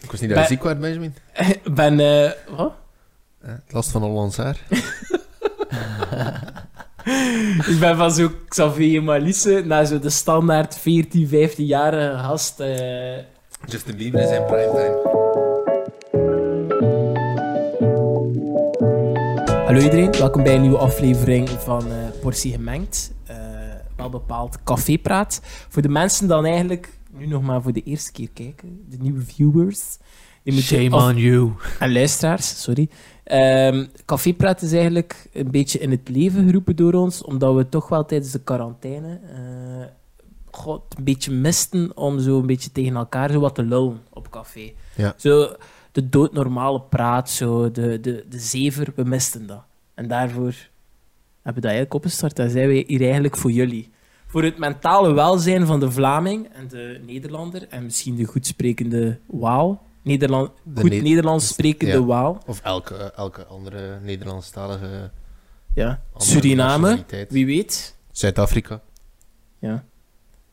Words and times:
Ik 0.00 0.10
wist 0.10 0.22
niet 0.22 0.30
dat 0.30 0.40
je 0.40 0.46
ziek 0.46 0.62
werd, 0.62 0.80
Benjamin. 0.80 1.14
Ben... 1.74 2.00
eh, 2.00 2.30
wat? 2.56 2.72
Last 3.68 3.90
van 3.90 4.02
Hollands 4.02 4.36
haar. 4.36 4.56
Ik 7.68 7.76
ben 7.80 7.96
van 7.96 8.12
zo 8.12 8.30
Xavier 8.48 9.02
Malisse 9.02 9.62
naar 9.64 9.84
zo 9.86 9.98
de 9.98 10.10
standaard 10.10 10.76
14, 10.78 11.28
15-jarige 11.28 12.18
gast. 12.18 12.60
eh, 12.60 13.16
Justin 13.66 13.96
Bieber 13.96 14.20
in 14.20 14.28
zijn 14.28 14.44
primetime. 14.44 15.14
Hallo 19.66 19.80
iedereen, 19.80 20.10
welkom 20.10 20.42
bij 20.42 20.54
een 20.54 20.60
nieuwe 20.60 20.78
aflevering 20.78 21.48
van 21.48 21.90
eh, 21.90 21.96
Portie 22.20 22.52
Gemengd. 22.52 23.12
Eh, 23.26 23.36
wel 23.96 24.08
bepaald 24.08 24.58
cafépraat. 24.64 25.40
Voor 25.68 25.82
de 25.82 25.88
mensen 25.88 26.28
dan 26.28 26.44
eigenlijk 26.44 26.95
nu 27.18 27.26
nog 27.26 27.42
maar 27.42 27.62
voor 27.62 27.72
de 27.72 27.82
eerste 27.82 28.12
keer 28.12 28.28
kijken, 28.32 28.84
de 28.88 28.96
nieuwe 29.00 29.20
viewers. 29.22 29.98
Shame 30.52 30.90
af- 30.90 31.02
on 31.10 31.16
you. 31.16 31.50
En 31.78 31.92
luisteraars, 31.92 32.62
sorry. 32.62 32.88
Ehm 33.24 33.86
cafépraat 34.04 34.62
is 34.62 34.72
eigenlijk 34.72 35.28
een 35.32 35.50
beetje 35.50 35.78
in 35.78 35.90
het 35.90 36.08
leven 36.08 36.44
geroepen 36.46 36.76
door 36.76 36.92
ons, 36.92 37.22
omdat 37.22 37.54
we 37.54 37.68
toch 37.68 37.88
wel 37.88 38.04
tijdens 38.04 38.32
de 38.32 38.38
quarantaine 38.42 39.20
eh, 39.32 39.86
god, 40.50 40.82
een 40.98 41.04
beetje 41.04 41.32
misten 41.32 41.96
om 41.96 42.20
zo 42.20 42.38
een 42.38 42.46
beetje 42.46 42.72
tegen 42.72 42.96
elkaar 42.96 43.30
zo 43.30 43.40
wat 43.40 43.54
te 43.54 43.62
lullen 43.62 44.00
op 44.12 44.30
café. 44.30 44.72
Ja. 44.96 45.14
Zo 45.16 45.56
de 45.92 46.08
doodnormale 46.08 46.80
praat, 46.80 47.30
zo 47.30 47.70
de, 47.70 48.00
de, 48.00 48.24
de 48.28 48.38
zever, 48.38 48.92
we 48.94 49.04
misten 49.04 49.46
dat. 49.46 49.62
En 49.94 50.08
daarvoor 50.08 50.54
hebben 51.42 51.54
we 51.54 51.60
dat 51.60 51.64
eigenlijk 51.64 51.94
opgestart. 51.94 52.38
En 52.38 52.50
zijn 52.50 52.68
wij 52.68 52.84
hier 52.86 53.02
eigenlijk 53.02 53.36
voor 53.36 53.50
jullie. 53.50 53.90
Voor 54.36 54.44
het 54.44 54.58
mentale 54.58 55.12
welzijn 55.12 55.66
van 55.66 55.80
de 55.80 55.90
Vlaming 55.90 56.48
en 56.52 56.68
de 56.68 57.00
Nederlander 57.06 57.68
en 57.68 57.84
misschien 57.84 58.16
de 58.16 58.24
goed 58.24 58.46
sprekende 58.46 59.18
Waal. 59.26 59.82
Nederland, 60.02 60.50
De 60.62 60.80
goed 60.80 60.90
Ne- 60.90 60.96
Nederlands 61.00 61.48
sprekende 61.48 61.92
Ja. 61.92 62.04
Waal. 62.04 62.42
Of 62.46 62.60
elke, 62.60 62.94
elke 62.94 63.44
andere 63.44 64.00
Nederlandstalige... 64.02 65.10
Ja. 65.74 66.02
andere 66.12 66.30
Suriname, 66.30 67.04
wie 67.28 67.46
weet. 67.46 67.96
Zuid-Afrika. 68.10 68.80
Ja. 69.58 69.84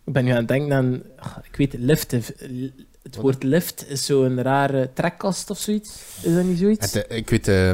Ik 0.06 0.14
ben 0.14 0.24
nu 0.26 0.32
aan 0.32 0.38
het 0.38 0.48
denken 0.48 0.74
aan... 0.74 1.02
ach, 1.18 1.42
Ik 1.44 1.56
weet, 1.56 1.74
lift. 1.74 2.12
Het 2.12 3.16
woord 3.22 3.44
lift 3.44 3.90
is 3.90 4.06
zo'n 4.06 4.42
rare 4.42 4.90
trekkast 4.94 5.50
of 5.50 5.58
zoiets. 5.58 6.04
Is 6.22 6.34
dat 6.36 6.44
niet 6.44 6.60
zoiets? 6.60 6.94
Het, 6.94 7.08
eh, 7.08 7.18
ik 7.18 7.30
weet... 7.30 7.48
eh, 7.48 7.70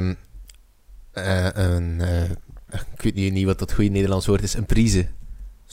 een, 1.53 2.01
eh, 2.01 2.23
ik 2.93 3.01
weet 3.01 3.15
niet, 3.15 3.33
niet 3.33 3.45
wat 3.45 3.59
dat 3.59 3.73
goede 3.73 3.89
Nederlands 3.89 4.25
woord 4.25 4.43
is. 4.43 4.53
Een 4.53 4.65
prise. 4.65 5.07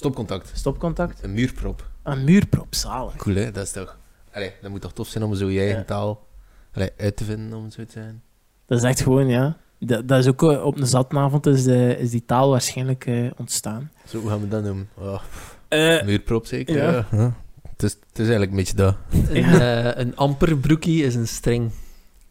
Stopcontact. 0.01 0.51
Stopcontact. 0.55 1.23
Een 1.23 1.33
muurprop. 1.33 1.89
Een 2.03 2.25
muurprop, 2.25 2.75
zalig. 2.75 3.17
Cool, 3.17 3.37
hè? 3.37 3.51
Dat 3.51 3.65
is 3.65 3.71
toch... 3.73 3.99
Allee, 4.33 4.53
dat 4.63 4.71
moet 4.71 4.81
toch 4.81 4.93
tof 4.93 5.09
zijn 5.09 5.25
om 5.25 5.35
zo 5.35 5.51
je 5.51 5.59
eigen 5.61 5.79
Ja. 5.79 5.85
taal 5.85 6.27
allee, 6.73 6.91
uit 6.97 7.17
te 7.17 7.25
vinden, 7.25 7.59
om 7.59 7.65
het 7.65 7.73
zo 7.73 7.85
te 7.85 7.93
zijn. 7.93 8.23
Dat 8.67 8.79
is 8.79 8.85
echt 8.85 9.01
gewoon, 9.01 9.29
ja. 9.29 9.57
Dat, 9.79 10.09
dat 10.09 10.19
is 10.19 10.27
ook 10.27 10.43
eh, 10.43 10.65
op 10.65 10.79
een 10.79 10.87
zattenavond 10.87 11.47
is, 11.47 11.65
de, 11.65 11.97
is 11.99 12.11
die 12.11 12.25
taal 12.27 12.51
waarschijnlijk 12.51 13.07
eh, 13.07 13.31
ontstaan. 13.37 13.91
Zo, 14.09 14.19
hoe 14.21 14.29
gaan 14.31 14.41
we 14.41 14.49
dat 14.49 14.63
noemen? 14.65 14.89
Oh, 14.95 15.21
Eh, 15.69 16.03
muurprop 16.05 16.47
zeker? 16.47 16.77
ja. 16.77 17.07
Ja. 17.13 17.35
Het, 17.71 17.83
is, 17.83 17.93
het 17.93 18.19
is 18.19 18.29
eigenlijk 18.29 18.51
een 18.51 18.57
beetje 18.57 18.77
dat. 18.77 18.97
Een, 19.11 19.61
eh, 19.61 19.97
een 20.05 20.17
amper 20.17 20.59
broekie 20.59 21.05
is 21.05 21.15
een 21.15 21.29
string. 21.29 21.71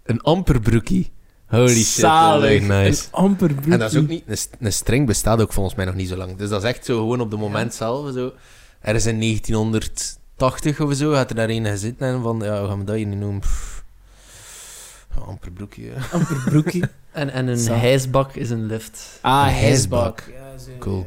Een 0.03 0.21
amperbroekie. 0.21 1.11
Holy 1.47 1.73
shit, 1.73 1.85
zalig. 1.85 2.41
dat 2.41 2.49
is 2.49 2.57
echt 2.57 2.67
nice. 2.67 3.03
Een 3.03 3.11
amper. 3.11 3.51
En 3.69 3.79
dat 3.79 3.91
is 3.93 3.99
ook 3.99 4.07
niet... 4.07 4.23
Een, 4.25 4.37
een 4.59 4.73
string 4.73 5.07
bestaat 5.07 5.41
ook 5.41 5.53
volgens 5.53 5.75
mij 5.75 5.85
nog 5.85 5.95
niet 5.95 6.09
zo 6.09 6.15
lang. 6.15 6.37
Dus 6.37 6.49
dat 6.49 6.63
is 6.63 6.69
echt 6.69 6.85
zo 6.85 6.97
gewoon 6.97 7.21
op 7.21 7.31
de 7.31 7.37
moment 7.37 7.73
zelf. 7.73 8.13
Zo. 8.13 8.33
Er 8.79 8.95
is 8.95 9.05
in 9.05 9.19
1980 9.19 10.81
of 10.81 10.93
zo, 10.93 11.13
had 11.13 11.29
er 11.29 11.35
daar 11.35 11.49
een 11.49 11.65
gezeten 11.65 12.07
en 12.07 12.21
van, 12.21 12.39
ja, 12.43 12.59
hoe 12.59 12.67
gaan 12.67 12.79
we 12.79 12.85
dat 12.85 12.95
hier 12.95 13.05
nu 13.05 13.15
noemen? 13.15 13.39
Pff. 13.39 13.74
Ja, 15.15 15.21
amperbroekje. 15.21 15.83
ja. 15.85 15.91
Amper 16.11 16.43
broekie. 16.45 16.83
En, 17.15 17.29
en 17.29 17.47
een 17.47 17.57
Zalig. 17.57 17.81
hijsbak 17.81 18.33
is 18.35 18.49
een 18.49 18.65
lift. 18.65 19.19
Ah, 19.21 19.45
Een 19.47 19.53
hijsbak. 19.53 20.19
hijsbak. 20.19 20.33
Ja, 20.51 20.57
zo, 20.57 20.71
Cool. 20.79 21.05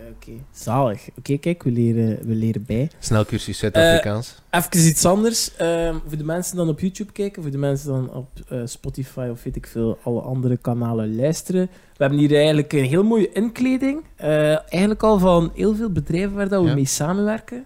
zalig. 0.53 1.09
Oké, 1.19 1.37
kijk, 1.37 1.63
we 1.63 1.71
leren, 1.71 2.27
we 2.27 2.35
leren 2.35 2.65
bij. 2.67 2.91
Snelcursus 2.99 3.59
Zuid-Afrikaans. 3.59 4.35
Even 4.51 4.87
iets 4.89 5.05
anders. 5.05 5.57
Ehm, 5.57 5.95
voor 6.07 6.17
de 6.19 6.25
mensen 6.25 6.57
dan 6.57 6.69
op 6.69 6.81
YouTube 6.81 7.13
kijken, 7.13 7.43
voor 7.43 7.51
de 7.51 7.59
mensen 7.59 7.89
dan 7.89 8.13
op 8.15 8.29
eh, 8.49 8.61
Spotify 8.65 9.29
of 9.31 9.43
weet 9.43 9.57
ik 9.57 9.67
veel, 9.67 9.99
alle 10.03 10.21
andere 10.21 10.57
kanalen 10.57 11.17
luisteren. 11.17 11.67
We 11.71 11.97
hebben 12.05 12.19
hier 12.19 12.35
eigenlijk 12.35 12.73
een 12.73 12.85
heel 12.85 13.05
mooie 13.05 13.33
inkleding. 13.33 14.05
Eh, 14.17 14.49
eigenlijk 14.71 15.03
al 15.03 15.19
van 15.19 15.51
heel 15.55 15.75
veel 15.75 15.91
bedrijven 15.91 16.35
waar 16.37 16.49
dat 16.49 16.63
we 16.63 16.69
Ja. 16.69 16.75
mee 16.75 16.85
samenwerken. 16.87 17.65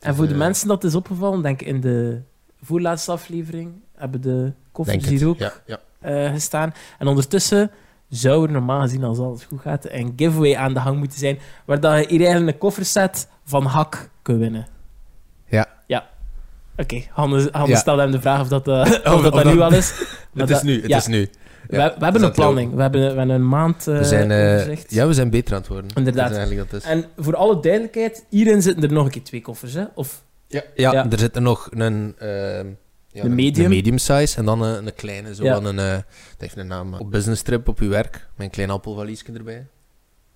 En 0.00 0.14
voor 0.14 0.26
de 0.26 0.32
Eh. 0.32 0.38
mensen 0.38 0.68
dat 0.68 0.84
is 0.84 0.94
opgevallen, 0.94 1.42
denk 1.42 1.60
ik 1.60 1.66
in 1.66 1.80
de 1.80 2.20
voorlaatste 2.62 3.12
aflevering, 3.12 3.72
hebben 3.94 4.20
de 4.20 4.52
het. 4.84 5.06
hier 5.08 5.26
ook 5.28 5.38
Ja, 5.38 5.52
ja. 5.66 5.80
Eh, 6.02 6.30
gestaan. 6.32 6.74
En 6.98 7.06
ondertussen 7.06 7.70
zou 8.08 8.46
er 8.46 8.52
normaal 8.52 8.80
gezien, 8.80 9.04
als 9.04 9.18
alles 9.18 9.44
goed 9.44 9.60
gaat, 9.60 9.86
een 9.90 10.12
giveaway 10.16 10.56
aan 10.56 10.74
de 10.74 10.80
gang 10.80 10.98
moeten 10.98 11.18
zijn, 11.18 11.38
waar 11.64 11.80
dat 11.80 11.98
je 11.98 12.06
hier 12.08 12.20
eigenlijk 12.20 12.52
een 12.52 12.58
kofferset 12.58 13.28
van 13.44 13.64
hak 13.64 14.10
kunt 14.22 14.38
winnen. 14.38 14.66
Ja. 15.46 15.66
Ja. 15.86 16.06
Oké, 16.76 17.02
Hannes, 17.10 17.48
Hannes 17.52 17.70
Ja. 17.70 17.76
stelde 17.76 18.02
hem 18.02 18.10
de 18.10 18.20
vraag 18.20 18.40
of 18.40 18.48
dat, 18.48 18.68
eh, 18.68 18.74
of 18.80 18.88
Of- 19.14 19.22
dat, 19.22 19.32
of 19.32 19.42
dat 19.42 19.54
nu 19.54 19.60
al 19.60 19.72
is. 19.72 19.92
Het 20.34 20.50
is 20.50 20.62
nu, 20.62 20.76
het 20.80 20.86
ja. 20.90 20.96
is 20.96 21.06
nu. 21.06 21.28
we, 21.68 21.76
Ja, 21.76 21.94
we 21.98 22.04
hebben 22.04 22.20
is 22.20 22.26
een 22.28 22.32
planning. 22.32 22.74
We 22.74 22.80
hebben, 22.82 23.00
we 23.00 23.06
hebben 23.06 23.28
een 23.30 23.48
maand 23.48 23.86
eh 23.88 23.98
We 23.98 24.04
zijn, 24.04 24.32
overzicht. 24.32 24.92
ja, 24.94 25.06
we 25.06 25.12
zijn 25.14 25.30
beter 25.30 25.54
aan 25.54 25.60
het 25.60 25.68
worden. 25.68 25.90
Inderdaad. 25.94 26.22
Dat 26.22 26.30
is 26.30 26.36
eigenlijk 26.36 26.70
dat 26.70 26.80
is. 26.82 26.86
En 26.88 27.04
voor 27.16 27.36
alle 27.36 27.60
duidelijkheid, 27.60 28.24
hierin 28.28 28.62
zitten 28.62 28.82
er 28.82 28.92
nog 28.92 29.04
een 29.04 29.10
keer 29.10 29.22
twee 29.22 29.42
koffers. 29.42 29.74
Hè? 29.74 29.84
Of, 29.94 30.22
Ja, 30.48 30.62
ja, 30.74 30.92
Ja. 30.92 31.10
er 31.10 31.18
zit 31.18 31.36
er 31.36 31.42
nog 31.42 31.68
een... 31.70 32.14
ehm 32.18 32.66
ja, 33.12 33.22
De 33.22 33.28
een- 33.28 33.34
medium. 33.68 33.98
Size 33.98 34.36
en 34.38 34.44
dan 34.44 34.62
een, 34.62 34.86
een 34.86 34.94
kleine, 34.94 35.34
zo 35.34 35.44
Ja. 35.44 35.54
van 35.54 35.64
een... 35.64 35.78
eh 35.78 35.92
dat 35.94 36.04
heeft 36.38 36.56
een 36.56 36.66
naam. 36.66 36.94
Op 36.94 37.10
business 37.10 37.42
trip 37.42 37.68
op 37.68 37.78
uw 37.78 37.88
werk, 37.88 38.12
met 38.36 38.46
een 38.46 38.50
klein 38.52 38.70
appelvaliesje 38.70 39.32
erbij. 39.34 39.66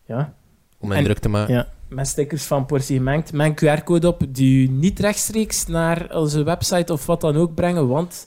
ja, 0.06 0.34
Om 0.78 0.88
mij 0.88 0.98
En- 0.98 1.04
druk 1.04 1.18
te 1.18 1.28
maken. 1.28 1.54
ja, 1.54 1.68
met 1.88 2.06
stickers 2.06 2.42
van 2.44 2.66
Portie 2.66 2.96
Gemengd. 2.96 3.32
Een 3.32 3.54
QR-code 3.54 4.08
op 4.08 4.22
die 4.28 4.68
u 4.68 4.70
niet 4.70 4.98
rechtstreeks 5.00 5.66
naar 5.66 6.16
onze 6.16 6.42
website 6.42 6.92
of 6.92 7.06
wat 7.06 7.20
dan 7.20 7.36
ook 7.36 7.54
brengen, 7.54 7.88
want 7.88 8.26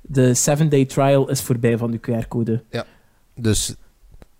de 0.00 0.34
7-day 0.36 0.84
trial 0.84 1.28
is 1.30 1.40
voorbij 1.42 1.78
van 1.78 1.90
die 1.90 2.00
QR-code. 2.00 2.64
Dus 3.34 3.74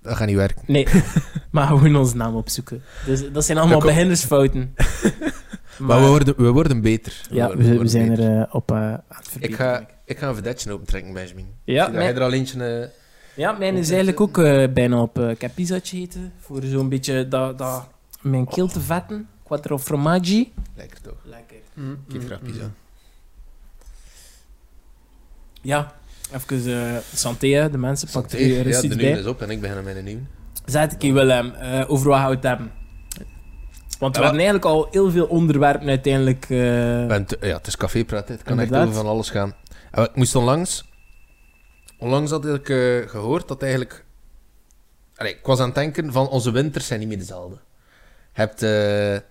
dat 0.02 0.16
gaat 0.16 0.26
niet 0.26 0.36
werken. 0.36 0.62
Nee, 0.66 0.86
maar 1.50 1.66
gewoon 1.66 1.96
onze 1.96 2.16
naam 2.16 2.34
opzoeken. 2.36 2.82
Dus 3.06 3.32
dat 3.32 3.44
zijn 3.44 3.58
allemaal 3.58 3.78
Dat 3.80 3.88
beginnersfouten. 3.88 4.74
Maar, 5.80 6.00
we, 6.00 6.06
worden, 6.06 6.34
we 6.36 6.50
worden 6.50 6.80
beter. 6.80 7.20
Ja, 7.30 7.46
worden- 7.46 7.56
we, 7.58 7.64
we 7.68 7.70
worden 7.74 7.90
zijn 7.90 8.08
beter. 8.08 8.24
er 8.30 8.40
eh, 8.40 8.54
op 8.54 8.70
eh, 8.70 8.76
aan 8.76 9.02
het 9.08 9.18
Ik 9.26 9.30
verbeteren. 9.30 9.56
ga, 9.66 9.72
denk 9.76 9.88
ik. 9.88 9.94
ik 10.04 10.18
ga 10.18 10.28
een 10.28 10.34
vedetje 10.34 10.72
opentrekken, 10.72 11.12
Benjamin. 11.12 11.54
Ja, 11.64 11.88
mijn, 11.88 12.02
jij 12.04 12.14
er 12.14 12.22
al 12.22 12.32
eentje... 12.32 12.64
eh, 12.82 12.88
ja, 13.36 13.52
mijn 13.52 13.76
is 13.76 13.88
eigenlijk 13.88 14.20
ook 14.20 14.38
eh, 14.38 14.72
bijna 14.72 15.00
op 15.02 15.18
uh, 15.18 15.34
capizatje 15.36 15.98
eten. 15.98 16.32
Voor 16.38 16.62
zo'n 16.62 16.88
beetje 16.88 17.28
dat, 17.28 17.58
dat, 17.58 17.88
mijn 18.20 18.46
keel 18.46 18.68
te 18.68 18.80
vetten. 18.80 19.28
Quattro 19.44 19.78
formaggi. 19.78 20.52
lekker 20.76 21.00
toch? 21.00 21.16
Lekker. 21.24 21.56
Mm, 21.74 21.98
Ik 22.08 22.14
eet 22.14 22.24
graag 22.24 22.42
pizza. 22.42 22.70
Ja, 25.62 25.92
even 26.34 26.72
eh 26.74 26.96
santé, 27.14 27.70
de 27.70 27.78
mensen. 27.78 28.06
Er 28.06 28.12
Santé. 28.12 28.36
eens 28.36 28.56
Ja, 28.56 28.62
de 28.80 28.88
nieuwe 28.88 28.96
bij. 28.96 29.20
is 29.20 29.26
op 29.26 29.42
en 29.42 29.50
ik 29.50 29.60
begin 29.60 29.84
met 29.84 29.96
een 29.96 30.04
nieuwe. 30.04 30.22
Zet 30.64 31.02
ik 31.02 31.12
Willem, 31.12 31.52
eh 31.52 31.90
over 31.90 32.08
wat 32.08 32.18
gaan 32.18 32.28
we 32.28 32.34
het 32.34 32.44
hebben? 32.44 32.72
Want 34.00 34.16
we 34.16 34.22
Ja, 34.22 34.28
hebben 34.28 34.44
eigenlijk 34.46 34.64
al 34.64 34.88
heel 34.90 35.10
veel 35.10 35.26
onderwerpen 35.26 35.88
uiteindelijk... 35.88 36.46
eh, 36.48 37.10
En 37.10 37.26
ja, 37.40 37.56
het 37.56 37.66
is 37.66 37.76
cafépraat, 37.76 38.28
het 38.28 38.42
kan 38.42 38.60
echt 38.60 38.72
over 38.74 38.94
van 38.94 39.06
alles 39.06 39.30
gaan. 39.30 39.54
En 39.90 40.02
ik 40.02 40.14
moest 40.14 40.34
onlangs... 40.34 40.88
Onlangs 41.98 42.30
had 42.30 42.46
ik 42.46 42.68
eh, 42.68 43.08
gehoord 43.08 43.48
dat 43.48 43.62
eigenlijk... 43.62 44.04
Allee, 45.16 45.32
ik 45.32 45.46
was 45.46 45.58
aan 45.58 45.66
het 45.66 45.74
denken 45.74 46.12
van 46.12 46.28
onze 46.28 46.50
winters 46.50 46.86
zijn 46.86 47.00
niet 47.00 47.08
meer 47.08 47.18
dezelfde. 47.18 47.56
Je 48.34 48.40
hebt... 48.40 48.62
eh, 48.62 49.28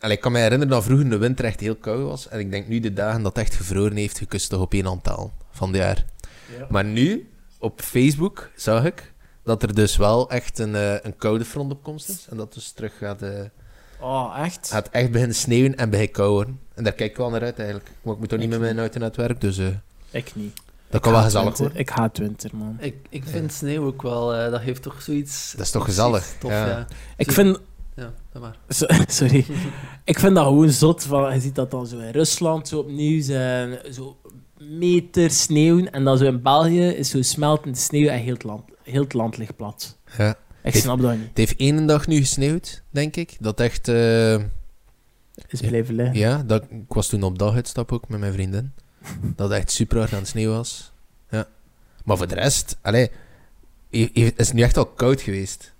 Allee, 0.00 0.16
ik 0.16 0.20
kan 0.22 0.32
me 0.32 0.38
herinneren 0.38 0.74
dat 0.74 0.84
vroeger 0.84 1.10
de 1.10 1.18
winter 1.18 1.44
echt 1.44 1.60
heel 1.60 1.76
koud 1.76 2.02
was. 2.08 2.28
En 2.28 2.38
ik 2.38 2.50
denk 2.50 2.68
nu 2.68 2.80
de 2.80 2.92
dagen 2.92 3.22
dat 3.22 3.36
het 3.36 3.44
echt 3.44 3.54
gevroren 3.54 3.96
heeft, 3.96 4.18
je 4.18 4.26
kust 4.26 4.50
toch 4.50 4.60
op 4.60 4.72
één 4.72 4.86
aantal 4.86 5.32
van 5.50 5.68
het 5.68 5.76
jaar. 5.76 6.04
Ja. 6.58 6.66
Maar 6.70 6.84
nu, 6.84 7.30
op 7.58 7.80
Facebook, 7.80 8.50
zag 8.56 8.84
ik 8.84 9.12
dat 9.44 9.62
er 9.62 9.74
dus 9.74 9.96
wel 9.96 10.30
echt 10.30 10.58
een, 10.58 10.74
eh, 10.74 10.94
een 11.02 11.16
koude 11.16 11.44
front 11.44 11.72
op 11.72 11.82
komst 11.82 12.08
is. 12.08 12.26
En 12.30 12.36
dat 12.36 12.54
dus 12.54 12.70
terug 12.70 12.98
gaat... 12.98 13.22
eh, 13.22 13.40
Oh, 14.00 14.36
echt? 14.38 14.68
gaat 14.70 14.88
echt 14.90 15.10
beginnen 15.10 15.36
sneeuwen 15.36 15.76
en 15.76 15.90
beginnen 15.90 16.14
kouwen. 16.14 16.60
En 16.74 16.84
daar 16.84 16.92
kijk 16.92 17.10
ik 17.10 17.16
wel 17.16 17.30
naar 17.30 17.42
uit 17.42 17.58
eigenlijk. 17.58 17.90
Maar 18.02 18.12
ik 18.14 18.18
moet 18.18 18.28
toch 18.28 18.38
niet 18.38 18.48
met 18.48 18.60
mijn 18.60 18.78
auto 18.78 18.98
naar 18.98 19.08
het 19.08 19.16
werk, 19.16 19.40
dus 19.40 19.58
eh, 19.58 19.66
Ik 20.10 20.32
niet. 20.34 20.56
dat 20.90 21.00
kan 21.00 21.12
wel 21.12 21.22
gezellig 21.22 21.44
winter. 21.46 21.62
worden. 21.64 21.80
Ik 21.80 21.88
haat 21.88 22.18
winter, 22.18 22.50
man. 22.56 22.76
Ik, 22.80 22.94
ik 23.08 23.24
vind 23.26 23.52
sneeuw 23.52 23.86
ook 23.86 24.02
wel, 24.02 24.34
eh, 24.34 24.50
dat 24.50 24.60
heeft 24.60 24.82
toch 24.82 25.02
zoiets... 25.02 25.52
Dat 25.56 25.66
is 25.66 25.70
toch 25.70 25.84
gezellig, 25.84 26.34
Tof, 26.40 26.50
ja. 26.50 26.66
ja. 26.66 26.86
Ik 27.16 27.32
vind... 27.32 27.58
Ja, 27.94 28.12
dat 28.32 28.42
maar. 28.42 28.56
So- 28.68 28.86
Sorry. 29.18 29.46
Ik 30.04 30.18
vind 30.18 30.34
dat 30.34 30.44
gewoon 30.46 30.70
zot. 30.70 31.02
Van, 31.04 31.34
je 31.34 31.40
ziet 31.40 31.54
dat 31.54 31.70
dan 31.70 31.86
zo 31.86 31.98
in 31.98 32.10
Rusland 32.10 32.68
zo 32.68 32.78
opnieuw 32.78 33.22
zijn. 33.22 33.78
Zo 33.92 34.16
meter 34.58 35.30
sneeuw. 35.30 35.84
En 35.84 36.04
dan 36.04 36.18
zo 36.18 36.24
in 36.24 36.42
België 36.42 36.86
is 36.88 37.10
zo 37.10 37.22
smeltende 37.22 37.78
sneeuw 37.78 38.08
en 38.08 38.18
heel 38.18 38.32
het 38.32 38.42
land, 38.42 38.62
heel 38.82 39.02
het 39.02 39.12
land 39.14 39.36
ligt 39.36 39.56
plat. 39.56 39.96
Ja. 40.18 40.34
Ik 40.66 40.72
Heeft- 40.72 40.84
snap 40.84 41.00
dat 41.00 41.16
niet. 41.16 41.28
Het 41.28 41.36
heeft 41.38 41.56
één 41.56 41.86
dag 41.86 42.06
nu 42.06 42.16
gesneeuwd, 42.18 42.82
denk 42.90 43.16
ik. 43.16 43.36
Dat 43.40 43.60
echt... 43.60 43.88
eh, 43.88 44.34
Is 45.48 45.60
blijven 45.60 45.94
liggen. 45.94 46.14
ja, 46.16 46.42
dat, 46.42 46.62
ik 46.62 46.82
was 46.92 47.08
toen 47.08 47.22
op 47.22 47.38
daguitstap 47.38 47.92
ook 47.92 48.08
met 48.08 48.20
mijn 48.20 48.32
vriendin. 48.32 48.72
Dat 49.22 49.48
het 49.50 49.58
echt 49.58 49.70
super 49.70 49.98
hard 49.98 50.12
aan 50.12 50.18
het 50.18 50.28
sneeuw 50.28 50.50
was. 50.50 50.92
Ja. 51.30 51.48
Maar 52.04 52.16
voor 52.16 52.28
de 52.28 52.34
rest, 52.34 52.76
allee, 52.82 53.10
is 53.90 54.32
het 54.36 54.52
nu 54.52 54.62
echt 54.62 54.76
al 54.76 54.86
koud 54.86 55.20
geweest. 55.20 55.72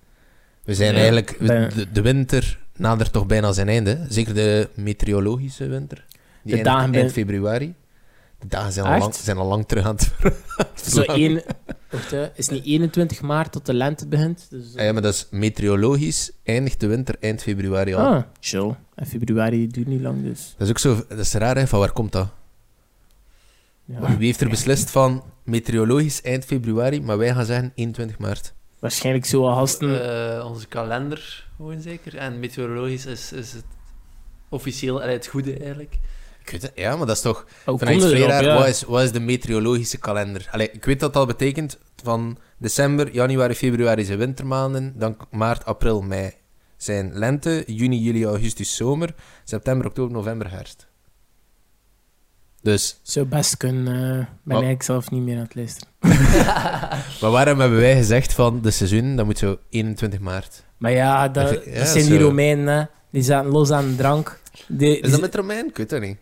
We 0.64 0.74
zijn 0.74 0.90
Ja, 0.92 0.96
eigenlijk, 0.96 1.36
de, 1.38 1.86
de 1.92 2.00
winter 2.02 2.58
nadert 2.76 3.12
toch 3.12 3.26
bijna 3.26 3.52
zijn 3.52 3.68
einde. 3.68 4.06
Zeker 4.08 4.34
de 4.34 4.68
meteorologische 4.74 5.66
winter. 5.66 6.04
Die 6.06 6.16
De 6.42 6.50
eindigt 6.52 6.64
dagen 6.76 6.94
eind 6.94 7.12
februari. 7.12 7.74
De 8.38 8.46
dagen 8.46 8.72
zijn 8.72 8.86
al, 8.86 8.98
lang, 8.98 9.14
zijn 9.14 9.36
al 9.36 9.46
lang 9.46 9.66
terug 9.66 9.84
aan 9.86 9.96
het 9.96 10.12
Zo 10.92 11.00
één, 11.02 11.42
wacht, 11.90 12.10
hè. 12.10 12.28
is 12.34 12.48
niet 12.48 12.64
21 12.64 13.20
maart 13.20 13.52
tot 13.52 13.66
de 13.66 13.74
lente 13.74 14.08
begint? 14.08 14.46
Dus, 14.50 14.76
Ah 14.76 14.84
ja, 14.84 14.92
maar 14.92 15.02
dat 15.02 15.14
is 15.14 15.26
meteorologisch 15.30 16.30
eindigt 16.44 16.80
de 16.80 16.86
winter 16.86 17.16
eind 17.20 17.42
februari 17.42 17.94
al. 17.94 18.06
Ah, 18.06 18.22
chill. 18.40 18.74
En 18.94 19.06
februari 19.06 19.66
duurt 19.66 19.86
niet 19.86 20.00
lang, 20.00 20.22
dus... 20.22 20.54
Dat 20.58 20.66
is 20.66 20.70
ook 20.70 20.78
zo, 20.78 21.04
dat 21.08 21.18
is 21.18 21.32
raar 21.32 21.56
hè, 21.56 21.66
van 21.66 21.78
waar 21.78 21.92
komt 21.92 22.12
dat? 22.12 22.28
Ja. 23.84 24.16
Wie 24.16 24.26
heeft 24.26 24.40
er 24.40 24.48
beslist 24.48 24.90
van 24.90 25.24
meteorologisch 25.42 26.22
eind 26.22 26.44
februari, 26.44 27.00
maar 27.02 27.18
wij 27.18 27.34
gaan 27.34 27.44
zeggen 27.44 27.72
21 27.74 28.18
maart? 28.18 28.54
Waarschijnlijk 28.78 29.26
zo 29.26 29.44
gasten... 29.44 30.36
Eh, 30.36 30.46
onze 30.46 30.66
kalender, 30.66 31.48
gewoon 31.56 31.80
zeker. 31.80 32.16
En 32.16 32.40
meteorologisch 32.40 33.06
is, 33.06 33.32
is 33.32 33.52
het 33.52 33.64
officieel 34.48 35.02
het 35.02 35.26
goede 35.26 35.56
eigenlijk. 35.58 35.98
Ik 36.46 36.52
weet 36.52 36.62
het, 36.62 36.72
ja, 36.75 36.96
maar 36.96 37.06
dat 37.06 37.16
is 37.16 37.22
toch 37.22 37.46
vanuit 37.64 37.81
kom 37.81 37.88
je 37.88 38.00
vrij 38.00 38.19
erop, 38.19 38.31
raar, 38.31 38.44
ja? 38.44 38.54
wat, 38.58 38.66
is, 38.66 38.82
wat 38.82 39.02
is 39.02 39.12
de 39.12 39.20
meteorologische 39.20 39.98
kalender? 39.98 40.48
Allee, 40.50 40.70
ik 40.70 40.84
weet 40.84 41.00
dat 41.00 41.12
dat 41.12 41.26
betekent 41.26 41.78
van 42.02 42.38
december, 42.58 43.12
januari, 43.12 43.54
februari 43.54 44.04
zijn 44.04 44.19
wintermaanden, 44.19 44.93
dan 44.96 45.16
maart, 45.31 45.64
april, 45.64 46.02
mei 46.02 46.32
zijn 46.76 47.10
lente, 47.14 47.64
juni, 47.66 47.98
juli, 47.98 48.25
augustus 48.25 48.76
zomer, 48.76 49.14
september, 49.44 49.87
oktober, 49.87 50.12
november 50.12 50.50
herfst. 50.50 50.87
Dus, 52.62 53.00
Zou 53.02 53.26
best 53.26 53.56
kunnen. 53.56 53.94
eh 53.94 54.26
ben 54.43 54.52
eigenlijk 54.52 54.82
zelf 54.82 55.10
niet 55.10 55.22
meer 55.22 55.37
aan 55.37 55.43
het 55.43 55.54
luisteren. 55.54 55.88
maar 57.20 57.31
waarom 57.31 57.60
hebben 57.60 57.78
wij 57.78 57.96
gezegd 57.96 58.32
van 58.32 58.62
de 58.62 58.70
seizoen, 58.70 59.16
dat 59.16 59.25
moet 59.26 59.38
zo 59.38 59.58
21 59.69 60.20
maart? 60.20 60.64
Maar 60.76 60.93
ja, 60.93 61.28
dat, 61.28 61.64
ja, 61.64 61.84
zijn 61.84 62.06
die 62.06 62.19
zo. 62.19 62.25
Romeinen. 62.25 62.90
Die 63.10 63.22
zaten 63.22 63.50
los 63.50 63.70
aan 63.70 63.88
de 63.88 63.96
drank. 63.96 64.40
Die, 64.69 65.00
Is 65.00 65.10
dat 65.10 65.20
met 65.20 65.34
Romein? 65.34 65.66
Ik 65.66 65.76
weet 65.76 65.90
dat 65.90 66.00
niet. 66.00 66.19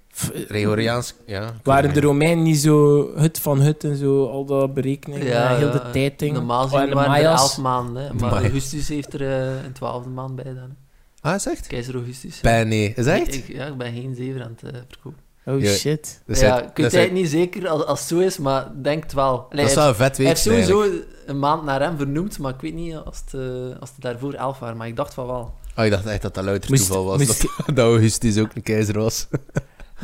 Gregoriaans, 0.49 1.15
ja. 1.27 1.55
Waren 1.63 1.85
het 1.85 1.95
de. 1.95 2.01
Romeinen 2.01 2.45
niet 2.45 2.59
zo 2.59 3.09
hut 3.17 3.39
van 3.41 3.61
hut 3.61 3.85
en 3.85 3.97
zo, 3.97 4.27
al 4.27 4.45
dat 4.45 4.75
berekeningen, 4.75 5.27
ja, 5.27 5.57
heel 5.57 5.71
de 5.71 5.81
ja, 5.85 5.91
tijd 5.91 6.19
dingen. 6.19 6.35
Normaal 6.35 6.65
Oh, 6.65 6.71
gezien 6.73 6.89
de 6.89 6.95
waren 6.95 7.15
er 7.15 7.23
elf 7.25 7.59
maanden, 7.59 8.03
hè, 8.05 8.13
maar. 8.13 8.33
Augustus 8.33 8.89
heeft 8.89 9.13
er 9.15 9.21
eh, 9.21 9.65
een 9.65 9.73
twaalfde 9.73 10.09
maand 10.11 10.35
bij 10.37 10.45
dan. 10.45 10.57
hè. 10.57 11.29
Ah, 11.31 11.35
is 11.35 11.47
echt? 11.47 11.67
Keizer 11.67 11.95
Augustus. 11.95 12.41
Bij 12.41 12.65
nee. 12.65 12.89
Is 12.97 13.05
dat 13.05 13.15
echt? 13.21 13.35
Ik, 13.35 13.49
ja, 13.49 13.67
ik 13.67 13.77
ben 13.77 13.93
geen 13.93 14.15
zeven 14.15 14.43
aan 14.45 14.57
het 14.61 14.73
eh, 14.75 14.81
verkopen. 14.89 15.19
Oh 15.47 15.61
Ja. 15.61 15.71
shit. 15.73 16.23
Ja, 16.27 16.35
het- 16.35 16.65
ik 16.65 16.77
weet 16.77 16.95
eigenlijk 16.95 17.13
niet 17.13 17.29
zeker 17.31 17.69
als, 17.69 17.85
als 17.85 17.99
het 18.01 18.09
zo 18.09 18.19
is, 18.19 18.39
maar 18.39 18.71
denk 18.83 19.03
het 19.03 19.13
wel. 19.13 19.47
Allee, 19.51 19.65
Dat 19.65 19.75
wel 19.75 19.89
een 19.89 19.95
vet 19.95 20.17
hij 20.17 20.27
heeft 20.27 20.41
sowieso 20.41 20.81
eigenlijk. 20.81 21.09
een 21.27 21.39
maand 21.39 21.65
naar 21.65 21.81
hem 21.81 21.97
vernoemd, 21.97 22.39
maar 22.39 22.55
ik 22.55 22.61
weet 22.61 22.75
niet 22.75 22.97
als 22.97 23.23
het, 23.25 23.35
eh, 23.41 23.81
als 23.81 23.91
het 23.91 24.01
daarvoor 24.01 24.33
elf 24.33 24.59
waren, 24.59 24.77
maar 24.77 24.87
ik 24.87 24.97
dacht 24.97 25.15
van 25.15 25.27
wel. 25.27 25.53
Oh, 25.77 25.85
ik 25.85 25.91
dacht 25.91 26.07
echt 26.07 26.23
dat 26.23 26.35
dat 26.35 26.45
louter 26.45 26.71
Moest- 26.71 26.87
toeval 26.87 27.05
was. 27.05 27.19
moest- 27.19 27.41
dat, 27.67 27.77
dat 27.77 27.87
Augustus 27.87 28.39
ook 28.39 28.55
een 28.55 28.63
keizer 28.63 28.99
was. 28.99 29.27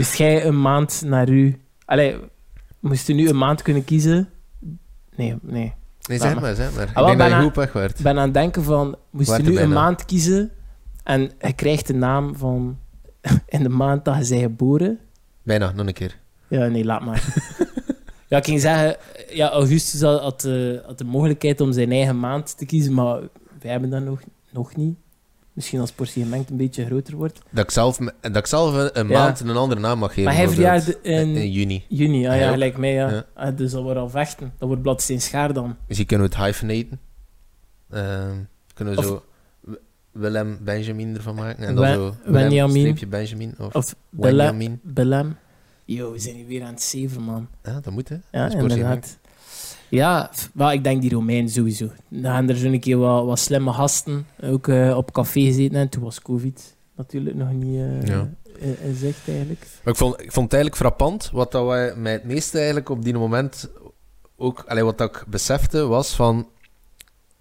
Wist 0.00 0.16
jij 0.16 0.44
een 0.44 0.60
maand 0.60 1.02
naar 1.04 1.28
u... 1.28 1.60
Allee, 1.84 2.16
moest 2.78 3.08
u 3.08 3.12
nu 3.12 3.28
een 3.28 3.38
maand 3.38 3.62
kunnen 3.62 3.84
kiezen? 3.84 4.28
Nee, 5.16 5.36
nee. 5.42 5.74
Nee, 6.08 6.18
zeg 6.18 6.40
maar. 6.40 6.54
zeg 6.54 6.74
maar. 6.74 6.88
Ik 6.88 6.94
denk 6.94 7.06
dat 7.06 7.10
je 7.10 7.16
bijna- 7.16 7.40
goed 7.40 7.72
werd. 7.72 7.98
Ik 7.98 8.04
ben 8.04 8.18
aan 8.18 8.24
het 8.24 8.34
denken 8.34 8.62
van, 8.62 8.96
moest 9.10 9.28
Waart 9.28 9.44
je 9.44 9.50
nu 9.50 9.58
een 9.58 9.72
maand 9.72 10.04
kiezen 10.04 10.50
en 11.02 11.30
je 11.40 11.52
krijgt 11.52 11.86
de 11.86 11.94
naam 11.94 12.36
van 12.36 12.78
in 13.48 13.62
de 13.62 13.68
maand 13.68 14.04
dat 14.04 14.28
je 14.28 14.34
bent 14.34 14.42
geboren? 14.42 14.98
Bijna, 15.42 15.72
nog 15.72 15.86
een 15.86 15.92
keer. 15.92 16.18
Ja, 16.48 16.66
nee, 16.66 16.84
laat 16.84 17.04
maar. 17.04 17.34
ja, 18.28 18.36
ik 18.36 18.44
ging 18.44 18.60
zeggen, 18.60 18.96
ja, 19.30 19.50
Augustus 19.50 20.02
had, 20.02 20.20
had, 20.20 20.40
de, 20.40 20.82
had 20.86 20.98
de 20.98 21.04
mogelijkheid 21.04 21.60
om 21.60 21.72
zijn 21.72 21.92
eigen 21.92 22.20
maand 22.20 22.58
te 22.58 22.66
kiezen, 22.66 22.94
maar 22.94 23.20
wij 23.60 23.70
hebben 23.70 23.90
dat 23.90 24.02
nog, 24.02 24.20
nog 24.50 24.76
niet. 24.76 24.96
Misschien 25.60 25.80
als 25.80 25.92
portie 25.92 26.22
gemengd 26.22 26.50
een 26.50 26.56
beetje 26.56 26.84
groter 26.86 27.16
wordt. 27.16 27.40
Dat 27.50 27.64
ik 27.64 27.70
zelf, 27.70 27.98
dat 28.20 28.36
ik 28.36 28.46
zelf 28.46 28.74
een, 28.74 28.90
een 29.00 29.08
Ja. 29.08 29.18
maand 29.18 29.40
een 29.40 29.56
andere 29.56 29.80
naam 29.80 29.98
mag 29.98 30.08
geven. 30.08 30.24
maar 30.24 30.34
hij 30.34 30.48
verjaarde 30.48 30.98
in, 31.02 31.36
in 31.36 31.50
juni. 31.50 31.84
juni, 31.88 32.26
ah, 32.28 32.38
ja, 32.38 32.50
gelijk 32.50 32.76
mij, 32.76 32.92
ja. 32.92 33.24
Ah, 33.34 33.56
dus 33.56 33.70
dat 33.72 33.82
wordt 33.82 33.98
al 33.98 34.08
vechten. 34.10 34.52
Dat 34.58 34.68
wordt 34.68 34.82
Bladsteen 34.82 35.20
Schaar 35.20 35.52
dan. 35.52 35.76
Misschien 35.86 36.06
kunnen 36.08 36.28
we 36.30 36.34
het 36.36 36.44
hyphenaten. 36.44 37.00
Ehm, 37.90 38.36
kunnen 38.74 38.94
we 38.94 39.00
Of- 39.00 39.06
zo 39.06 39.24
Willem 40.12 40.58
Benjamin 40.62 41.14
ervan 41.16 41.34
maken. 41.34 41.66
En 41.66 41.74
dan 41.74 41.84
Wen- 41.84 41.94
zo 41.94 42.14
Willem 42.24 42.48
Benjamin. 43.10 43.54
Of, 43.58 43.74
Of. 43.74 43.94
Benjamin. 44.10 44.80
Yo, 45.84 46.12
we 46.12 46.18
zijn 46.18 46.34
hier 46.34 46.46
weer 46.46 46.62
aan 46.62 46.72
het 46.72 46.82
zeven, 46.82 47.22
man. 47.22 47.48
Ja, 47.62 47.80
dat 47.80 47.92
moet 47.92 48.08
hè. 48.08 48.16
Ja, 48.30 48.48
Dat 48.48 48.54
is 48.54 48.60
inderdaad. 48.62 49.18
Ja, 49.90 50.30
wel, 50.54 50.72
ik 50.72 50.84
denk 50.84 51.00
die 51.02 51.12
Romein 51.12 51.48
sowieso. 51.48 51.88
Dan 52.08 52.32
gaan 52.32 52.48
er 52.48 52.56
zo'n 52.56 52.78
keer 52.78 52.96
wat, 52.98 53.24
wat 53.24 53.38
slimme 53.38 53.72
gasten 53.72 54.26
ook 54.42 54.68
eh, 54.68 54.96
op 54.96 55.12
café 55.12 55.40
gezeten. 55.40 55.78
En 55.78 55.88
toen 55.88 56.02
was 56.02 56.22
COVID 56.22 56.76
natuurlijk 56.96 57.36
nog 57.36 57.52
niet 57.52 57.76
eh 57.80 58.06
Ja. 58.06 58.30
in, 58.58 58.76
in 58.82 58.94
zicht 58.94 59.28
eigenlijk. 59.28 59.60
Maar 59.84 59.92
ik 59.92 59.98
vond, 59.98 60.14
ik 60.20 60.32
vond 60.32 60.44
het 60.52 60.54
eigenlijk 60.54 60.76
frappant. 60.82 61.30
Wat 61.32 61.52
dat 61.52 61.66
wij 61.66 61.94
mij 61.96 62.12
het 62.12 62.24
meeste 62.24 62.56
eigenlijk 62.56 62.88
op 62.88 63.04
die 63.04 63.14
moment 63.14 63.70
ook... 64.36 64.64
Allee, 64.66 64.84
wat 64.84 64.98
dat 64.98 65.16
ik 65.16 65.24
besefte 65.28 65.86
was 65.86 66.14
van... 66.14 66.48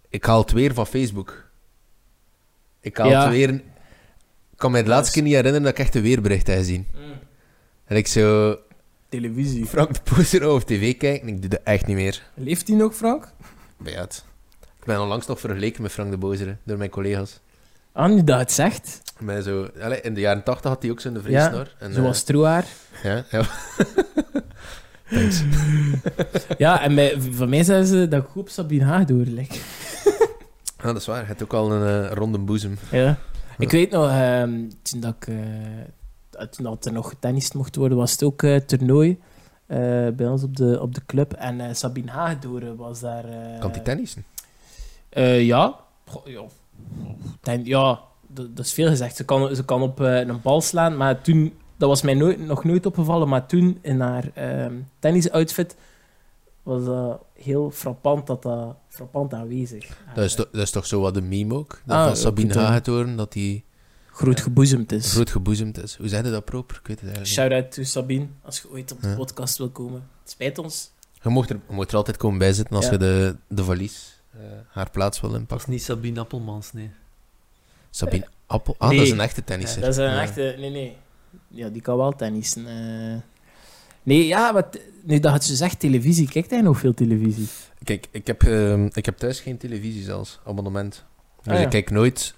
Ik 0.09 0.25
haal 0.25 0.41
het 0.41 0.51
weer 0.51 0.73
van 0.73 0.87
Facebook. 0.87 1.49
Ik 2.81 2.97
haal 2.97 3.09
Ja. 3.09 3.21
het 3.21 3.31
weer... 3.31 3.49
Ik 3.53 4.65
kan 4.65 4.71
mij 4.71 4.83
de 4.83 4.89
laatste 4.89 5.13
keer 5.13 5.23
niet 5.23 5.33
herinneren 5.33 5.63
dat 5.63 5.71
ik 5.71 5.79
echt 5.79 5.95
een 5.95 6.01
weerbericht 6.01 6.47
heb 6.47 6.57
gezien. 6.57 6.87
En 7.85 7.97
ik 7.97 8.07
zo... 8.07 8.57
Televisie. 9.09 9.65
Frank 9.65 9.93
de 9.93 9.99
Poeser 10.03 10.49
op 10.49 10.61
tv 10.63 10.97
kijken 10.97 11.27
en 11.27 11.33
ik 11.35 11.41
doe 11.41 11.49
dat 11.49 11.59
echt 11.63 11.85
niet 11.87 11.95
meer. 11.95 12.23
Leeft 12.33 12.67
hij 12.67 12.77
nog, 12.77 12.95
Frank? 12.95 13.31
Het. 13.83 14.23
Ik 14.79 14.85
ben 14.85 15.01
onlangs 15.01 15.25
nog 15.27 15.39
vergeleken 15.39 15.81
met 15.81 15.91
Frank 15.91 16.11
de 16.11 16.17
Bozer 16.17 16.57
door 16.63 16.77
mijn 16.77 16.89
collega's. 16.89 17.39
Ah, 17.91 18.09
nu 18.09 18.23
dat 18.23 18.39
het 18.39 18.51
zegt. 18.51 19.01
Met 19.19 19.43
zo, 19.43 19.63
in 20.01 20.13
de 20.13 20.19
jaren 20.19 20.43
tachtig 20.43 20.69
had 20.69 20.81
hij 20.81 20.91
ook 20.91 20.99
zo'n 20.99 21.13
Ja, 21.13 21.19
vreesnor. 21.21 21.75
en, 21.79 21.93
Zoals 21.93 22.23
Troaar. 22.23 22.65
eh, 23.03 23.03
ja, 23.03 23.23
ja. 23.31 23.43
Thanks. 25.09 25.43
ja, 26.57 26.81
en 26.81 26.95
bij, 26.95 27.21
van 27.31 27.49
mij 27.49 27.63
zeggen 27.63 27.85
ze 27.87 28.07
dat 28.07 28.23
ik 28.23 28.29
goed 28.29 28.41
op 28.41 28.49
Sabine 28.49 28.83
Haag 28.85 29.05
doorlijk. 29.05 29.51
Ja, 30.77 30.85
dat 30.85 30.95
is 30.95 31.05
waar. 31.05 31.19
Je 31.19 31.25
hebt 31.25 31.43
ook 31.43 31.53
al 31.53 31.71
een 31.71 32.05
eh, 32.09 32.11
ronde 32.13 32.37
boezem. 32.37 32.77
Ja. 32.91 33.17
Ik 33.57 33.71
weet 33.71 33.91
nog, 33.91 34.09
ehm, 34.09 34.59
toen, 34.81 34.99
dat 34.99 35.15
ik, 35.19 35.27
eh, 35.27 35.35
dat 36.61 36.85
er 36.85 36.91
nog 36.93 37.09
getennist 37.09 37.53
mocht 37.53 37.75
worden, 37.75 37.97
was 37.97 38.11
het 38.11 38.23
ook 38.23 38.43
eh 38.43 38.55
toernooi 38.55 39.19
eh, 39.65 39.77
bij 40.07 40.27
ons 40.27 40.43
op 40.43 40.55
de, 40.55 40.81
op 40.81 40.95
de 40.95 41.01
club. 41.05 41.33
En 41.33 41.61
eh, 41.61 41.73
Sabine 41.73 42.11
Haagdoren 42.11 42.75
was 42.75 42.99
daar... 42.99 43.25
Kan 43.59 43.71
die 43.71 43.81
tennissen? 43.81 44.23
ja. 45.39 45.75
Goh, 46.05 46.27
ja. 46.27 46.41
Ten- 47.41 47.65
ja, 47.65 47.99
dat, 48.27 48.65
is 48.65 48.73
veel 48.73 48.87
gezegd. 48.87 49.15
Ze 49.15 49.25
kan, 49.25 49.55
ze 49.55 49.65
kan 49.65 49.81
op 49.81 49.99
een 49.99 50.41
bal 50.41 50.61
slaan, 50.61 50.97
maar 50.97 51.21
toen... 51.21 51.53
Dat 51.77 51.89
was 51.89 52.01
mij 52.01 52.13
nooit, 52.13 52.39
nog 52.45 52.63
nooit 52.63 52.85
opgevallen, 52.85 53.27
maar 53.27 53.45
toen 53.45 53.77
in 53.81 53.99
haar 53.99 54.31
ehm 54.33 54.73
tennisoutfit 54.99 55.75
was 56.63 56.85
dat 56.85 57.21
heel 57.33 57.71
frappant, 57.71 58.27
dat 58.27 58.43
dat 58.43 58.75
frappant 58.89 59.33
aanwezig. 59.33 59.97
Dat 60.15 60.23
is, 60.23 60.35
toch, 60.35 60.47
dat 60.51 60.61
is 60.61 60.71
toch 60.71 60.85
zo 60.85 61.01
wat 61.01 61.13
de 61.13 61.21
meme 61.21 61.53
ook? 61.53 61.81
Dat 61.85 61.97
Ah, 61.97 62.05
van 62.05 62.15
Sabine. 62.15 62.53
Hagetoren, 62.53 63.15
dat 63.15 63.31
die 63.31 63.63
groot 64.19 64.39
geboezemd 64.41 64.91
is. 64.91 65.11
groot 65.11 65.29
geboezemd 65.29 65.83
is. 65.83 65.95
Hoe 65.95 66.07
zei 66.07 66.23
je 66.25 66.31
dat 66.31 66.45
proper? 66.45 66.75
Ik 66.81 66.87
weet 66.87 66.99
het 67.01 67.09
eigenlijk 67.09 67.33
Shout-out 67.39 67.71
to 67.71 67.83
Sabine, 67.83 68.27
als 68.41 68.61
je 68.61 68.69
ooit 68.71 68.91
op 68.91 69.01
de 69.01 69.07
Ja. 69.07 69.15
podcast 69.15 69.57
wil 69.57 69.69
komen. 69.69 70.07
Het 70.21 70.31
spijt 70.31 70.57
ons. 70.57 70.91
Je 71.21 71.29
mocht 71.29 71.49
er, 71.49 71.59
je 71.67 71.73
mocht 71.73 71.89
er 71.91 71.97
altijd 71.97 72.17
komen 72.17 72.39
bij 72.39 72.53
zitten 72.53 72.75
als 72.75 72.85
Ja. 72.85 72.91
je 72.91 72.97
de, 72.97 73.35
de 73.47 73.63
valies, 73.63 74.21
eh, 74.33 74.39
haar 74.69 74.89
plaats 74.89 75.19
wil 75.21 75.29
Dat 75.29 75.37
is 75.37 75.43
inpakken. 75.43 75.71
niet 75.71 75.83
Sabine 75.83 76.19
Appelmans, 76.19 76.73
nee. 76.73 76.89
Sabine 77.89 78.27
Appel? 78.45 78.75
Ah, 78.77 78.89
Nee. 78.89 78.97
dat 78.97 79.07
is 79.07 79.13
een 79.13 79.19
echte 79.19 79.43
tennisser. 79.43 79.81
dat 79.81 79.89
is 79.89 79.97
een 79.97 80.03
Ja. 80.03 80.21
echte... 80.21 80.55
Nee, 80.59 80.69
nee. 80.69 80.95
Ja, 81.47 81.69
die 81.69 81.81
kan 81.81 81.97
wel 81.97 82.15
tennissen. 82.15 82.67
eh. 82.67 83.21
Nee, 84.03 84.27
ja, 84.27 84.51
maar 84.51 84.69
nu 85.03 85.19
dat 85.19 85.33
het 85.33 85.43
zo 85.43 85.53
zegt, 85.53 85.79
televisie. 85.79 86.29
Kijkt 86.29 86.49
hij 86.49 86.61
nog 86.61 86.79
veel 86.79 86.93
televisie? 86.93 87.47
Kijk, 87.83 88.07
ik 88.11 88.27
heb, 88.27 88.43
ehm, 88.43 88.89
ik 88.93 89.05
heb 89.05 89.17
thuis 89.17 89.39
geen 89.39 89.57
televisie 89.57 90.03
zelfs, 90.03 90.39
abonnement. 90.45 91.05
Dus 91.43 91.53
Ah, 91.53 91.59
ja. 91.59 91.65
ik 91.65 91.69
kijk 91.69 91.89
nooit... 91.91 92.33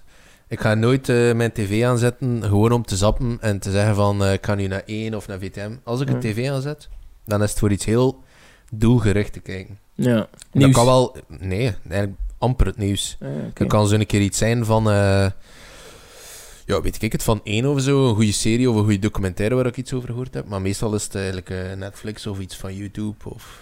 Ik 0.52 0.60
ga 0.60 0.74
nooit 0.74 1.08
eh, 1.08 1.32
mijn 1.32 1.52
tv 1.52 1.84
aanzetten, 1.84 2.42
gewoon 2.42 2.72
om 2.72 2.84
te 2.84 2.96
zappen 2.96 3.38
en 3.40 3.58
te 3.58 3.70
zeggen 3.70 3.94
van, 3.94 4.24
eh, 4.24 4.32
ik 4.32 4.46
ga 4.46 4.54
nu 4.54 4.66
naar 4.66 4.82
1 4.86 5.14
of 5.14 5.26
naar 5.26 5.38
VTM. 5.38 5.72
Als 5.84 6.00
ik 6.00 6.08
een 6.08 6.20
tv 6.20 6.50
aanzet, 6.50 6.88
dan 7.24 7.42
is 7.42 7.50
het 7.50 7.58
voor 7.58 7.70
iets 7.70 7.84
heel 7.84 8.22
doelgericht 8.70 9.32
te 9.32 9.40
kijken. 9.40 9.78
Ja. 9.94 10.14
Dat 10.16 10.28
Nieuws. 10.52 10.74
kan 10.74 10.84
wel... 10.84 11.16
Nee, 11.28 11.74
eigenlijk 11.88 12.18
amper 12.38 12.66
het 12.66 12.76
nieuws. 12.76 13.16
Ah, 13.20 13.28
oké. 13.28 13.50
Dat 13.54 13.68
kan 13.68 13.88
zo 13.88 13.94
een 13.94 14.06
keer 14.06 14.20
iets 14.20 14.38
zijn 14.38 14.64
van... 14.64 14.90
eh, 14.90 15.30
ja, 16.66 16.80
weet 16.82 17.02
ik 17.02 17.12
het, 17.12 17.22
van 17.22 17.40
één 17.44 17.66
of 17.66 17.80
zo. 17.80 18.08
Een 18.08 18.14
goede 18.14 18.32
serie 18.32 18.70
of 18.70 18.76
een 18.76 18.82
goede 18.84 18.98
documentaire 18.98 19.54
waar 19.54 19.66
ik 19.66 19.76
iets 19.76 19.92
over 19.92 20.08
gehoord 20.08 20.34
heb. 20.34 20.48
Maar 20.48 20.60
meestal 20.62 20.94
is 20.94 21.04
het 21.04 21.14
eigenlijk 21.14 21.76
Netflix 21.76 22.26
of 22.26 22.40
iets 22.40 22.56
van 22.56 22.76
YouTube 22.76 23.28
of 23.28 23.60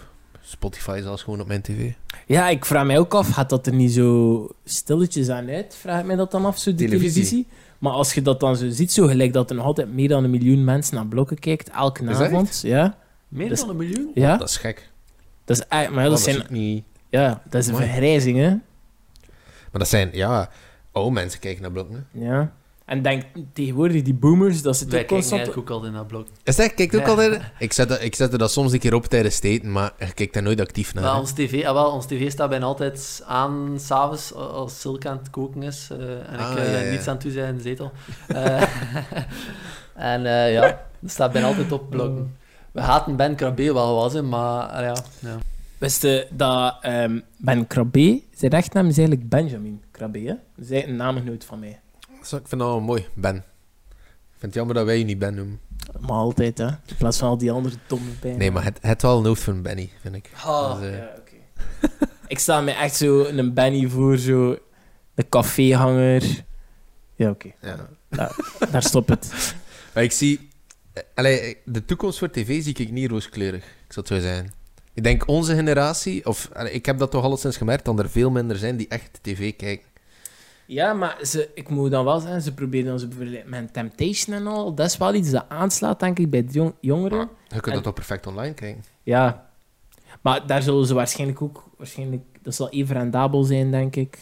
Spotify 0.50 1.00
zelfs 1.02 1.22
gewoon 1.22 1.40
op 1.40 1.46
mijn 1.46 1.62
tv. 1.62 1.92
Ja, 2.26 2.48
ik 2.48 2.64
vraag 2.64 2.84
mij 2.86 2.98
ook 2.98 3.14
af, 3.14 3.28
gaat 3.30 3.50
dat 3.50 3.66
er 3.66 3.72
niet 3.74 3.92
zo 3.92 4.48
stilletjes 4.64 5.28
aan 5.28 5.48
uit? 5.48 5.76
Vraag 5.80 6.00
ik 6.00 6.06
mij 6.06 6.16
dat 6.16 6.30
dan 6.30 6.44
af, 6.44 6.58
zo 6.58 6.74
die 6.74 6.88
Televisie. 6.88 7.12
televisie? 7.12 7.46
Maar 7.78 7.92
als 7.92 8.14
je 8.14 8.22
dat 8.22 8.40
dan 8.40 8.56
zo 8.56 8.68
ziet, 8.70 8.92
zo 8.92 9.06
gelijk 9.06 9.32
dat 9.32 9.50
er 9.50 9.56
nog 9.56 9.64
altijd 9.64 9.92
meer 9.92 10.08
dan 10.08 10.24
een 10.24 10.30
miljoen 10.30 10.64
mensen 10.64 10.94
naar 10.94 11.06
blokken 11.06 11.38
kijkt, 11.38 11.70
elke 11.70 12.08
avond, 12.08 12.60
ja, 12.62 12.98
Meer 13.28 13.48
Dus- 13.48 13.60
dan 13.60 13.68
een 13.68 13.76
miljoen? 13.76 14.10
Ja, 14.14 14.36
Dat 14.36 14.48
is 14.48 14.56
gek. 14.56 14.90
dat 15.44 15.56
is, 15.58 15.66
echt- 15.68 15.90
maar 15.90 16.04
ja, 16.04 16.10
Oh, 16.10 16.16
dat, 16.16 16.24
dat 16.24 16.34
is 16.34 16.34
zijn, 16.34 16.46
niet... 16.52 16.84
ja, 17.08 17.42
dat 17.50 17.62
is 17.62 17.68
een 17.68 17.76
vergrijzing, 17.76 18.38
hè. 18.38 18.48
Maar 19.70 19.80
dat 19.80 19.88
zijn, 19.88 20.10
ja... 20.12 20.50
Oh, 20.92 21.12
mensen 21.12 21.40
kijken 21.40 21.62
naar 21.62 21.72
blokken. 21.72 22.06
hè. 22.12 22.24
Ja. 22.24 22.52
En 22.90 23.02
denk 23.02 23.22
tegenwoordig, 23.52 24.02
die 24.02 24.14
boomers, 24.14 24.62
dat 24.62 24.76
ze 24.76 24.86
Wij 24.86 25.00
toch 25.00 25.08
constant... 25.08 25.56
ook 25.56 25.70
altijd 25.70 25.92
naar 25.92 26.06
blok. 26.06 26.26
Is 26.42 26.56
dat? 26.56 26.74
Kijkt 26.74 26.94
ook 26.96 27.00
Ja. 27.02 27.08
altijd... 27.08 27.40
Ik 27.58 27.72
zette, 27.72 27.98
ik 28.00 28.14
zette 28.14 28.38
dat 28.38 28.50
soms 28.52 28.72
een 28.72 28.78
keer 28.78 28.94
op 28.94 29.06
tijdens 29.06 29.34
steden, 29.34 29.72
maar 29.72 29.92
je 29.98 30.12
kijkt 30.12 30.34
daar 30.34 30.42
nooit 30.42 30.60
actief 30.60 30.94
naar. 30.94 31.04
Maar 31.04 31.18
ons 31.18 31.32
tv, 31.32 31.64
ah, 31.64 31.72
wel, 31.72 31.90
ons 31.90 32.06
tv 32.06 32.30
staat 32.30 32.48
bijna 32.48 32.64
altijd 32.64 33.22
aan 33.26 33.76
s'avonds 33.80 34.34
als 34.34 34.80
Silke 34.80 35.08
aan 35.08 35.16
het 35.16 35.30
koken 35.30 35.62
is 35.62 35.88
eh, 35.90 36.32
en 36.32 36.38
Ah, 36.38 36.50
ik 36.52 36.58
eh, 36.58 36.72
ja, 36.72 36.78
ja. 36.80 36.90
niets 36.90 37.06
aan 37.06 37.18
doen 37.18 37.32
zijn 37.32 37.48
in 37.48 37.56
de 37.56 37.62
zetel. 37.62 37.92
Eh, 38.28 38.62
en 40.12 40.26
eh, 40.26 40.52
ja, 40.52 40.86
dat 41.00 41.10
staat 41.10 41.32
bijna 41.32 41.48
altijd 41.48 41.72
op 41.72 41.90
blokken. 41.90 42.36
We 42.72 42.80
haten 42.80 43.16
Ben 43.16 43.34
Krabbe 43.34 43.72
wel 43.72 43.94
was, 43.94 44.12
hè, 44.12 44.22
maar 44.22 44.62
ah, 44.66 44.82
ja, 44.82 44.96
ja. 45.18 45.38
Wist 45.78 46.02
je 46.02 46.26
dat 46.30 46.76
ehm, 46.80 47.20
Ben 47.36 47.66
Krabbe, 47.66 48.22
zijn 48.34 48.52
echtnaam 48.52 48.86
is 48.86 48.98
eigenlijk 48.98 49.28
Benjamin 49.28 49.82
Krabbe, 49.90 50.18
hè? 50.18 50.34
Dat 50.56 50.84
een 50.84 50.96
naamgenoot 50.96 51.44
van 51.44 51.58
mij. 51.58 51.80
Ik 52.20 52.26
vind 52.26 52.50
dat 52.50 52.58
wel 52.68 52.80
mooi, 52.80 53.06
Ben. 53.14 53.36
Ik 53.36 53.42
vind 54.38 54.42
het 54.42 54.54
jammer 54.54 54.74
dat 54.74 54.84
wij 54.84 54.98
je 54.98 55.04
niet 55.04 55.18
Ben 55.18 55.34
noemen. 55.34 55.60
Maar 56.00 56.10
altijd, 56.10 56.58
hè. 56.58 56.66
In 56.66 56.96
plaats 56.98 57.18
van 57.18 57.28
al 57.28 57.38
die 57.38 57.50
andere 57.50 57.74
domme 57.86 58.10
pijn. 58.10 58.38
Nee, 58.38 58.50
maar 58.50 58.64
het, 58.64 58.78
het 58.80 59.02
wel 59.02 59.18
een 59.18 59.24
hoofd 59.26 59.42
van 59.42 59.62
Benny, 59.62 59.90
vind 60.00 60.14
ik. 60.14 60.30
Ah, 60.44 60.80
Dus, 60.80 60.90
ja, 60.96 61.12
oké. 61.18 61.34
ik 62.26 62.38
sta 62.38 62.60
me 62.60 62.70
echt 62.70 62.96
zo 62.96 63.24
een 63.24 63.54
Benny 63.54 63.88
voor, 63.88 64.16
zo... 64.18 64.58
De 65.14 65.28
caféhanger. 65.28 66.44
Ja, 67.14 67.30
oké. 67.30 67.50
Ja. 67.60 68.30
Daar 68.70 68.82
stopt 68.82 69.08
het. 69.08 69.32
Maar 69.94 70.02
ik 70.02 70.12
zie... 70.12 70.48
eh, 70.92 71.02
Allee, 71.14 71.56
de 71.64 71.84
toekomst 71.84 72.18
voor 72.18 72.30
tv 72.30 72.62
zie 72.62 72.74
ik 72.74 72.90
niet 72.90 73.10
rooskleurig, 73.10 73.64
ik 73.64 73.92
zou 73.92 74.06
het 74.08 74.14
zo 74.16 74.20
zijn. 74.20 74.52
Ik 74.94 75.02
denk 75.02 75.28
onze 75.28 75.54
generatie, 75.54 76.26
of 76.26 76.48
allee, 76.52 76.72
ik 76.72 76.86
heb 76.86 76.98
dat 76.98 77.10
toch 77.10 77.24
alleszins 77.24 77.56
gemerkt, 77.56 77.84
dat 77.84 77.98
er 77.98 78.10
veel 78.10 78.30
minder 78.30 78.56
zijn 78.56 78.76
die 78.76 78.88
echt 78.88 79.18
tv 79.22 79.56
kijken. 79.56 79.88
Ja, 80.70 80.92
maar 80.92 81.18
ze, 81.24 81.48
ik 81.54 81.68
moet 81.68 81.90
dan 81.90 82.04
wel 82.04 82.20
zeggen, 82.20 82.42
ze 82.42 82.54
proberen 82.54 82.92
ons 82.92 83.08
bijvoorbeeld 83.08 83.46
met 83.46 83.72
Temptation 83.72 84.36
en 84.36 84.46
al. 84.46 84.74
Dat 84.74 84.86
is 84.86 84.96
wel 84.96 85.14
iets 85.14 85.30
dat 85.30 85.44
aanslaat, 85.48 86.00
denk 86.00 86.18
ik, 86.18 86.30
bij 86.30 86.44
de 86.44 86.52
jong- 86.52 86.74
jongeren. 86.80 87.18
Maar 87.18 87.28
je 87.48 87.60
kunt 87.60 87.66
En- 87.66 87.72
dat 87.72 87.82
toch 87.82 87.94
perfect 87.94 88.26
online 88.26 88.54
kijken? 88.54 88.84
Ja. 89.02 89.50
Maar 90.20 90.46
daar 90.46 90.62
zullen 90.62 90.86
ze 90.86 90.94
waarschijnlijk 90.94 91.42
ook... 91.42 91.64
Waarschijnlijk, 91.76 92.22
dat 92.42 92.54
zal 92.54 92.68
even 92.70 92.96
rendabel 92.96 93.42
zijn, 93.42 93.70
denk 93.70 93.96
ik. 93.96 94.18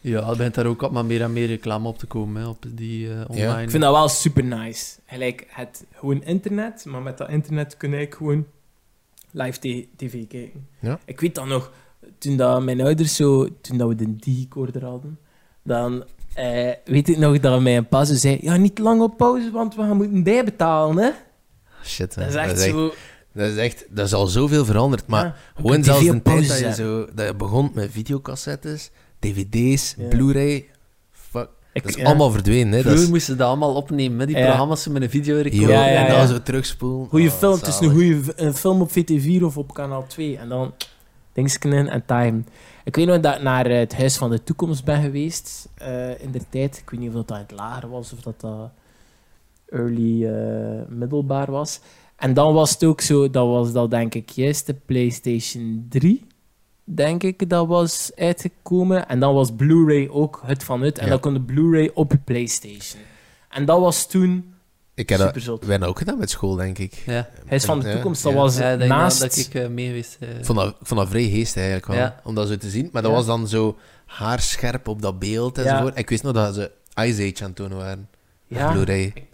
ja, 0.00 0.20
er 0.28 0.36
begint 0.36 0.54
daar 0.54 0.66
ook 0.66 0.80
wat 0.80 0.92
maar 0.92 1.04
meer 1.04 1.22
en 1.22 1.32
meer 1.32 1.46
reclame 1.46 1.88
op 1.88 1.98
te 1.98 2.06
komen 2.06 2.42
hè, 2.42 2.48
op 2.48 2.64
die 2.68 3.12
eh, 3.14 3.20
online. 3.28 3.62
Ik 3.62 3.70
vind 3.70 3.82
dat 3.82 3.92
wel 3.94 4.08
super 4.08 4.44
nice. 4.44 4.98
Gelijk 5.06 5.46
het 5.48 5.84
gewoon 5.94 6.22
internet, 6.22 6.84
maar 6.84 7.02
met 7.02 7.18
dat 7.18 7.28
internet 7.28 7.76
kun 7.76 7.90
je 7.90 8.06
gewoon 8.10 8.46
live 9.30 9.58
tv 9.96 10.26
kijken. 10.28 10.66
Ja. 10.78 10.98
Ik 11.04 11.20
weet 11.20 11.34
dan 11.34 11.48
nog, 11.48 11.72
toen 12.18 12.36
dat 12.36 12.62
mijn 12.62 12.80
ouders 12.80 13.16
zo, 13.16 13.48
toen 13.60 13.78
dat 13.78 13.88
we 13.88 13.94
de 13.94 14.16
digicorder 14.16 14.84
hadden, 14.84 15.18
dan 15.70 16.04
eh, 16.34 16.68
weet 16.84 17.08
ik 17.08 17.18
nog 17.18 17.40
dat 17.40 17.60
mijn 17.60 17.88
pa 17.88 18.04
zo 18.04 18.14
zei, 18.14 18.38
ja, 18.40 18.56
niet 18.56 18.78
lang 18.78 19.00
op 19.02 19.16
pauze, 19.16 19.50
want 19.50 19.74
we 19.74 19.82
gaan 19.82 19.96
moeten 19.96 20.22
bijbetalen, 20.22 20.96
hè. 21.04 21.10
Shit, 21.84 22.14
hè. 22.14 22.20
Dat 22.22 22.30
is 22.30 22.36
echt 22.36 22.48
dat, 22.48 22.58
is 22.58 22.64
echt, 22.64 22.72
zo... 22.74 22.92
dat 23.32 23.50
is 23.50 23.56
echt... 23.56 23.84
Dat 23.90 24.06
is 24.06 24.14
al 24.14 24.26
zoveel 24.26 24.64
veranderd, 24.64 25.06
maar 25.06 25.24
ja, 25.24 25.34
gewoon 25.56 25.84
zelfs 25.84 26.00
op 26.00 26.06
tijd 26.10 26.22
pauze 26.22 26.48
dat 26.48 26.58
je, 26.76 26.82
zo, 26.82 27.06
dat 27.14 27.26
je 27.26 27.34
begon 27.34 27.70
met 27.74 27.90
videocassettes, 27.90 28.90
dvd's, 29.18 29.94
Ja. 29.98 30.08
Blu-ray... 30.08 30.68
Fuck, 31.10 31.48
Ik- 31.72 31.82
dat 31.82 31.90
is 31.94 31.96
ja. 32.00 32.04
allemaal 32.06 32.30
verdwenen, 32.30 32.66
hè. 32.68 32.76
Dat 32.76 32.80
Vroeger 32.82 33.02
is, 33.02 33.08
moesten 33.10 33.32
ze 33.32 33.38
dat 33.38 33.48
allemaal 33.48 33.74
opnemen, 33.74 34.16
met 34.16 34.26
die 34.26 34.36
Ja. 34.36 34.44
programma's 34.46 34.88
met 34.88 35.02
een 35.02 35.10
videorecorder. 35.10 35.68
ja, 35.70 35.86
Ja, 35.86 35.92
ja, 35.92 36.06
en 36.06 36.12
dan 36.16 36.28
zo 36.28 36.42
terugspoelen. 36.42 37.08
Goeie 37.08 37.26
Oh, 37.28 37.32
film, 37.34 37.52
het 37.52 37.66
is 37.66 37.80
een 37.80 37.90
goede 37.90 38.20
een 38.36 38.54
film 38.54 38.80
op 38.80 38.90
VT4 38.90 39.42
of 39.42 39.56
op 39.56 39.74
kanaal 39.74 40.04
2. 40.06 40.36
En 40.38 40.48
dan 40.48 40.74
dingsken 41.32 41.72
in 41.72 41.88
en 41.88 42.04
time. 42.06 42.42
Ik 42.84 42.96
weet 42.96 43.06
nog 43.06 43.20
dat 43.20 43.36
ik 43.36 43.42
naar 43.42 43.66
eh, 43.66 43.78
het 43.78 43.96
Huis 43.96 44.16
van 44.16 44.30
de 44.30 44.42
Toekomst 44.42 44.84
ben 44.84 45.02
geweest 45.02 45.68
eh, 45.74 46.22
in 46.22 46.30
de 46.30 46.40
tijd. 46.48 46.78
Ik 46.78 46.90
weet 46.90 47.00
niet 47.00 47.08
of 47.14 47.14
dat, 47.24 47.36
in 47.36 47.42
het 47.42 47.52
lager 47.52 47.88
was 47.88 48.12
of 48.12 48.20
dat 48.20 48.40
dat 48.40 48.70
early 49.68 50.26
eh, 50.26 50.80
middelbaar 50.88 51.50
was. 51.50 51.80
En 52.16 52.34
dan 52.34 52.54
was 52.54 52.70
het 52.70 52.84
ook 52.84 53.00
zo, 53.00 53.30
dat 53.30 53.46
was 53.46 53.72
dat 53.72 53.90
denk 53.90 54.14
ik 54.14 54.30
juist 54.30 54.66
de 54.66 54.74
PlayStation 54.74 55.86
3, 55.88 56.26
denk 56.84 57.22
ik, 57.22 57.48
dat 57.48 57.66
was 57.66 58.12
uitgekomen. 58.16 59.08
En 59.08 59.20
dan 59.20 59.34
was 59.34 59.54
Blu-ray 59.54 60.08
ook 60.08 60.42
het 60.44 60.64
van 60.64 60.80
het. 60.82 60.98
En 60.98 61.04
Ja. 61.04 61.10
dan 61.10 61.20
kon 61.20 61.32
de 61.34 61.40
Blu-ray 61.40 61.90
op 61.94 62.10
je 62.12 62.18
PlayStation. 62.18 63.02
En 63.48 63.64
dat 63.64 63.80
was 63.80 64.06
toen 64.06 64.49
Ik 65.00 65.08
heb 65.08 65.18
dat... 65.18 65.60
hebben 65.66 65.88
ook 65.88 65.98
gedaan 65.98 66.18
met 66.18 66.30
school, 66.30 66.54
denk 66.54 66.78
ik. 66.78 66.92
Ja, 67.06 67.28
Huis 67.48 67.64
van 67.64 67.80
de 67.80 67.86
Ja, 67.88 67.92
Toekomst, 67.92 68.22
ja. 68.24 68.30
dat 68.30 68.38
was 68.38 68.56
ja 68.56 68.70
ik 68.72 68.78
denk 68.78 68.90
naast... 68.90 69.20
dat, 69.20 69.36
ik 69.36 69.54
eh, 69.54 69.68
mee 69.68 69.86
geweest 69.86 70.16
eh. 70.20 70.38
Ik 70.38 70.44
vond 70.44 70.58
dat, 70.58 70.68
ik 70.68 70.86
vond 70.86 71.00
dat 71.00 71.08
vrij 71.08 71.28
geest 71.28 71.56
eigenlijk 71.56 71.86
wel, 71.86 71.96
Ja. 71.96 72.20
om 72.24 72.34
dat 72.34 72.48
zo 72.48 72.56
te 72.56 72.70
zien. 72.70 72.88
Maar 72.92 73.02
dat 73.02 73.10
Ja. 73.10 73.16
was 73.16 73.26
dan 73.26 73.48
zo 73.48 73.78
haarscherp 74.06 74.88
op 74.88 75.02
dat 75.02 75.18
beeld 75.18 75.58
enzovoort. 75.58 75.94
En 75.94 76.00
ik 76.00 76.08
wist 76.08 76.22
nog 76.22 76.32
dat 76.32 76.54
ze 76.54 76.70
Ice 76.94 77.22
Age 77.22 77.34
aan 77.42 77.46
het 77.46 77.56
tonen 77.56 77.76
waren. 77.76 78.08
Ja, 78.46 78.72
Blu-ray. 78.72 79.02
ik 79.14 79.24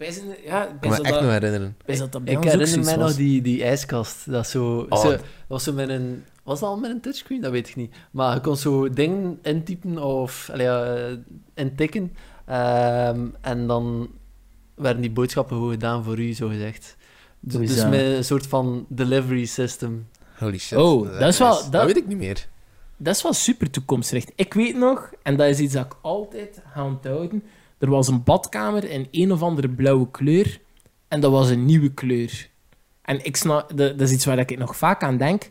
ja, 0.45 0.63
ik 0.63 0.73
Ik 0.73 0.79
kan 0.79 0.89
me 0.89 0.95
echt 0.95 1.03
dat, 1.13 1.21
nog 1.21 1.31
herinneren. 1.31 1.75
wijs 1.85 1.99
dat 1.99 2.11
dat 2.11 2.23
bij 2.23 2.33
Ik 2.33 2.37
ons 2.39 2.47
ook 2.47 2.53
herinner 2.53 2.67
zoiets 2.73 2.87
mij 2.89 2.97
nog 2.97 3.07
was. 3.07 3.15
die, 3.15 3.41
die 3.41 3.63
ijskast. 3.63 4.31
Dat, 4.31 4.47
zo, 4.47 4.85
Oh. 4.89 4.99
zo, 5.01 5.09
dat 5.09 5.21
was 5.47 5.63
zo 5.63 5.73
met 5.73 5.89
een... 5.89 6.23
Was 6.43 6.59
dat 6.59 6.69
al 6.69 6.77
met 6.77 6.91
een 6.91 7.01
touchscreen? 7.01 7.41
Dat 7.41 7.51
weet 7.51 7.69
ik 7.69 7.75
niet. 7.75 7.95
Maar 8.11 8.33
je 8.33 8.41
kon 8.41 8.57
zo 8.57 8.89
dingen 8.89 9.39
intypen 9.41 10.03
of 10.03 10.49
allee, 10.51 10.65
ja, 10.65 10.97
intikken. 11.55 12.13
Ehm, 12.45 13.19
en 13.41 13.67
dan 13.67 14.09
werden 14.77 15.01
die 15.01 15.11
boodschappen 15.11 15.55
gewoon 15.55 15.71
gedaan 15.71 16.03
voor 16.03 16.19
u, 16.19 16.33
zo 16.33 16.47
gezegd. 16.47 16.95
Dus, 17.39 17.67
dus 17.69 17.83
met 17.89 17.99
een 17.99 18.23
soort 18.23 18.47
van 18.47 18.85
delivery 18.89 19.45
system. 19.45 20.07
Holy 20.37 20.57
shit. 20.57 20.77
Oh, 20.77 21.11
dat 21.19 21.27
is 21.27 21.37
wel- 21.39 21.53
Dat, 21.53 21.71
dat- 21.71 21.85
weet 21.85 21.97
ik 21.97 22.07
niet 22.07 22.17
meer. 22.17 22.47
Dat 22.97 23.15
is 23.15 23.23
wel 23.23 23.33
super 23.33 23.69
toekomstgericht. 23.69 24.31
Ik 24.35 24.53
weet 24.53 24.75
nog, 24.75 25.11
en 25.23 25.37
dat 25.37 25.47
is 25.47 25.59
iets 25.59 25.73
dat 25.73 25.85
ik 25.85 25.95
altijd 26.01 26.61
ga 26.73 26.85
onthouden, 26.85 27.43
er 27.77 27.89
was 27.89 28.07
een 28.07 28.23
badkamer 28.23 28.83
in 28.89 29.07
een 29.11 29.31
of 29.31 29.41
andere 29.41 29.69
blauwe 29.69 30.11
kleur 30.11 30.59
en 31.07 31.19
dat 31.19 31.31
was 31.31 31.49
een 31.49 31.65
nieuwe 31.65 31.93
kleur. 31.93 32.49
En 33.01 33.25
ik 33.25 33.35
snap, 33.35 33.69
dat, 33.77 33.97
dat 33.99 34.07
is 34.07 34.11
iets 34.13 34.25
waar 34.25 34.37
ik 34.39 34.57
nog 34.57 34.77
vaak 34.77 35.03
aan 35.03 35.17
denk, 35.17 35.49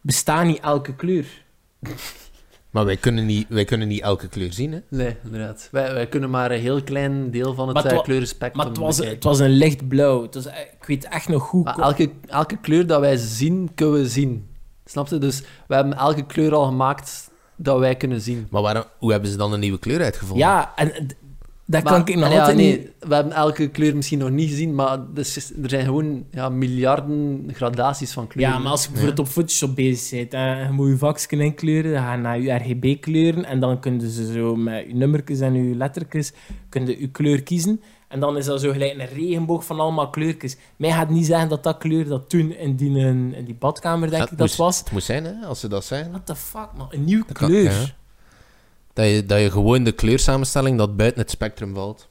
bestaat 0.00 0.44
niet 0.46 0.60
elke 0.60 0.94
kleur. 0.94 1.26
Maar 2.70 2.84
wij 2.84 2.96
kunnen 2.96 3.26
niet, 3.26 3.46
wij 3.48 3.64
kunnen 3.64 3.88
niet 3.88 4.00
elke 4.00 4.28
kleur 4.28 4.52
zien, 4.52 4.72
hè. 4.72 4.78
Nee, 4.88 5.16
inderdaad. 5.24 5.68
Wij, 5.70 5.92
wij 5.94 6.06
kunnen 6.06 6.30
maar 6.30 6.50
een 6.50 6.60
heel 6.60 6.82
klein 6.82 7.30
deel 7.30 7.54
van 7.54 7.68
het, 7.68 7.82
het 7.82 7.92
eh, 7.92 8.02
kleurenspectrum 8.02 8.56
Maar 8.56 8.66
het 8.66 8.78
was, 8.78 8.96
bekijken. 8.96 9.14
het 9.14 9.24
was 9.24 9.38
een 9.38 9.50
lichtblauw. 9.50 10.22
Het 10.22 10.34
was, 10.34 10.46
eh, 10.46 10.60
ik 10.60 10.86
weet 10.86 11.04
echt 11.04 11.28
nog 11.28 11.42
goed. 11.42 11.64
Maar 11.64 11.78
elke, 11.78 12.10
elke 12.26 12.56
kleur 12.56 12.86
dat 12.86 13.00
wij 13.00 13.16
zien, 13.16 13.70
kunnen 13.74 14.00
we 14.00 14.08
zien. 14.08 14.48
Snap 14.84 15.08
je? 15.08 15.18
Dus 15.18 15.40
we 15.66 15.74
hebben 15.74 15.96
elke 15.96 16.26
kleur 16.26 16.54
al 16.54 16.64
gemaakt 16.64 17.30
dat 17.56 17.78
wij 17.78 17.96
kunnen 17.96 18.20
zien. 18.20 18.46
Maar 18.50 18.62
waarom, 18.62 18.84
hoe 18.98 19.12
hebben 19.12 19.30
ze 19.30 19.36
dan 19.36 19.52
een 19.52 19.60
nieuwe 19.60 19.78
kleur 19.78 20.02
uitgevonden? 20.02 20.46
Ja, 20.46 20.72
en 20.76 21.06
dat 21.70 21.82
Maar- 21.82 21.92
kan 21.92 22.06
ik 22.08 22.14
nog 22.14 22.24
allee, 22.24 22.34
ja, 22.36 22.40
altijd 22.40 22.56
nee, 22.58 22.78
niet... 22.78 22.90
We 23.08 23.14
hebben 23.14 23.32
elke 23.32 23.68
kleur 23.68 23.96
misschien 23.96 24.18
nog 24.18 24.30
niet 24.30 24.48
gezien, 24.48 24.74
maar 24.74 24.98
dus 25.14 25.36
er 25.62 25.68
zijn 25.70 25.84
gewoon 25.84 26.24
ja, 26.30 26.48
miljarden 26.48 27.48
gradaties 27.52 28.12
van 28.12 28.26
kleuren. 28.26 28.54
Ja, 28.54 28.60
maar 28.60 28.70
als 28.70 28.84
je 28.84 28.90
bijvoorbeeld 28.90 29.18
op 29.26 29.32
Photoshop 29.32 29.74
bezig 29.74 30.18
bent 30.18 30.34
en 30.34 30.66
je 30.66 30.72
moet 30.72 30.88
je 30.88 30.96
vakje 30.96 31.36
inkleuren, 31.44 31.92
dan 31.92 32.02
ga 32.02 32.12
je 32.12 32.18
naar 32.20 32.40
je 32.40 32.52
RGB-kleuren 32.52 33.44
en 33.44 33.60
dan 33.60 33.80
kun 33.80 34.00
je 34.00 34.10
ze 34.10 34.32
zo 34.32 34.56
met 34.56 34.84
je 34.86 34.94
nummertjes 34.94 35.40
en 35.40 35.68
je 35.68 35.74
lettertjes 35.76 36.32
kun 36.68 36.86
je 36.86 37.08
kleur 37.10 37.42
kiezen. 37.42 37.80
En 38.08 38.20
dan 38.20 38.36
is 38.36 38.44
dat 38.44 38.60
zo 38.60 38.72
gelijk 38.72 38.98
een 38.98 39.06
regenboog 39.18 39.64
van 39.64 39.80
allemaal 39.80 40.10
kleurtjes. 40.10 40.56
Mij 40.76 40.90
gaat 40.90 41.10
niet 41.10 41.26
zeggen 41.26 41.48
dat 41.48 41.62
dat 41.62 41.78
kleur 41.78 42.08
dat 42.08 42.28
toen 42.28 42.52
in 42.56 42.76
die, 42.76 42.98
in 42.98 43.44
die 43.44 43.54
badkamer, 43.58 44.08
denk 44.10 44.22
Ja, 44.22 44.30
ik, 44.30 44.38
dat 44.38 44.38
moest- 44.46 44.56
was. 44.56 44.78
Het 44.78 44.90
moet 44.90 45.02
zijn, 45.02 45.24
hè, 45.24 45.46
als 45.46 45.60
ze 45.60 45.68
dat 45.68 45.84
zijn. 45.84 46.08
What 46.10 46.26
the 46.26 46.36
fuck, 46.36 46.68
man. 46.76 46.86
Een 46.90 47.04
nieuwe 47.04 47.24
Dat 47.26 47.36
kan- 47.38 47.48
kleur. 47.48 47.62
ja. 47.62 47.84
Dat 49.00 49.08
je, 49.10 49.26
dat 49.26 49.40
je 49.40 49.50
gewoon 49.50 49.84
de 49.84 49.92
kleursamenstelling 49.92 50.78
dat 50.78 50.96
buiten 50.96 51.20
het 51.20 51.30
spectrum 51.30 51.74
valt. 51.74 52.08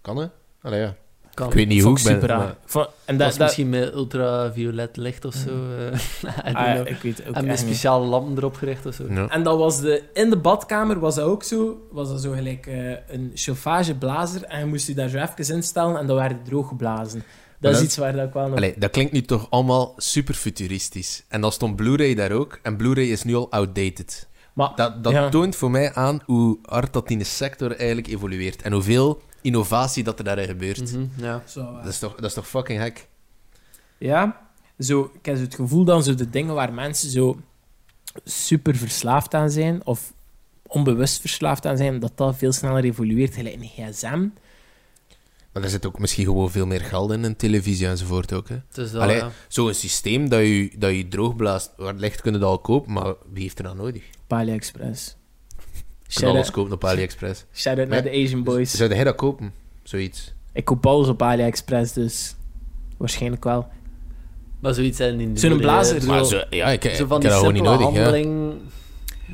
Kan, 0.00 0.16
hè? 0.16 0.26
Allee, 0.62 0.80
ja. 0.80 0.94
kan. 1.34 1.46
Ik 1.48 1.52
weet 1.54 1.68
niet 1.68 1.82
hoe 1.82 1.96
Vond 1.96 1.98
ik 1.98 2.04
ik 2.14 2.20
ben... 2.20 2.20
super 2.20 2.36
maar- 2.36 2.46
raar. 2.46 2.56
Vond- 2.64 2.86
En 3.04 3.16
dat 3.16 3.18
dat, 3.18 3.28
is 3.28 3.36
dat, 3.36 3.46
misschien 3.46 3.68
met 3.68 3.94
ultraviolet 3.94 4.96
licht 4.96 5.24
of 5.24 5.34
zo. 5.34 5.48
eh, 5.48 5.98
I 6.50 6.52
don't 6.52 6.56
ah, 6.56 6.86
ik 6.88 7.02
weet 7.02 7.28
ook 7.28 7.34
en 7.34 7.46
met 7.46 7.58
speciale 7.58 8.06
lampen 8.06 8.36
erop 8.36 8.54
gericht 8.56 8.86
of 8.86 8.94
zo. 8.94 9.06
En 9.28 9.42
dat 9.42 9.58
was 9.58 9.80
de, 9.80 10.02
in 10.12 10.30
de 10.30 10.36
badkamer 10.36 10.98
was 10.98 11.14
dat 11.14 11.24
ook 11.24 11.42
zo. 11.42 11.86
Was 11.90 12.08
dat 12.08 12.20
zo 12.20 12.32
gelijk 12.32 12.66
eh, 12.66 12.90
een 13.08 13.30
chauffageblazer. 13.34 14.42
En 14.44 14.58
je 14.58 14.66
moest 14.66 14.86
je 14.86 14.94
daar 14.94 15.08
zo 15.08 15.18
even 15.18 15.54
instellen 15.54 15.96
en 15.98 16.06
dan 16.06 16.16
werd 16.16 16.32
het 16.32 16.44
droog 16.44 16.68
geblazen. 16.68 17.18
Dat 17.18 17.24
Maar 17.60 17.70
is 17.70 17.76
dat- 17.76 17.86
iets 17.86 17.96
waar 17.96 18.12
dat 18.12 18.26
ik 18.26 18.32
wel 18.32 18.46
nog... 18.48 18.56
Allee, 18.56 18.74
dat 18.78 18.90
klinkt 18.90 19.12
nu 19.12 19.22
toch 19.22 19.46
allemaal 19.50 19.94
super 19.96 20.34
futuristisch. 20.34 21.24
En 21.28 21.40
dan 21.40 21.52
stond 21.52 21.76
Blu-ray 21.76 22.14
daar 22.14 22.32
ook. 22.32 22.58
En 22.62 22.76
Blu-ray 22.76 23.04
is 23.04 23.22
nu 23.24 23.34
al 23.34 23.50
outdated. 23.50 24.28
Maar 24.52 24.72
Dat, 24.76 25.04
dat 25.04 25.12
Ja. 25.12 25.28
toont 25.28 25.56
voor 25.56 25.70
mij 25.70 25.94
aan 25.94 26.20
hoe 26.24 26.58
hard 26.62 26.92
dat 26.92 27.10
in 27.10 27.18
de 27.18 27.24
sector 27.24 27.76
eigenlijk 27.76 28.08
evolueert. 28.08 28.62
En 28.62 28.72
hoeveel 28.72 29.22
innovatie 29.40 30.04
dat 30.04 30.18
er 30.18 30.24
daarin 30.24 30.46
gebeurt. 30.46 30.92
Mhm, 30.92 31.06
ja. 31.16 31.42
zo, 31.46 31.60
eh, 31.60 31.74
dat, 31.76 31.86
is 31.92 31.98
toch, 31.98 32.14
dat 32.14 32.24
is 32.24 32.34
toch 32.34 32.48
fucking 32.48 32.80
gek? 32.82 33.08
Ja, 33.98 34.40
zo, 34.78 35.10
ik 35.14 35.26
heb 35.26 35.38
het 35.38 35.54
gevoel 35.54 35.84
dat 35.84 36.04
zo 36.04 36.14
de 36.14 36.30
dingen 36.30 36.54
waar 36.54 36.72
mensen 36.72 37.10
zo 37.10 37.40
super 38.24 38.76
verslaafd 38.76 39.34
aan 39.34 39.50
zijn, 39.50 39.86
of 39.86 40.12
onbewust 40.66 41.20
verslaafd 41.20 41.66
aan 41.66 41.76
zijn, 41.76 41.98
dat 41.98 42.12
dat 42.14 42.36
veel 42.36 42.52
sneller 42.52 42.84
evolueert. 42.84 43.34
Gelijk 43.34 43.54
een 43.54 43.92
gsm. 43.92 44.26
Maar 45.52 45.62
er 45.62 45.68
zit 45.70 45.86
ook 45.86 45.98
misschien 45.98 46.24
gewoon 46.24 46.50
veel 46.50 46.66
meer 46.66 46.80
geld 46.80 47.10
in, 47.12 47.24
in 47.24 47.36
televisie 47.36 47.86
enzovoort 47.86 48.32
ook. 48.32 48.48
Hè. 48.48 48.56
Dus 48.72 48.92
dat, 48.92 49.02
Allee, 49.02 49.16
ja. 49.16 49.30
Zo'n 49.48 49.74
systeem 49.74 50.28
dat 50.28 50.40
je, 50.40 50.70
dat 50.78 50.94
je 50.94 51.08
droogblaast, 51.08 51.72
waar 51.76 51.92
het 51.92 52.00
ligt 52.00 52.20
kunnen 52.20 52.40
dat 52.40 52.50
al 52.50 52.58
kopen, 52.58 52.92
maar 52.92 53.14
wie 53.32 53.42
heeft 53.42 53.58
er 53.58 53.64
dan 53.64 53.76
nodig? 53.76 54.02
Je 54.28 54.34
AliExpress. 54.34 55.16
kan 56.14 56.28
alles 56.28 56.50
kopen 56.50 56.72
op 56.72 56.84
AliExpress. 56.84 57.44
shout-out 57.54 57.88
naar 57.88 58.02
de 58.02 58.10
Asian 58.10 58.42
boys. 58.42 58.70
Zou 58.76 58.94
jij 58.94 59.04
dat 59.04 59.14
kopen? 59.14 59.52
Zoiets. 59.82 60.32
Ik 60.52 60.64
koop 60.64 60.86
alles 60.86 61.08
op 61.08 61.22
AliExpress, 61.22 61.92
dus 61.92 62.34
waarschijnlijk 62.96 63.44
wel. 63.44 63.68
Maar 64.60 64.74
zoiets 64.74 64.96
zijn 64.96 65.16
niet 65.16 65.40
Zo'n 65.40 65.56
blazer. 65.56 66.00
Zo- 66.00 66.06
Maar 66.08 66.24
zo, 66.24 66.42
ja, 66.50 66.66
ik, 66.68 66.82
Zo 66.94 67.06
van 67.06 67.20
die 67.20 67.30
niet 67.30 67.38
simpele 67.38 67.62
nodig. 67.62 67.92
Ja. 67.92 68.02
handeling... 68.02 68.52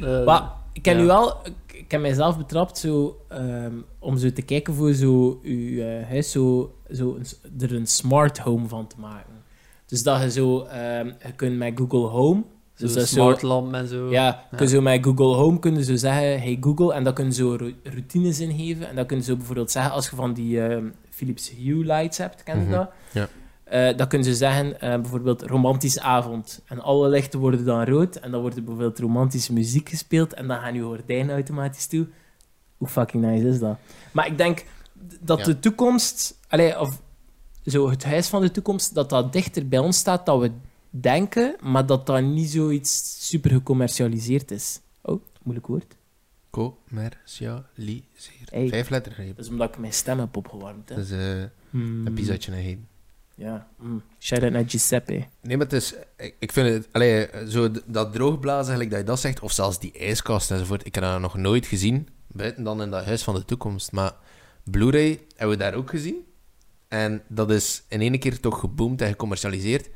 eh, 0.02 0.25
Maar 0.25 0.50
ik 0.72 0.84
heb 0.84 0.94
ja. 0.94 1.00
nu 1.00 1.06
wel, 1.06 1.37
ik, 1.78 1.90
heb 1.90 2.00
mijzelf 2.00 2.37
betrapt 2.37 2.78
zo, 2.78 3.20
ehm, 3.28 3.73
om 3.99 4.18
zo 4.18 4.32
te 4.32 4.42
kijken 4.42 4.75
voor 4.75 4.92
zo 4.92 5.40
uw 5.42 5.80
eh, 5.82 6.08
huis 6.08 6.30
zo, 6.30 6.75
zo 6.90 7.16
een, 7.16 7.61
er 7.61 7.75
een 7.75 7.87
smart 7.87 8.38
home 8.38 8.68
van 8.68 8.87
te 8.87 8.97
maken. 8.99 9.32
Dus 9.87 10.02
dat 10.02 10.23
je 10.23 10.30
zo, 10.30 10.62
ehm, 10.62 11.06
je 11.06 11.32
kunt 11.37 11.56
met 11.56 11.73
Google 11.78 12.08
Home, 12.08 12.42
dus 12.76 12.92
dat 12.92 13.02
is 13.02 13.08
smart 13.11 13.40
zo, 13.40 13.47
lamp 13.47 13.75
en 13.75 13.87
zo. 13.88 14.11
ja, 14.11 14.44
kun 14.56 14.66
je 14.66 14.73
zo 14.73 14.80
met 14.80 15.04
Google 15.04 15.35
Home 15.35 15.58
kunnen 15.58 15.85
zo 15.85 15.97
zeggen, 15.97 16.40
hey 16.40 16.56
Google, 16.61 16.92
en 16.94 17.04
dan 17.04 17.14
kun 17.14 17.25
je 17.25 17.32
zo 17.32 17.54
ru- 17.58 17.75
routines 17.82 18.40
ingeven. 18.40 18.88
En 18.88 18.97
dan 18.97 19.06
kun 19.06 19.16
je 19.16 19.23
zo 19.23 19.37
bijvoorbeeld 19.37 19.70
zeggen, 19.70 19.92
als 19.92 20.11
je 20.11 20.16
van 20.16 20.32
die 20.35 20.61
ehm, 20.62 20.87
Philips 21.11 21.50
Hue 21.50 21.85
lights 21.85 22.18
hebt, 22.18 22.42
ken 22.42 22.56
je 22.58 22.62
Mhm, 22.64 22.73
dat? 22.73 22.90
ja. 23.12 23.28
Eh, 23.70 23.96
dan 23.96 24.08
kun 24.08 24.22
je 24.22 24.34
zeggen, 24.34 24.80
eh, 24.80 25.00
bijvoorbeeld 25.00 25.42
romantische 25.42 26.00
avond. 26.00 26.62
En 26.66 26.80
alle 26.80 27.08
lichten 27.08 27.38
worden 27.40 27.64
dan 27.64 27.84
rood. 27.84 28.16
En 28.16 28.30
dan 28.30 28.40
wordt 28.40 28.56
er 28.56 28.62
bijvoorbeeld 28.62 28.98
romantische 28.98 29.52
muziek 29.52 29.88
gespeeld. 29.88 30.34
En 30.34 30.46
dan 30.46 30.60
gaan 30.60 30.75
je 30.75 30.82
gordijnen 30.82 31.34
automatisch 31.34 31.87
toe. 31.87 32.06
Hoe 32.76 32.88
fucking 32.88 33.25
nice 33.25 33.48
is 33.48 33.58
dat? 33.58 33.78
Maar 34.12 34.26
ik 34.26 34.38
denk 34.38 34.64
dat 35.20 35.38
Ja. 35.38 35.44
de 35.44 35.58
toekomst... 35.58 36.38
Allee, 36.48 36.80
of 36.80 37.02
zo 37.64 37.90
het 37.90 38.04
huis 38.04 38.28
van 38.28 38.40
de 38.40 38.50
toekomst, 38.50 38.94
dat 38.94 39.10
dat 39.10 39.32
dichter 39.32 39.68
bij 39.68 39.78
ons 39.78 39.96
staat 39.98 40.26
dan 40.26 40.38
we 40.40 40.50
denken. 40.90 41.56
Maar 41.62 41.87
dat 41.87 42.06
dat 42.06 42.22
niet 42.22 42.50
zoiets 42.50 43.16
super 43.28 43.50
gecommercialiseerd 43.50 44.50
is. 44.50 44.80
Oh, 45.02 45.22
moeilijk 45.42 45.66
woord. 45.66 45.96
Commercialiseerd. 46.50 48.50
Vijf 48.50 48.88
lettergrepen. 48.88 49.34
Dat 49.37 49.44
is 49.44 49.50
omdat 49.50 49.68
ik 49.68 49.78
mijn 49.78 49.92
stem 49.92 50.18
heb 50.18 50.37
opgewarmd. 50.37 50.88
Hè. 50.88 50.94
Dat 50.94 51.04
is 51.04 51.10
Hmm. 51.70 52.06
een 52.06 52.12
pizzatje 52.14 52.52
en 52.52 52.58
heen. 52.58 52.87
Ja. 53.38 53.66
Mm. 53.78 54.02
Shout-out 54.18 54.52
naar 54.52 54.64
Giuseppe. 54.66 55.12
Nee, 55.40 55.57
maar 55.57 55.66
het 55.66 55.73
is... 55.73 55.95
Ik, 56.38 56.52
vind 56.52 56.68
het... 56.68 56.88
Allee, 56.92 57.28
zo 57.49 57.71
dat 57.87 58.12
droogblazen, 58.12 58.59
eigenlijk 58.75 58.90
dat 58.90 58.99
je 59.00 59.04
dat 59.07 59.21
zegt, 59.21 59.40
of 59.40 59.52
zelfs 59.52 59.78
die 59.78 59.92
ijskast 59.92 60.50
enzovoort, 60.50 60.87
ik 60.87 60.95
heb 60.95 61.04
dat 61.04 61.21
nog 61.21 61.37
nooit 61.37 61.66
gezien, 61.66 62.09
buiten 62.26 62.64
dan 62.64 62.83
in 62.83 62.90
dat 62.90 63.04
huis 63.04 63.23
van 63.23 63.35
de 63.35 63.45
toekomst. 63.45 63.92
Maar 63.92 64.12
Blu-ray 64.64 65.21
hebben 65.37 65.57
we 65.59 65.62
daar 65.64 65.75
ook 65.75 65.90
gezien. 65.90 66.16
En 66.88 67.23
dat 67.28 67.50
is 67.50 67.83
in 67.88 68.00
één 68.00 68.18
keer 68.18 68.40
toch 68.40 68.61
geboomd 68.61 69.00
en 69.02 69.09
gecommercialiseerd. 69.09 69.88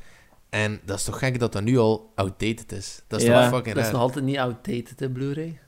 En 0.49 0.79
dat 0.85 0.97
is 0.97 1.03
toch 1.03 1.19
gek 1.19 1.39
dat 1.39 1.51
dat 1.51 1.63
nu 1.63 1.77
al 1.77 2.11
outdated 2.15 2.71
is. 2.71 3.01
Dat 3.07 3.21
is 3.21 3.27
Ja, 3.27 3.41
toch 3.41 3.49
fucking 3.55 3.75
Dat 3.75 3.77
is 3.77 3.83
raar. 3.83 3.91
nog 3.91 4.01
altijd 4.01 4.25
niet 4.25 4.37
outdated, 4.37 4.99
hè, 4.99 5.09
Blu-ray. 5.09 5.59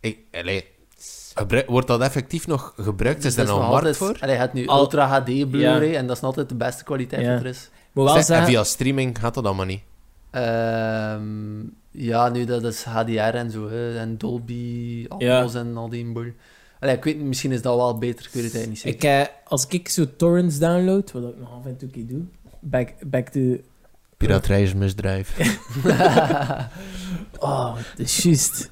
Ik, 0.00 0.18
allee, 0.32 0.64
gebruik- 1.34 1.66
wordt 1.68 1.86
dat 1.86 2.00
effectief 2.00 2.46
nog 2.46 2.72
gebruikt? 2.76 3.22
Dus 3.22 3.32
is 3.32 3.38
er 3.38 3.46
dat 3.46 3.54
nog 3.54 3.64
een 3.64 3.70
nog 3.72 3.82
markt 3.82 3.96
voor? 3.96 4.16
Allee, 4.20 4.34
je 4.34 4.40
hebt 4.40 4.52
nu 4.52 4.66
Al- 4.66 4.80
Ultra 4.80 5.06
HD 5.06 5.50
Blu-ray 5.50 5.94
en 5.94 6.06
dat 6.06 6.16
is 6.16 6.22
nog 6.22 6.30
altijd 6.30 6.48
de 6.48 6.54
beste 6.54 6.84
kwaliteit 6.84 7.22
Ja. 7.24 7.32
wat 7.32 7.40
er 7.40 7.46
is. 7.46 7.70
Moet 7.92 8.04
wel 8.04 8.12
Zeg, 8.12 8.16
en 8.22 8.24
zeggen... 8.28 8.46
via 8.46 8.64
streaming 8.64 9.18
gaat 9.18 9.34
dat 9.34 9.44
allemaal 9.44 9.66
niet. 9.66 9.82
Ehm, 10.30 11.22
ja, 11.90 12.28
nu 12.28 12.44
dat 12.44 12.64
is 12.64 12.82
HDR 12.84 13.18
en 13.18 13.50
zo, 13.50 13.68
hè, 13.68 13.98
en 13.98 14.18
Dolby 14.18 15.04
Atmos 15.08 15.54
en 15.54 15.76
al 15.76 15.88
die 15.88 16.04
boel. 16.12 16.32
Allee, 16.80 16.96
ik 16.96 17.04
weet 17.04 17.16
niet, 17.16 17.26
misschien 17.26 17.52
is 17.52 17.62
dat 17.62 17.76
wel 17.76 17.98
beter, 17.98 18.26
ik 18.26 18.32
weet 18.32 18.44
het 18.44 18.54
eigenlijk 18.54 18.68
niet 18.68 18.78
zeker. 19.00 19.20
Ik, 19.20 19.26
eh, 19.28 19.34
als 19.44 19.66
ik 19.68 19.88
zo 19.88 20.04
torrents 20.16 20.58
download, 20.58 21.12
wat 21.12 21.22
ik 21.22 21.38
nog 21.38 21.52
af 21.52 21.66
en 21.66 21.76
toe 21.76 21.88
een 21.88 21.94
keer 21.94 22.06
doe, 22.06 22.22
back, 22.60 22.88
back 23.06 23.28
to... 23.28 23.56
Piraterij 24.16 24.62
is 24.62 24.74
misdrijf. 24.74 25.36
Oh, 27.38 27.74
dat 27.74 27.98
is 28.06 28.22
juist. 28.22 28.70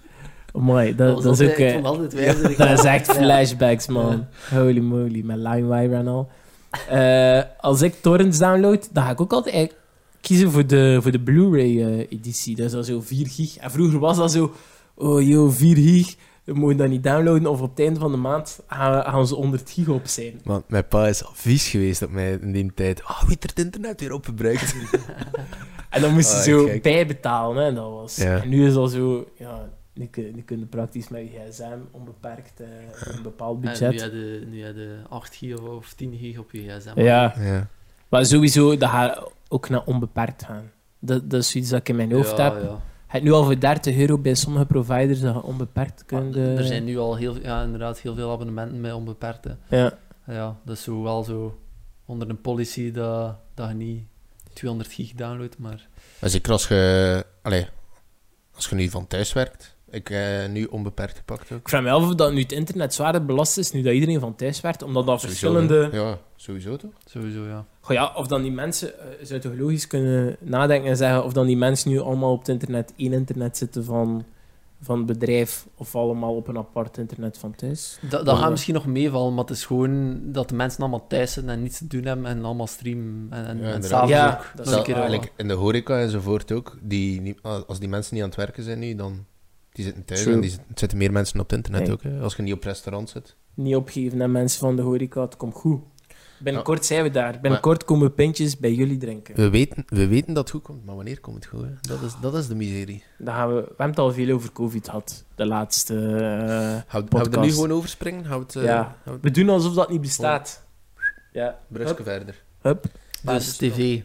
Mooi, 0.53 0.95
dat, 0.95 1.23
dat 1.23 1.41
is 1.41 1.49
ook... 1.49 1.57
ik 1.57 1.75
eh, 1.75 1.85
altijd 1.85 2.11
dat 2.59 2.79
is 2.79 2.85
echt 2.85 3.07
Ja. 3.07 3.13
flashbacks, 3.15 3.87
man. 3.87 4.27
Holy 4.51 4.81
moly, 4.81 5.21
met 5.25 5.37
LimeWire 5.37 5.95
en 5.95 6.07
al. 6.09 6.29
Eh, 6.89 7.41
als 7.61 7.83
ik 7.83 7.95
torrents 8.03 8.39
download, 8.39 8.89
dan 8.93 9.05
ga 9.05 9.11
ik 9.11 9.21
ook 9.21 9.33
altijd 9.33 9.75
kiezen 10.21 10.51
voor 10.51 10.67
de, 10.67 10.99
voor 11.03 11.11
de 11.11 11.21
Blu-ray-editie. 11.21 12.57
dat 12.57 12.67
is 12.67 12.73
dan 12.73 12.85
zo 12.85 13.01
4 13.01 13.27
gig. 13.29 13.57
En 13.57 13.71
vroeger 13.71 13.99
was 13.99 14.17
dat 14.17 14.33
zo... 14.33 14.53
Oh, 14.95 15.23
joh, 15.29 15.51
4 15.53 15.77
gig. 15.77 16.17
We 16.45 16.55
mogen 16.55 16.77
dat 16.77 16.89
niet 16.89 17.03
downloaden. 17.03 17.47
Of 17.51 17.61
op 17.61 17.71
het 17.71 17.81
einde 17.87 18.01
van 18.01 18.11
de 18.11 18.17
maand 18.17 18.61
gaan, 18.67 19.03
gaan 19.05 19.27
ze 19.27 19.35
100 19.35 19.71
gig 19.71 19.89
op 19.89 20.07
zijn. 20.07 20.41
Want 20.45 20.69
mijn 20.69 20.89
pa 20.89 21.07
is 21.09 21.25
al 21.25 21.31
vies 21.35 21.69
geweest 21.69 22.03
op 22.03 22.11
mij 22.11 22.39
in 22.41 22.53
die 22.53 22.73
tijd. 22.75 23.03
Oh, 23.03 23.19
wie 23.21 23.29
heeft 23.29 23.43
er 23.45 23.49
het 23.49 23.59
internet 23.65 24.01
weer 24.01 24.13
opgebruikt? 24.13 24.75
En 25.91 26.01
dan 26.01 26.13
moest 26.13 26.31
je 26.31 26.37
Oh, 26.55 26.61
zo 26.61 26.65
gek. 26.67 26.83
bijbetalen. 26.83 27.65
Hè. 27.65 27.73
Dat 27.75 27.91
was, 27.91 28.17
Ja. 28.17 28.43
En 28.43 28.49
nu 28.49 28.67
is 28.67 28.75
dat 28.75 28.91
zo... 28.91 29.27
Ja, 29.39 29.69
nu 29.95 30.11
nu 30.35 30.43
kun 30.43 30.59
je 30.59 30.67
praktisch 30.67 31.09
met 31.09 31.23
je 31.33 31.39
gsm 31.49 31.79
onbeperkt 31.91 32.61
eh, 32.61 32.69
voor 32.93 33.13
een 33.13 33.23
bepaald 33.23 33.55
En 33.55 33.61
nu 33.61 33.69
budget. 33.69 34.01
heb 34.01 34.13
je, 34.13 34.47
nu 34.51 34.63
heb 34.65 34.77
je 34.77 34.99
8 35.09 35.35
gig 35.37 35.59
of 35.61 35.93
10 35.93 36.17
gig 36.19 36.39
op 36.39 36.51
je 36.53 36.63
gsm. 36.69 37.01
Ja, 37.01 37.35
ja. 37.39 37.69
maar 38.09 38.27
sowieso, 38.27 38.77
dat 38.77 38.91
gaat 38.91 39.31
ook 39.49 39.69
naar 39.69 39.85
onbeperkt 39.85 40.45
gaan. 40.45 40.71
Dat, 40.99 41.31
dat 41.31 41.41
is 41.41 41.55
iets 41.55 41.69
dat 41.69 41.81
ik 41.81 41.89
in 41.89 41.97
mijn 41.97 42.13
hoofd 42.13 42.37
ja, 42.37 42.45
heb. 42.53 42.63
Ja. 42.63 42.69
Je 42.69 43.19
hebt 43.19 43.25
nu 43.25 43.33
al 43.33 43.45
voor 43.45 43.61
30 43.61 43.97
euro 43.97 44.19
bij 44.19 44.35
sommige 44.35 44.67
providers 44.67 45.21
dat 45.21 45.35
je 45.35 45.43
onbeperkt 45.43 46.05
kunt... 46.07 46.37
eh, 46.37 46.59
Er 46.59 46.65
zijn 46.65 46.85
nu 46.85 46.99
al 46.99 47.17
heel, 47.17 47.41
ja, 47.41 47.63
inderdaad 47.63 47.99
heel 48.01 48.15
veel 48.15 48.31
abonnementen 48.33 48.81
met 48.81 48.93
onbeperkte. 48.93 49.57
Ja. 49.69 49.99
Ja, 50.27 50.57
dat 50.65 50.77
is 50.77 50.83
zo 50.83 51.03
wel 51.03 51.25
zo 51.25 51.59
onder 52.07 52.29
een 52.31 52.41
policy 52.41 52.91
dat, 52.91 53.37
dat 53.55 53.69
je 53.69 53.75
niet 53.75 54.05
200 54.53 54.93
gig 54.93 55.13
downloadt, 55.13 55.59
maar... 55.59 55.89
Maar 56.21 56.31
zeker 56.31 56.53
als 56.53 56.69
je... 56.69 57.25
Allee, 57.43 57.67
als 58.55 58.69
je 58.69 58.75
nu 58.75 58.89
van 58.89 59.07
thuis 59.07 59.33
werkt. 59.33 59.77
Ik 59.93 60.09
heb 60.09 60.51
nu 60.51 60.65
onbeperkt 60.65 61.17
gepakt 61.17 61.53
ook. 61.53 61.59
Ik 61.59 61.69
vraag 61.69 61.83
me 61.83 61.91
af 61.91 62.03
of 62.03 62.15
dat 62.15 62.33
nu 62.33 62.41
het 62.41 62.53
internet 62.53 62.95
zwaarder 62.95 63.25
belast 63.25 63.59
is, 63.59 63.73
nu 63.73 63.83
dat 63.83 63.93
iedereen 63.93 64.21
van 64.21 64.35
thuis 64.35 64.61
werkt, 64.61 64.83
omdat 64.83 65.07
dat 65.07 65.21
verschillende... 65.21 65.89
hè? 65.93 65.99
Ja, 65.99 66.19
sowieso 66.37 66.77
toch? 66.77 66.91
Sowieso, 67.05 67.45
ja. 67.47 67.65
Goh 67.81 67.97
ja, 67.97 68.13
of 68.15 68.27
dan 68.27 68.43
die 68.43 68.53
mensen, 68.53 69.01
eh, 69.01 69.07
zou 69.27 69.41
toch 69.41 69.53
logisch 69.59 69.87
kunnen 69.87 70.37
nadenken 70.41 70.91
en 70.91 70.97
zeggen 70.97 71.25
of 71.25 71.33
dan 71.33 71.47
die 71.47 71.57
mensen 71.57 71.91
nu 71.91 71.99
allemaal 72.01 72.33
op 72.33 72.39
het 72.39 72.49
internet 72.49 72.93
één 72.97 73.13
internet 73.13 73.57
zitten 73.57 73.85
van, 73.85 74.25
van 74.81 74.97
het 74.97 75.07
bedrijf 75.07 75.67
of 75.77 75.95
allemaal 75.97 76.35
op 76.35 76.49
een 76.49 76.59
apart 76.59 76.99
internet 76.99 77.39
van 77.39 77.55
thuis. 77.55 77.99
Dat, 78.11 78.27
dat 78.27 78.39
gaat 78.39 78.51
misschien 78.51 78.75
nog 78.75 78.87
meevallen, 78.87 79.35
maar 79.35 79.45
het 79.45 79.57
is 79.57 79.65
gewoon 79.65 80.21
dat 80.33 80.49
de 80.49 80.55
mensen 80.55 80.81
allemaal 80.81 81.07
thuis 81.09 81.33
zitten 81.33 81.53
en 81.53 81.63
niets 81.63 81.79
te 81.79 81.87
doen 81.87 82.05
hebben 82.05 82.27
en 82.27 82.45
allemaal 82.45 82.67
streamen. 82.67 83.27
En, 83.31 83.47
en, 83.47 83.57
Ja, 83.59 83.63
en 83.65 83.75
inderdaad. 83.75 83.85
s'avonds 83.85 84.13
Ja, 84.13 84.27
ook. 84.33 84.39
dat 84.41 84.47
is 84.51 84.57
nog 84.57 84.67
Zelf- 84.67 84.79
een 84.79 84.85
keer 84.85 84.95
wel. 84.95 85.03
eigenlijk 85.05 85.33
in 85.37 85.49
de 85.49 85.55
horeca 85.55 85.99
enzovoort 86.01 86.53
ook. 86.53 86.79
Die 86.81 87.21
niet, 87.21 87.39
als 87.67 87.79
die 87.79 87.89
mensen 87.89 88.15
niet 88.15 88.23
aan 88.23 88.29
het 88.29 88.39
werken 88.39 88.63
zijn 88.63 88.79
nu, 88.79 88.95
dan... 88.95 89.25
Die 89.73 89.85
zitten 89.85 90.05
thuis 90.05 90.23
True. 90.23 90.35
en 90.35 90.41
die 90.41 90.51
zitten, 90.51 90.69
zitten 90.75 90.99
meer 90.99 91.13
mensen 91.13 91.41
op 91.41 91.51
het 91.51 91.57
internet 91.57 91.83
Nee. 91.83 91.93
ook. 91.93 92.03
Hè? 92.03 92.21
Als 92.21 92.37
je 92.37 92.43
niet 92.43 92.53
op 92.55 92.65
restaurant 92.65 93.11
zit. 93.11 93.37
Niet 93.55 93.75
opgeven 93.77 94.23
aan 94.23 94.33
mensen 94.33 94.59
van 94.61 94.77
de 94.77 94.83
horeca, 94.83 95.21
het 95.21 95.37
komt 95.37 95.55
goed. 95.55 95.81
Binnenkort 96.39 96.85
zijn 96.87 97.03
we 97.03 97.11
daar. 97.11 97.39
Binnenkort 97.41 97.85
komen 97.85 98.07
we 98.07 98.13
pintjes 98.13 98.59
bij 98.59 98.73
jullie 98.75 98.97
drinken. 98.97 99.35
We 99.37 99.51
weten, 99.51 99.85
we 99.87 100.07
weten 100.07 100.35
dat 100.35 100.43
het 100.43 100.51
goed 100.53 100.63
komt, 100.63 100.85
maar 100.85 100.95
wanneer 100.95 101.21
komt 101.21 101.37
het 101.37 101.47
goed? 101.47 101.63
Hè? 101.63 101.71
Dat, 101.81 102.03
is, 102.03 102.13
dat 102.21 102.35
is 102.35 102.47
de 102.47 102.55
miserie. 102.55 103.03
Dan 103.19 103.35
gaan 103.35 103.49
we, 103.49 103.55
we 103.55 103.67
hebben 103.67 103.87
het 103.87 103.99
al 103.99 104.13
veel 104.13 104.35
over 104.35 104.53
covid 104.53 104.85
gehad, 104.89 105.25
de 105.35 105.47
laatste 105.47 105.95
Gaan 106.87 107.05
we- 107.05 107.17
gaan 107.17 107.31
we 107.31 107.37
er 107.37 107.41
nu 107.41 107.53
gewoon 107.53 107.73
over 107.73 107.89
springen? 107.89 108.25
Gaan 108.25 108.39
we 108.39 108.45
het... 108.45 108.57
eh, 108.57 108.65
Ja. 108.65 108.97
gaan 109.05 109.19
we 109.21 109.31
doen 109.31 109.49
alsof 109.49 109.75
dat 109.75 109.91
niet 109.91 110.01
bestaat. 110.01 110.65
Ja. 111.33 111.59
brusken 111.69 112.05
verder? 112.05 112.43
Hup. 112.61 112.85
Dus 113.23 113.57
tv, 113.57 114.01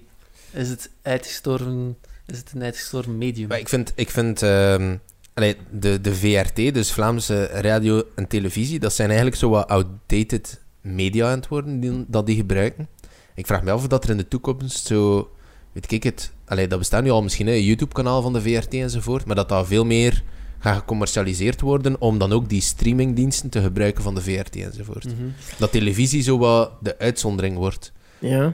is 0.52 0.70
het 0.70 0.92
uitgestorven, 1.02 1.98
is 2.26 2.38
het 2.38 2.52
een 2.56 2.64
uitgestorven 2.64 3.18
medium? 3.18 3.48
Maar 3.48 3.60
ik 3.60 3.70
vind, 3.70 3.94
ik 3.96 4.10
vind 4.10 4.42
ehm, 4.42 4.98
allee, 5.38 5.56
de, 5.72 6.02
de 6.02 6.16
VRT, 6.16 6.74
dus 6.74 6.92
Vlaamse 6.92 7.46
radio 7.46 8.04
en 8.16 8.28
televisie, 8.28 8.80
dat 8.80 8.94
zijn 8.94 9.08
eigenlijk 9.08 9.38
zo 9.40 9.50
wat 9.50 9.68
outdated 9.68 10.62
media 10.82 11.32
aan 11.32 11.38
het 11.38 11.48
worden 11.48 11.80
die, 11.80 12.06
dat 12.08 12.26
die 12.26 12.36
gebruiken. 12.36 12.88
Ik 13.36 13.46
vraag 13.46 13.64
me 13.64 13.72
af 13.72 13.82
of 13.82 13.88
dat 13.88 14.04
er 14.04 14.10
in 14.10 14.18
de 14.18 14.28
toekomst 14.28 14.86
zo, 14.86 15.30
weet 15.72 15.92
ik 15.92 16.04
het, 16.04 16.32
allee, 16.46 16.68
dat 16.68 16.80
bestaat 16.80 17.04
nu 17.04 17.10
al 17.10 17.24
misschien, 17.24 17.48
hè, 17.48 17.54
een 17.54 17.64
YouTube-kanaal 17.64 18.22
van 18.22 18.34
de 18.34 18.42
VRT 18.42 18.74
enzovoort, 18.74 19.26
maar 19.26 19.36
dat 19.36 19.50
dat 19.50 19.68
veel 19.68 19.86
meer 19.86 20.24
gaat 20.60 20.78
gecommercialiseerd 20.78 21.62
worden 21.62 22.02
om 22.02 22.18
dan 22.18 22.32
ook 22.32 22.50
die 22.50 22.62
streamingdiensten 22.62 23.50
te 23.50 23.62
gebruiken 23.62 24.04
van 24.04 24.16
de 24.16 24.22
VRT 24.22 24.56
enzovoort. 24.56 25.06
Mhm. 25.06 25.28
Dat 25.58 25.72
televisie 25.72 26.22
zo 26.22 26.38
wat 26.38 26.72
de 26.82 27.00
uitzondering 27.00 27.58
wordt. 27.58 27.92
Ja. 28.20 28.54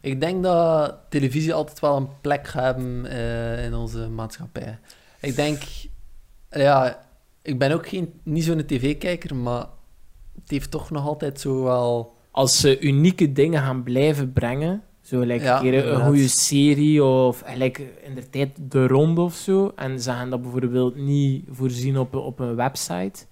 Ik 0.00 0.20
denk 0.20 0.42
dat 0.42 0.96
televisie 1.08 1.54
altijd 1.54 1.80
wel 1.80 1.96
een 1.96 2.08
plek 2.20 2.48
gaat 2.48 2.64
hebben 2.64 3.06
eh, 3.06 3.64
in 3.64 3.74
onze 3.74 4.08
maatschappij. 4.08 4.78
Ik 5.20 5.36
denk, 5.36 5.62
ja, 6.62 7.06
ik 7.42 7.58
ben 7.58 7.72
ook 7.72 7.88
geen, 7.88 8.12
niet 8.22 8.44
zo'n 8.44 8.64
tv-kijker, 8.66 9.34
maar 9.36 9.66
het 10.40 10.50
heeft 10.50 10.70
toch 10.70 10.90
nog 10.90 11.06
altijd 11.06 11.40
zo 11.40 11.62
wel... 11.62 12.12
Als 12.30 12.60
ze 12.60 12.80
unieke 12.80 13.32
dingen 13.32 13.62
gaan 13.62 13.82
blijven 13.82 14.32
brengen, 14.32 14.82
zo 15.02 15.20
like 15.20 15.44
Ja, 15.44 15.56
een, 15.56 15.62
keer 15.62 15.72
een 15.74 15.78
inderdaad. 15.82 16.06
goede 16.06 16.28
serie 16.28 17.04
of 17.04 17.42
like 17.56 17.82
in 18.04 18.14
de 18.14 18.30
tijd 18.30 18.50
de 18.68 18.86
ronde 18.86 19.20
of 19.20 19.34
zo, 19.34 19.72
en 19.76 20.00
ze 20.00 20.10
gaan 20.10 20.30
dat 20.30 20.42
bijvoorbeeld 20.42 20.96
niet 20.96 21.44
voorzien 21.50 21.98
op, 21.98 22.14
een- 22.14 22.20
op 22.20 22.38
een 22.38 22.54
website, 22.56 23.24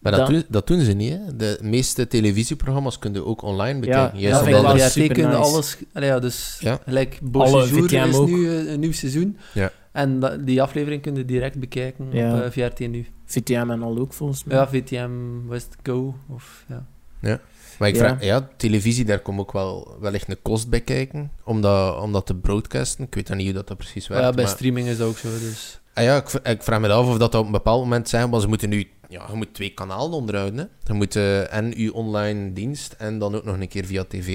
Maar 0.00 0.12
dat, 0.12 0.20
Dat- 0.26 0.30
Doen, 0.30 0.44
dat 0.48 0.66
doen 0.66 0.80
ze 0.80 0.92
niet, 0.92 1.12
hè. 1.12 1.36
De 1.36 1.58
meeste 1.62 2.06
televisieprogramma's 2.06 2.98
kun 2.98 3.12
je 3.12 3.24
ook 3.24 3.42
online 3.42 3.78
bekijken. 3.80 4.18
Ja, 4.18 4.28
Juist 4.28 4.50
dat 4.80 4.90
super 4.90 5.14
kun 5.14 5.22
je 5.22 5.28
nice. 5.28 5.40
alles... 5.40 5.76
allee, 5.92 6.08
ja, 6.08 6.18
dus 6.18 6.56
Ja. 6.60 6.78
gelijk 6.84 7.18
Alle 7.32 7.64
is 7.64 8.14
ook. 8.14 8.28
nu 8.28 8.48
eh, 8.48 8.72
een 8.72 8.80
nieuw 8.80 8.92
seizoen. 8.92 9.36
Ja. 9.54 9.70
En 9.96 10.20
dat- 10.20 10.46
die 10.46 10.62
aflevering 10.62 11.02
kun 11.02 11.14
je 11.16 11.24
direct 11.24 11.58
bekijken 11.58 12.06
Ja. 12.12 12.44
op 12.44 12.52
VRT 12.52 12.78
nu. 12.78 13.06
VTM 13.24 13.70
en 13.70 13.82
al 13.82 13.98
ook 13.98 14.12
volgens 14.12 14.44
mij. 14.44 14.56
Ja, 14.56 14.68
VTM, 14.68 15.10
West 15.48 15.76
Go, 15.82 16.14
of 16.28 16.64
ja. 16.68 16.86
Maar 17.78 17.88
ik 17.88 17.94
Ja. 17.94 18.00
vraag, 18.00 18.24
ja, 18.24 18.48
televisie, 18.56 19.04
daar 19.04 19.18
komt 19.20 19.38
ook 19.40 19.52
wel 19.52 19.96
wellicht 20.00 20.28
een 20.28 20.42
kost 20.42 20.68
bij 20.68 20.80
kijken, 20.80 21.30
om 21.44 21.60
dat, 21.60 22.00
om 22.00 22.12
dat 22.12 22.26
te 22.26 22.34
broadcasten. 22.34 23.04
Ik 23.04 23.14
weet 23.14 23.26
dan 23.26 23.36
niet 23.36 23.46
hoe 23.46 23.54
dat, 23.54 23.68
dat 23.68 23.76
precies 23.76 24.08
Maar 24.08 24.18
werkt. 24.18 24.30
ja, 24.30 24.36
bij 24.36 24.44
maar- 24.44 24.54
streaming 24.54 24.88
is 24.88 24.96
dat 24.96 25.08
ook 25.08 25.16
zo, 25.16 25.28
dus... 25.28 25.80
Ah 25.94 26.04
ja, 26.04 26.16
ik, 26.16 26.32
ik 26.32 26.62
vraag 26.62 26.80
me 26.80 26.92
af 26.92 27.06
of 27.06 27.18
dat 27.18 27.34
op 27.34 27.46
een 27.46 27.52
bepaald 27.52 27.82
moment 27.82 28.08
zeggen, 28.08 28.30
maar 28.30 28.40
ze 28.40 28.48
moeten 28.48 28.68
nu... 28.68 28.88
Ja, 29.08 29.26
je 29.30 29.36
moet 29.36 29.54
twee 29.54 29.70
kanalen 29.74 30.12
onderhouden, 30.16 30.58
hè. 30.58 30.64
Je 30.82 30.92
moet 30.92 31.16
eh, 31.16 31.54
en 31.54 31.72
je 31.76 31.94
online 31.94 32.52
dienst 32.52 32.92
en 32.92 33.18
dan 33.18 33.34
ook 33.34 33.44
nog 33.44 33.60
een 33.60 33.68
keer 33.68 33.84
via 33.84 34.04
tv. 34.08 34.28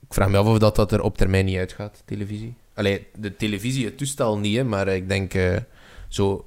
Ik 0.00 0.14
vraag 0.14 0.28
me 0.28 0.36
af 0.36 0.46
of 0.46 0.58
dat, 0.58 0.76
dat 0.76 0.92
er 0.92 1.02
op 1.02 1.18
termijn 1.18 1.44
niet 1.44 1.56
uitgaat, 1.56 2.02
televisie. 2.04 2.54
Allee, 2.76 3.06
de 3.18 3.36
televisie, 3.36 3.84
het 3.84 3.98
toestel 3.98 4.38
niet, 4.38 4.56
hè, 4.56 4.64
maar 4.64 4.88
ik 4.88 5.08
denk 5.08 5.34
eh, 5.34 5.56
zo 6.08 6.44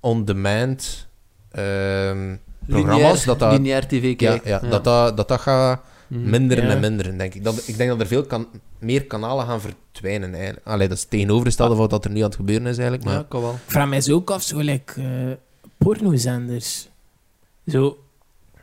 on-demand 0.00 1.06
ehm, 1.50 2.36
programma's, 2.66 2.98
Lineair, 2.98 3.26
dat 3.26 3.38
dat... 3.38 3.52
lineair 3.52 3.86
tv 3.86 4.02
Ja, 4.10 4.14
kijken. 4.16 4.50
ja, 4.50 4.58
Dat, 4.58 4.84
dat, 4.84 5.16
dat 5.16 5.28
dat 5.28 5.40
gaat 5.40 5.80
Mhm. 6.08 6.30
minderen 6.30 6.64
Ja. 6.64 6.70
en 6.70 6.80
minderen, 6.80 7.18
denk 7.18 7.34
ik. 7.34 7.44
Dat, 7.44 7.62
ik 7.68 7.76
denk 7.76 7.90
dat 7.90 8.00
er 8.00 8.06
veel 8.06 8.24
kan, 8.24 8.46
meer 8.78 9.04
kanalen 9.04 9.46
gaan 9.46 9.60
verdwijnen, 9.60 10.34
eigenlijk. 10.34 10.66
Allee, 10.66 10.88
dat 10.88 10.96
is 10.96 11.02
het 11.02 11.10
tegenovergestelde 11.12 11.74
van 11.76 11.88
wat 11.88 12.04
er 12.04 12.10
nu 12.10 12.18
aan 12.18 12.24
het 12.26 12.34
gebeuren 12.34 12.66
is, 12.66 12.76
eigenlijk. 12.78 13.04
Maar... 13.04 13.14
Ja, 13.14 13.24
kan 13.28 13.40
wel. 13.40 13.52
Ik 13.52 13.58
vraag 13.66 13.88
mij 13.88 14.00
zo 14.00 14.14
ook 14.14 14.30
af, 14.30 14.42
zo 14.42 14.58
like, 14.58 15.00
eh, 15.02 15.32
pornozenders. 15.78 16.88
Zo, 17.66 17.98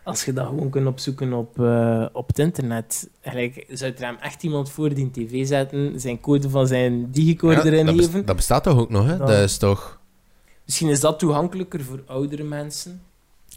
als 0.04 0.26
je 0.26 0.34
dat 0.34 0.48
gewoon 0.48 0.70
kunt 0.70 0.88
opzoeken 0.88 1.34
op, 1.34 1.60
eh, 1.60 2.06
op 2.14 2.28
het 2.28 2.40
internet. 2.40 3.10
Eigenlijk, 3.22 3.66
zou 3.70 3.92
er 3.98 4.06
hem 4.06 4.16
echt 4.22 4.44
iemand 4.44 4.70
voor 4.72 4.94
die 4.94 5.12
tv 5.12 5.46
zetten, 5.48 6.00
zijn 6.00 6.20
code 6.20 6.50
van 6.50 6.68
zijn 6.68 7.12
digicoder 7.12 7.66
Ja, 7.66 7.72
erin 7.72 7.86
dat, 7.86 7.96
geven? 7.96 8.26
dat 8.26 8.36
bestaat 8.36 8.64
toch 8.64 8.78
ook 8.80 8.90
nog, 8.90 9.06
hè? 9.06 9.18
Dan- 9.18 9.28
Dat 9.28 9.40
is 9.40 9.58
toch... 9.58 10.00
Misschien 10.66 10.90
is 10.90 11.00
dat 11.00 11.20
toegankelijker 11.20 11.84
voor 11.84 12.04
oudere 12.06 12.44
mensen. 12.44 13.02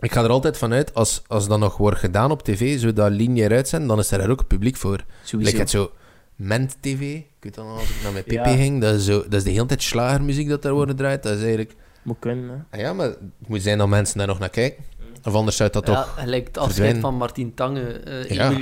Ik 0.01 0.13
ga 0.13 0.23
er 0.23 0.31
altijd 0.31 0.57
vanuit, 0.59 0.95
als, 0.95 1.23
als 1.27 1.49
dat 1.49 1.59
nog 1.59 1.77
wordt 1.77 1.99
gedaan 1.99 2.31
op 2.31 2.43
tv, 2.43 2.79
zo 2.81 2.93
dat 2.93 3.11
lineair 3.11 3.51
uitzenden, 3.53 3.89
dan 3.89 3.99
is 3.99 4.11
er 4.11 4.31
ook 4.31 4.47
publiek 4.47 4.77
voor. 4.77 5.05
Sowieso. 5.25 5.51
Like 5.51 5.63
het 5.63 5.71
zo 5.71 5.91
Ment 6.37 6.77
TV, 6.81 7.01
ik 7.15 7.25
weet 7.41 7.55
dan 7.55 7.67
als 7.67 7.91
ik 7.91 8.03
naar 8.03 8.13
mijn 8.13 8.25
pp 8.25 8.31
Ja. 8.31 8.45
ging, 8.57 8.81
dat 8.81 8.95
is, 8.95 9.05
zo, 9.05 9.23
dat 9.23 9.33
is 9.35 9.45
de 9.45 9.51
hele 9.51 9.67
tijd 9.67 9.83
slagermuziek 9.83 10.49
dat 10.49 10.63
daar 10.63 10.73
wordt 10.73 10.91
gedraaid. 10.91 11.23
Dat 11.23 11.33
is 11.33 11.41
eigenlijk... 11.41 11.75
Moet 12.03 12.17
kunnen, 12.19 12.49
hè. 12.49 12.77
Ah 12.79 12.85
ja, 12.85 12.93
maar 12.93 13.07
het 13.07 13.19
moet 13.47 13.63
zijn 13.63 13.79
dat 13.79 13.89
mensen 13.89 14.19
daar 14.19 14.27
nog 14.27 14.39
naar 14.39 14.49
kijken. 14.51 14.85
Of 15.25 15.35
anders 15.35 15.57
zou 15.57 15.71
dat 15.71 15.87
Ja, 15.87 15.95
toch... 16.03 16.17
het 16.17 16.27
lijkt 16.29 16.47
het 16.47 16.57
afscheid 16.57 16.75
verdwijnen. 16.75 17.03
van 17.03 17.15
Martien 17.15 17.55
Tange. 17.55 17.83
eh 17.83 18.31
Ja. 18.31 18.53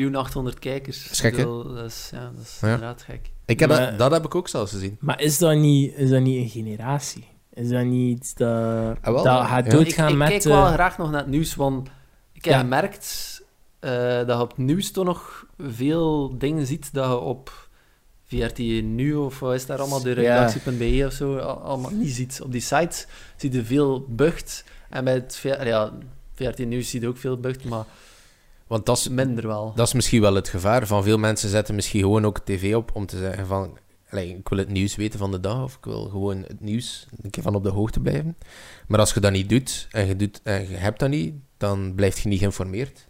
1.800.000 0.52 0.58
kijkers. 0.58 1.02
Dat 1.02 1.12
is 1.12 1.20
gek, 1.20 1.32
hè? 1.36 1.38
Ik 1.38 1.44
bedoel, 1.46 1.74
Dat 1.74 1.84
is, 1.84 2.08
ja, 2.12 2.30
dat 2.36 2.44
is 2.44 2.58
Ja. 2.60 2.66
inderdaad 2.68 3.02
gek. 3.02 3.30
Ik 3.46 3.60
heb 3.60 3.68
Maar- 3.68 3.88
dat, 3.90 3.98
dat 3.98 4.10
heb 4.10 4.24
ik 4.24 4.34
ook 4.34 4.48
zelfs 4.48 4.72
gezien. 4.72 4.96
Maar 5.00 5.20
is 5.20 5.38
dat 5.38 5.56
niet, 5.56 5.92
is 5.96 6.10
dat 6.10 6.20
niet 6.20 6.42
een 6.42 6.48
generatie? 6.48 7.28
Is 7.52 7.68
dat 7.68 7.84
niet 7.84 8.16
iets 8.18 8.34
dat, 8.34 8.48
Ah, 9.00 9.12
wel, 9.12 9.22
dat 9.22 9.46
gaat 9.46 9.64
ja. 9.64 9.70
doodgaan 9.70 10.06
ik 10.06 10.12
ik 10.12 10.18
met... 10.18 10.28
kijk 10.28 10.44
eh, 10.44 10.50
wel 10.50 10.66
graag 10.66 10.98
nog 10.98 11.10
naar 11.10 11.20
het 11.20 11.30
nieuws, 11.30 11.54
want 11.54 11.88
ik 12.32 12.44
heb 12.44 12.54
Ja. 12.54 12.60
gemerkt 12.60 13.42
eh, 13.80 13.90
dat 14.16 14.26
je 14.36 14.40
op 14.40 14.48
het 14.48 14.58
nieuws 14.58 14.90
toch 14.90 15.04
nog 15.04 15.46
veel 15.58 16.38
dingen 16.38 16.66
ziet 16.66 16.92
dat 16.94 17.04
je 17.10 17.18
op 17.18 17.68
VRT 18.26 18.58
Nu 18.82 19.14
of 19.14 19.40
wat 19.40 19.54
is 19.54 19.66
daar 19.66 19.78
allemaal, 19.78 20.02
de 20.02 20.08
Ja. 20.08 20.14
redactie.be 20.14 21.02
of 21.06 21.12
zo, 21.12 21.36
al- 21.38 21.60
allemaal 21.60 21.90
niet 21.90 22.10
ziet. 22.12 22.40
Op 22.42 22.52
die 22.52 22.60
sites 22.60 23.06
zie 23.36 23.52
je 23.52 23.64
veel 23.64 24.06
bucht. 24.08 24.64
En 24.90 25.04
bij 25.04 25.14
het 25.14 25.40
ja, 25.42 25.92
VRT 26.34 26.58
Nieuws 26.58 26.90
zie 26.90 27.00
je 27.00 27.08
ook 27.08 27.16
veel 27.16 27.38
bucht, 27.38 27.64
maar 27.64 27.84
Want 28.66 28.86
dat 28.86 28.96
is, 28.96 29.08
minder 29.08 29.46
wel. 29.46 29.72
dat 29.74 29.86
is 29.86 29.92
misschien 29.92 30.20
wel 30.20 30.34
het 30.34 30.48
gevaar. 30.48 30.86
Van 30.86 31.02
veel 31.02 31.18
mensen 31.18 31.48
zetten 31.48 31.74
misschien 31.74 32.00
gewoon 32.00 32.24
ook 32.26 32.38
tv 32.38 32.74
op 32.74 32.90
om 32.94 33.06
te 33.06 33.18
zeggen 33.18 33.46
van... 33.46 33.78
ik 34.10 34.48
wil 34.48 34.58
het 34.58 34.68
nieuws 34.68 34.96
weten 34.96 35.18
van 35.18 35.30
de 35.30 35.40
dag, 35.40 35.62
of 35.62 35.74
ik 35.76 35.84
wil 35.84 36.04
gewoon 36.08 36.42
het 36.42 36.60
nieuws 36.60 37.06
een 37.22 37.30
keer 37.30 37.42
van 37.42 37.54
op 37.54 37.62
de 37.62 37.70
hoogte 37.70 38.00
blijven. 38.00 38.36
Maar 38.86 38.98
als 39.00 39.14
je 39.14 39.20
dat 39.20 39.32
niet 39.32 39.48
doet, 39.48 39.86
en 39.90 40.06
je, 40.06 40.16
doet, 40.16 40.40
en 40.42 40.68
je 40.68 40.76
hebt 40.76 40.98
dat 40.98 41.08
niet, 41.08 41.34
dan 41.56 41.92
blijf 41.94 42.18
je 42.20 42.28
niet 42.28 42.38
geïnformeerd. 42.38 43.06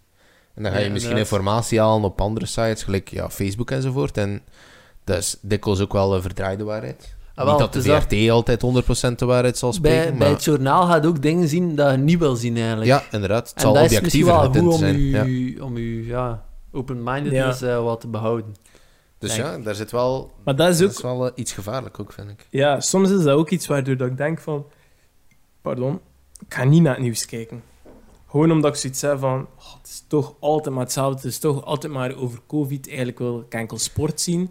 En 0.55 0.63
dan 0.63 0.73
ga 0.73 0.79
je 0.79 0.85
Ja, 0.85 0.91
misschien 0.91 1.11
inderdaad. 1.17 1.33
informatie 1.33 1.81
halen 1.81 2.05
op 2.05 2.21
andere 2.21 2.47
sites, 2.47 2.83
gelijk 2.83 3.09
ja, 3.09 3.31
Facebook 3.31 3.71
enzovoort. 3.71 4.17
En 4.17 4.43
dat 5.05 5.19
is 5.19 5.37
dikwijls 5.41 5.81
ook 5.81 5.93
wel 5.93 6.15
een 6.15 6.23
verdraaide 6.23 6.65
waarheid. 6.65 7.15
Ah, 7.35 7.45
wel, 7.45 7.53
niet 7.55 7.63
dat 7.63 7.73
de 7.73 7.79
dus 7.79 7.89
dat- 7.89 8.03
VRT 8.03 8.31
altijd 8.31 8.63
100% 8.63 9.19
de 9.19 9.25
waarheid 9.25 9.59
zal 9.59 9.73
spreken, 9.73 10.01
bij, 10.01 10.11
maar... 10.11 10.19
bij 10.19 10.29
het 10.31 10.45
journaal 10.45 10.87
gaat 10.87 11.07
ook 11.07 11.23
dingen 11.23 11.49
zien 11.49 11.75
dat 11.77 11.91
je 11.91 11.97
niet 11.97 12.19
wil 12.19 12.37
zien 12.37 12.57
eigenlijk. 12.57 12.87
Ja, 12.87 13.03
inderdaad. 13.11 13.47
Het 13.49 13.57
en 13.57 13.61
zal 13.63 13.73
dat 13.73 13.91
is 13.91 14.01
misschien 14.01 14.25
wel 14.25 14.45
goed 14.45 14.59
om 14.59 14.73
zijn. 14.73 14.97
u, 14.97 15.11
Ja. 15.57 15.65
om 15.65 15.77
u 15.77 16.07
ja, 16.09 16.45
open-mindedness 16.73 17.63
eh, 17.63 17.83
wat 17.83 18.01
te 18.01 18.09
behouden. 18.09 18.55
Dus 19.19 19.35
denk 19.35 19.47
ja, 19.49 19.59
daar 19.59 19.75
zit 19.75 19.91
wel, 19.91 20.31
Maar 20.45 20.57
dat 20.57 20.69
is 20.69 20.79
dat 20.79 20.89
ook 20.89 20.95
is 20.95 21.03
wel 21.03 21.27
eh, 21.27 21.33
iets 21.35 21.53
gevaarlijk 21.53 22.01
ook, 22.01 22.13
vind 22.13 22.31
ik. 22.31 22.47
Ja, 22.51 22.81
soms 22.81 23.11
is 23.11 23.23
dat 23.23 23.37
ook 23.39 23.51
iets 23.51 23.67
waardoor 23.67 23.97
dat 23.97 24.09
ik 24.09 24.17
denk 24.17 24.39
van... 24.41 24.67
Pardon, 25.63 26.01
ik 26.47 26.55
ga 26.55 26.65
niet 26.65 26.83
naar 26.83 26.95
het 26.95 27.03
nieuws 27.03 27.27
kijken. 27.27 27.63
Gewoon 28.29 28.51
omdat 28.53 28.75
ik 28.75 28.81
zoiets 28.81 29.01
heb 29.01 29.19
van... 29.19 29.47
oh, 29.59 29.75
het 29.79 29.87
is 29.91 30.05
toch 30.09 30.35
altijd 30.41 30.75
maar 30.75 30.85
hetzelfde. 30.85 31.17
Het 31.17 31.25
is 31.25 31.39
toch 31.39 31.65
altijd 31.65 31.93
maar 31.93 32.15
over 32.17 32.39
COVID. 32.47 32.87
Eigenlijk 32.87 33.19
wil 33.19 33.41
ik 33.41 33.55
enkel 33.55 33.79
sport 33.79 34.21
zien. 34.21 34.51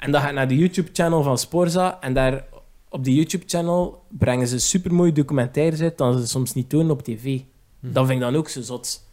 En 0.00 0.12
dan 0.12 0.20
ga 0.20 0.28
ik 0.28 0.34
naar 0.34 0.48
de 0.48 0.56
YouTube-channel 0.56 1.22
van 1.22 1.38
Sporza. 1.38 2.00
En 2.00 2.14
daar 2.14 2.44
op 2.88 3.04
die 3.04 3.14
YouTube-channel 3.14 4.02
brengen 4.08 4.46
ze 4.46 4.58
supermooie 4.58 5.12
documentaires 5.12 5.80
uit... 5.80 5.98
dat 5.98 6.20
ze 6.20 6.26
soms 6.26 6.54
niet 6.54 6.68
tonen 6.68 6.90
op 6.90 7.02
tv. 7.02 7.40
Hm. 7.80 7.92
Dat 7.92 8.06
vind 8.06 8.18
ik 8.18 8.24
dan 8.24 8.36
ook 8.36 8.48
zo 8.48 8.60
zot. 8.60 9.08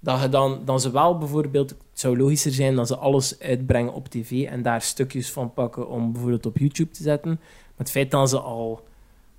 Dat, 0.00 0.22
je 0.22 0.28
dan, 0.28 0.60
dan 0.64 0.80
ze 0.80 0.90
wel 0.90 1.18
bijvoorbeeld... 1.18 1.70
Het 1.70 2.00
zou 2.06 2.18
logischer 2.18 2.52
zijn 2.52 2.74
dat 2.74 2.86
ze 2.86 2.96
alles 2.96 3.40
uitbrengen 3.40 3.92
op 3.92 4.08
tv... 4.08 4.44
en 4.44 4.62
daar 4.62 4.82
stukjes 4.82 5.32
van 5.32 5.52
pakken 5.52 5.88
om 5.88 6.12
bijvoorbeeld 6.12 6.46
op 6.46 6.58
YouTube 6.58 6.90
te 6.90 7.02
zetten. 7.02 7.30
Maar 7.30 7.76
het 7.76 7.90
feit 7.90 8.10
dat 8.10 8.28
ze 8.28 8.38
al... 8.38 8.86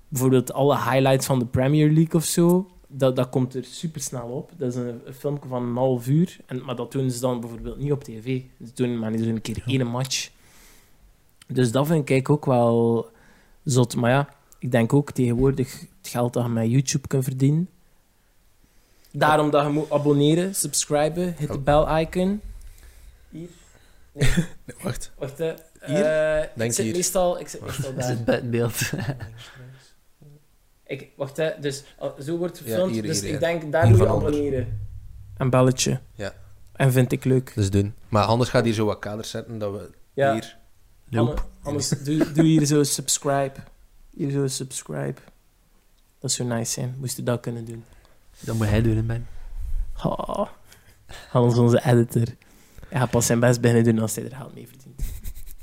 Bijvoorbeeld 0.08 0.52
alle 0.52 0.76
highlights 0.76 1.26
van 1.26 1.38
de 1.38 1.46
Premier 1.46 1.90
League 1.90 2.14
of 2.14 2.24
zo... 2.24 2.70
Dat, 2.92 3.16
dat 3.16 3.28
komt 3.28 3.54
er 3.54 3.64
super 3.64 4.00
snel 4.00 4.28
op. 4.28 4.52
Dat 4.56 4.68
is 4.68 4.74
een, 4.74 5.00
een 5.04 5.14
filmpje 5.14 5.48
van 5.48 5.62
een 5.62 5.76
half 5.76 6.08
uur. 6.08 6.36
En, 6.46 6.64
maar 6.64 6.76
dat 6.76 6.92
doen 6.92 7.10
ze 7.10 7.20
dan 7.20 7.40
bijvoorbeeld 7.40 7.78
niet 7.78 7.92
op 7.92 8.04
tv. 8.04 8.42
Ze 8.64 8.70
doen 8.74 8.98
maar 8.98 9.12
eens 9.12 9.26
een 9.26 9.40
keer 9.40 9.62
één 9.66 9.86
match. 9.86 10.30
Dus 11.52 11.72
dat 11.72 11.86
vind 11.86 12.10
ik 12.10 12.30
ook 12.30 12.44
wel 12.46 13.08
zot. 13.64 13.96
Maar 13.96 14.10
ja, 14.10 14.28
ik 14.58 14.70
denk 14.70 14.92
ook 14.92 15.10
tegenwoordig 15.10 15.80
het 15.80 16.08
geld 16.10 16.32
dat 16.32 16.42
je 16.44 16.48
met 16.50 16.70
YouTube 16.70 17.08
kunt 17.08 17.24
verdienen. 17.24 17.68
Daarom 19.12 19.50
dat 19.50 19.64
je 19.64 19.70
moet 19.72 19.90
abonneren, 19.90 20.54
subscriben, 20.54 21.34
hit 21.38 21.52
de 21.52 21.58
bell-icon. 21.58 22.40
Hier. 23.30 23.48
Wacht. 24.82 25.12
Wacht, 25.18 25.38
hè. 25.38 25.54
Hier? 25.84 26.04
Eh, 26.04 26.64
ik 26.66 26.72
zit 26.72 26.84
hier. 26.84 26.94
meestal, 26.94 27.40
ik 27.40 27.48
zit 27.48 27.60
meestal 27.60 27.90
daar. 27.94 27.98
is 27.98 28.06
het 28.08 28.24
buitenbeeld. 28.24 28.80
Ik, 30.86 31.08
wacht, 31.16 31.36
hè. 31.36 31.50
Dus 31.60 31.84
zo 32.20 32.36
wordt 32.36 32.58
het 32.58 32.66
Ja, 32.68 32.74
gefilmd. 32.74 33.02
dus 33.02 33.20
hier, 33.20 33.28
ik 33.28 33.40
ja. 33.40 33.46
denk, 33.46 33.72
daar 33.72 33.82
Hier 33.86 33.90
moet 33.96 34.00
je 34.06 34.12
abonneren. 34.12 34.80
Een 35.36 35.50
belletje. 35.50 36.00
Ja. 36.14 36.32
En 36.72 36.92
vind 36.92 37.12
ik 37.12 37.24
leuk. 37.24 37.52
Dus 37.54 37.70
doen. 37.70 37.94
Maar 38.08 38.24
anders 38.24 38.50
gaat 38.50 38.64
hier 38.64 38.72
zo 38.72 38.84
wat 38.84 38.98
kaders 38.98 39.30
zetten 39.30 39.58
dat 39.58 39.72
we 39.72 39.90
Ja. 40.14 40.32
hier... 40.32 40.56
Nope. 41.10 41.42
Anders 41.62 41.88
doe, 41.88 42.32
doe 42.32 42.44
hier 42.44 42.64
zo 42.66 42.82
subscribe. 42.82 43.52
Hier 44.10 44.30
zo 44.30 44.46
subscribe. 44.46 45.20
Dat 46.18 46.32
zou 46.32 46.48
nice 46.48 46.72
zijn. 46.72 46.94
Moest 46.98 47.16
je 47.16 47.22
dat 47.22 47.40
kunnen 47.40 47.64
doen. 47.64 47.84
Dat 48.40 48.56
moet 48.56 48.68
hij 48.68 48.82
doen, 48.82 48.96
hè, 48.96 49.02
Ben. 49.02 49.26
Oh. 50.04 50.46
Hans, 51.30 51.58
onze 51.58 51.84
editor. 51.84 52.26
Hij 52.88 52.98
gaat 53.00 53.10
pas 53.10 53.26
zijn 53.26 53.40
best 53.40 53.60
beginnen 53.60 53.84
doen 53.84 53.98
als 53.98 54.14
hij 54.14 54.24
er 54.24 54.36
geld 54.36 54.54
mee 54.54 54.68
verdient. 54.68 55.02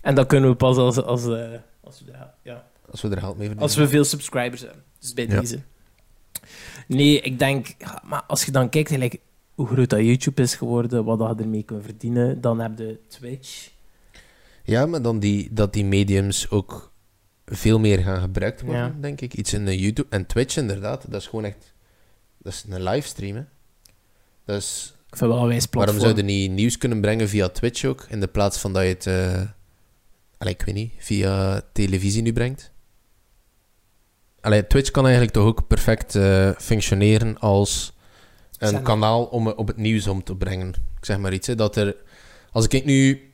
En 0.02 0.16
dat 0.16 0.28
kunnen 0.28 0.50
we 0.50 0.56
pas 0.56 0.78
als, 0.78 1.04
als, 1.04 1.26
eh, 1.26 1.50
als, 1.82 2.02
we, 2.06 2.12
er, 2.12 2.34
ja, 2.44 2.68
Als 2.92 3.02
we 3.02 3.08
er 3.10 3.18
geld 3.18 3.38
mee 3.38 3.48
verdienen. 3.48 3.60
als 3.64 3.76
we 3.76 3.88
veel 3.88 4.04
subscribers 4.04 4.62
hebben. 4.62 4.84
Dus 5.00 5.14
bij 5.14 5.28
Ja. 5.28 5.40
deze. 5.40 5.60
Nee, 6.88 7.22
ik 7.22 7.40
denk... 7.40 7.68
maar 8.04 8.24
als 8.28 8.46
je 8.46 8.52
dan 8.52 8.70
kijkt 8.70 8.90
gelijk, 8.90 9.18
hoe 9.56 9.68
groot 9.68 9.90
dat 9.90 10.00
YouTube 10.00 10.42
is 10.42 10.56
geworden, 10.56 11.04
wat 11.04 11.20
dat 11.20 11.38
je 11.38 11.44
ermee 11.44 11.64
kunt 11.64 11.84
verdienen, 11.84 12.42
dan 12.42 12.60
heb 12.60 12.78
je 12.78 13.00
Twitch. 13.08 13.70
Ja, 14.68 14.86
maar 14.86 15.02
dan 15.02 15.20
die, 15.20 15.50
dat 15.54 15.74
die 15.74 15.86
mediums 15.86 16.50
ook 16.50 16.92
veel 17.46 17.80
meer 17.80 18.00
gaan 18.00 18.22
gebruikt 18.22 18.62
worden, 18.62 18.82
Ja. 18.82 18.96
denk 19.02 19.22
ik. 19.22 19.34
Iets 19.34 19.54
in 19.54 19.66
de 19.66 19.78
YouTube 19.80 20.08
en 20.10 20.26
Twitch, 20.26 20.58
inderdaad. 20.58 21.12
Dat 21.12 21.22
is 21.22 21.28
gewoon 21.28 21.46
echt... 21.46 21.74
Dat 22.38 22.54
is 22.54 22.66
een 22.70 22.84
livestream, 22.84 23.36
hè. 23.36 23.44
Dat 24.46 24.58
is... 24.62 24.96
Ik 25.10 25.18
vind 25.18 25.32
wel 25.32 25.52
een. 25.52 25.62
Waarom 25.72 26.00
zouden 26.00 26.26
niet 26.26 26.52
nieuws 26.52 26.78
kunnen 26.78 27.02
brengen 27.02 27.30
via 27.30 27.50
Twitch 27.50 27.84
ook, 27.86 28.06
in 28.10 28.20
de 28.20 28.28
plaats 28.28 28.58
van 28.58 28.74
dat 28.74 28.84
je 28.84 28.90
het... 28.90 29.08
allee, 30.38 30.54
ik 30.54 30.62
weet 30.62 30.76
niet, 30.76 30.92
via 30.98 31.62
televisie 31.74 32.22
nu 32.22 32.34
brengt? 32.34 32.72
Allee, 34.42 34.68
Twitch 34.68 34.92
kan 34.92 35.04
eigenlijk 35.04 35.34
toch 35.34 35.46
ook 35.46 35.68
perfect 35.68 36.16
eh, 36.16 36.52
functioneren 36.58 37.40
als 37.40 37.94
een 38.58 38.68
Zender. 38.68 38.84
kanaal 38.86 39.26
om 39.26 39.48
op 39.48 39.68
het 39.68 39.78
nieuws 39.78 40.08
om 40.08 40.24
te 40.24 40.36
brengen. 40.36 40.68
Ik 40.70 41.06
zeg 41.06 41.18
maar 41.18 41.34
iets, 41.34 41.48
hè, 41.48 41.56
dat 41.56 41.76
er... 41.76 41.96
Als 42.52 42.68
ik 42.68 42.86
nu... 42.86 43.27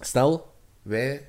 Stel, 0.00 0.52
wij 0.82 1.26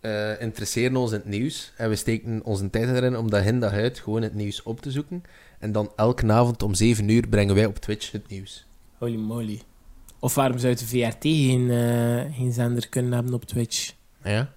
eh, 0.00 0.40
interesseren 0.40 0.96
ons 0.96 1.12
in 1.12 1.16
het 1.16 1.28
nieuws. 1.28 1.72
En 1.76 1.88
we 1.88 1.96
steken 1.96 2.44
onze 2.44 2.70
tijd 2.70 2.88
erin 2.88 3.16
om 3.16 3.30
dag 3.30 3.44
in 3.44 3.60
dag 3.60 3.72
uit 3.72 3.98
gewoon 3.98 4.22
het 4.22 4.34
nieuws 4.34 4.62
op 4.62 4.80
te 4.80 4.90
zoeken. 4.90 5.22
En 5.58 5.72
dan 5.72 5.92
elke 5.96 6.32
avond 6.32 6.62
om 6.62 6.74
7 6.74 7.08
uur 7.08 7.28
brengen 7.28 7.54
wij 7.54 7.66
op 7.66 7.76
Twitch 7.76 8.12
het 8.12 8.28
nieuws. 8.28 8.66
Holy 8.98 9.16
moly. 9.16 9.62
Of 10.18 10.34
waarom 10.34 10.58
zou 10.58 10.74
de 10.74 10.86
VRT 10.86 11.22
geen, 11.22 11.70
eh, 11.70 12.36
geen 12.36 12.52
zender 12.52 12.88
kunnen 12.88 13.12
hebben 13.12 13.34
op 13.34 13.44
Twitch? 13.44 13.92
Ja. 14.24 14.52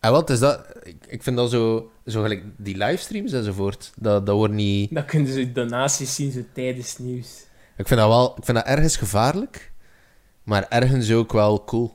En 0.00 0.10
wat 0.10 0.30
is 0.30 0.38
dat? 0.38 0.66
Ik, 0.82 1.06
ik 1.08 1.22
vind 1.22 1.36
dat 1.36 1.50
zo, 1.50 1.90
zo 2.06 2.22
gelijk 2.22 2.42
die 2.56 2.76
livestreams 2.76 3.32
enzovoort. 3.32 3.92
Dat, 3.96 4.26
dat 4.26 4.36
wordt 4.36 4.54
niet. 4.54 4.94
Dan 4.94 5.04
kunnen 5.04 5.32
ze 5.32 5.52
donaties 5.52 6.14
zien 6.14 6.32
zo 6.32 6.40
tijdens 6.52 6.98
nieuws. 6.98 7.44
Ik 7.76 7.86
vind 7.86 8.00
dat 8.00 8.08
wel. 8.08 8.34
Ik 8.36 8.44
vind 8.44 8.56
dat 8.56 8.66
ergens 8.66 8.96
gevaarlijk. 8.96 9.72
Maar 10.42 10.66
ergens 10.68 11.12
ook 11.12 11.32
wel 11.32 11.64
cool. 11.64 11.94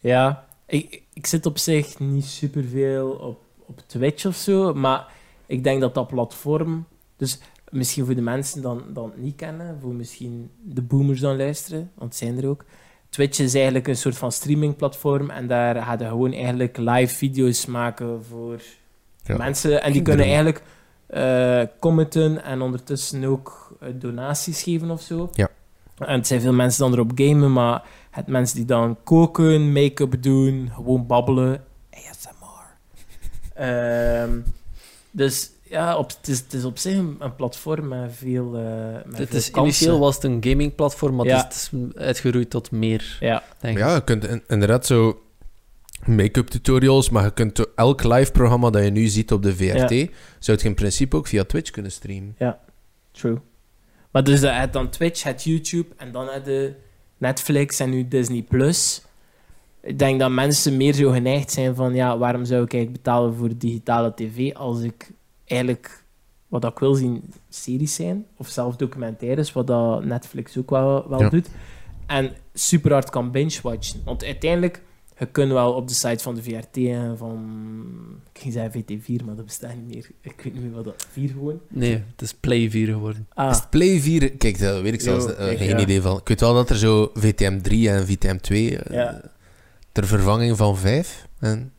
Ja, 0.00 0.46
ik, 0.66 1.02
ik 1.12 1.26
zit 1.26 1.46
op 1.46 1.58
zich 1.58 1.98
niet 1.98 2.24
superveel 2.24 3.10
op, 3.10 3.40
op 3.66 3.80
Twitch 3.86 4.26
of 4.26 4.34
zo, 4.36 4.74
maar 4.74 5.06
ik 5.46 5.64
denk 5.64 5.80
dat 5.80 5.94
dat 5.94 6.08
platform... 6.08 6.86
Dus 7.16 7.38
misschien 7.70 8.04
voor 8.04 8.14
de 8.14 8.20
mensen 8.20 8.62
dan, 8.62 8.82
dan 8.92 9.12
niet 9.16 9.36
kennen, 9.36 9.78
voor 9.80 9.94
misschien 9.94 10.50
de 10.62 10.82
boomers 10.82 11.20
dan 11.20 11.36
luisteren, 11.36 11.90
want 11.94 12.10
het 12.10 12.18
zijn 12.18 12.38
er 12.38 12.48
ook. 12.48 12.64
Twitch 13.08 13.38
is 13.38 13.54
eigenlijk 13.54 13.88
een 13.88 13.96
soort 13.96 14.16
van 14.16 14.32
streamingplatform 14.32 15.30
en 15.30 15.46
daar 15.46 15.82
ga 15.82 15.92
je 15.98 16.04
gewoon 16.04 16.32
eigenlijk 16.32 16.76
live 16.76 17.14
video's 17.14 17.66
maken 17.66 18.24
voor 18.24 18.60
Ja. 19.22 19.36
mensen. 19.36 19.82
En 19.82 19.92
die 19.92 20.02
kunnen 20.02 20.24
eigenlijk 20.24 20.62
eh, 21.06 21.62
commenten 21.80 22.42
en 22.44 22.60
ondertussen 22.60 23.24
ook 23.24 23.76
eh, 23.80 23.88
donaties 23.94 24.62
geven 24.62 24.90
of 24.90 25.00
zo. 25.02 25.28
Ja. 25.32 25.48
En 25.98 26.14
het 26.18 26.26
zijn 26.26 26.40
veel 26.40 26.52
mensen 26.52 26.80
dan 26.82 26.92
erop 26.92 27.10
gamen, 27.14 27.52
maar 27.52 27.82
het 28.10 28.26
mensen 28.26 28.56
die 28.56 28.64
dan 28.64 28.96
koken, 29.04 29.72
make-up 29.72 30.22
doen, 30.22 30.70
gewoon 30.74 31.06
babbelen. 31.06 31.64
ASMR. 31.92 32.66
Ehm, 33.54 34.30
dus 35.10 35.50
ja, 35.62 35.96
op, 35.96 36.08
het, 36.08 36.28
is, 36.28 36.38
het 36.38 36.52
is 36.52 36.64
op 36.64 36.78
zich 36.78 36.96
een, 36.96 37.18
platform 37.36 37.88
met 37.88 38.12
veel, 38.16 38.56
eh 38.56 38.64
met 39.06 39.18
Het 39.18 39.28
veel 39.28 39.38
is, 39.38 39.50
kansen. 39.50 39.58
initieel 39.62 39.98
was 39.98 40.14
het 40.14 40.24
een 40.24 40.38
gamingplatform, 40.44 41.14
maar 41.16 41.26
Ja. 41.26 41.36
het 41.44 41.54
is 41.54 41.68
het 41.72 41.94
is 41.96 42.00
uitgeroeid 42.02 42.50
tot 42.50 42.70
meer, 42.70 43.16
Ja, 43.20 43.42
denk 43.60 43.78
ik. 43.78 43.84
Ja, 43.84 43.94
je 43.94 44.04
kunt 44.04 44.26
in- 44.26 44.42
inderdaad 44.48 44.86
zo 44.86 45.20
make-up 46.04 46.46
tutorials, 46.46 47.10
maar 47.10 47.24
je 47.24 47.30
kunt 47.32 47.74
elk 47.74 48.02
live 48.04 48.32
programma 48.32 48.70
dat 48.70 48.84
je 48.84 48.90
nu 48.90 49.06
ziet 49.06 49.32
op 49.32 49.42
de 49.42 49.56
VRT, 49.56 50.10
zou 50.38 50.58
je 50.60 50.64
in 50.68 50.74
principe 50.74 51.16
ook 51.16 51.26
via 51.26 51.44
Twitch 51.44 51.70
kunnen 51.70 51.92
streamen. 51.92 52.36
true. 53.12 53.38
Maar 54.18 54.26
dus 54.26 54.40
hebt 54.40 54.72
dan 54.72 54.88
Twitch, 54.88 55.22
het 55.22 55.44
YouTube 55.44 55.94
en 55.96 56.12
dan 56.12 56.28
heb 56.28 56.46
je 56.46 56.74
Netflix 57.18 57.80
en 57.80 57.90
nu 57.90 58.08
Disney+. 58.08 58.42
Plus. 58.42 59.02
Ik 59.82 59.98
denk 59.98 60.20
dat 60.20 60.30
mensen 60.30 60.76
meer 60.76 60.94
zo 60.94 61.10
geneigd 61.10 61.50
zijn 61.50 61.74
van, 61.74 61.94
ja, 61.94 62.18
waarom 62.18 62.44
zou 62.44 62.62
ik 62.62 62.72
eigenlijk 62.72 63.02
betalen 63.02 63.34
voor 63.34 63.58
digitale 63.58 64.14
tv 64.14 64.54
als 64.54 64.80
ik 64.80 65.10
eigenlijk, 65.44 66.04
wat 66.48 66.64
ik 66.64 66.78
wil 66.78 66.94
zien, 66.94 67.32
series 67.48 67.94
zijn, 67.94 68.26
of 68.36 68.48
zelf 68.48 68.76
documentaires, 68.76 69.52
wat 69.52 69.66
dat 69.66 70.04
Netflix 70.04 70.58
ook 70.58 70.70
wel, 70.70 71.08
wel 71.08 71.20
Ja. 71.20 71.28
doet. 71.28 71.48
En 72.06 72.32
super 72.54 72.92
hard 72.92 73.10
kan 73.10 73.30
binge-watchen. 73.30 74.00
Want 74.04 74.24
uiteindelijk, 74.24 74.82
je 75.18 75.26
kunt 75.26 75.52
wel 75.52 75.72
op 75.72 75.88
de 75.88 75.94
site 75.94 76.22
van 76.22 76.34
de 76.34 76.42
VRT 76.42 76.76
en 76.76 77.18
van, 77.18 77.40
ik 78.32 78.40
ging 78.40 78.52
zeggen 78.52 78.82
VT4, 78.82 79.24
maar 79.24 79.34
dat 79.36 79.44
bestaat 79.44 79.74
niet 79.74 79.94
meer. 79.94 80.06
Ik 80.20 80.40
weet 80.42 80.54
niet 80.54 80.62
meer 80.62 80.72
wat 80.72 80.84
dat, 80.84 81.06
4 81.10 81.28
gewoon. 81.28 81.60
Nee, 81.68 81.92
het 81.92 82.22
is 82.22 82.34
Play 82.34 82.70
4 82.70 82.86
geworden. 82.86 83.26
Ah, 83.34 83.50
Is 83.50 83.56
het 83.56 83.70
Play 83.70 84.00
4? 84.00 84.30
Kijk, 84.32 84.58
dat 84.58 84.82
weet 84.82 84.92
ik 84.92 85.00
zelfs 85.00 85.26
eh, 85.26 85.36
kijk, 85.36 85.58
geen 85.58 85.68
ja. 85.68 85.78
idee 85.80 86.00
van. 86.02 86.16
Ik 86.18 86.28
weet 86.28 86.40
wel 86.40 86.54
dat 86.54 86.70
er 86.70 86.76
zo 86.76 87.10
VTM 87.14 87.60
3 87.60 87.90
en 87.90 88.06
VTM 88.06 88.36
2 88.36 88.78
eh, 88.78 88.94
Ja. 88.94 89.20
ter 89.92 90.06
vervanging 90.06 90.56
van 90.56 90.76
5. 90.76 91.26
En, 91.38 91.72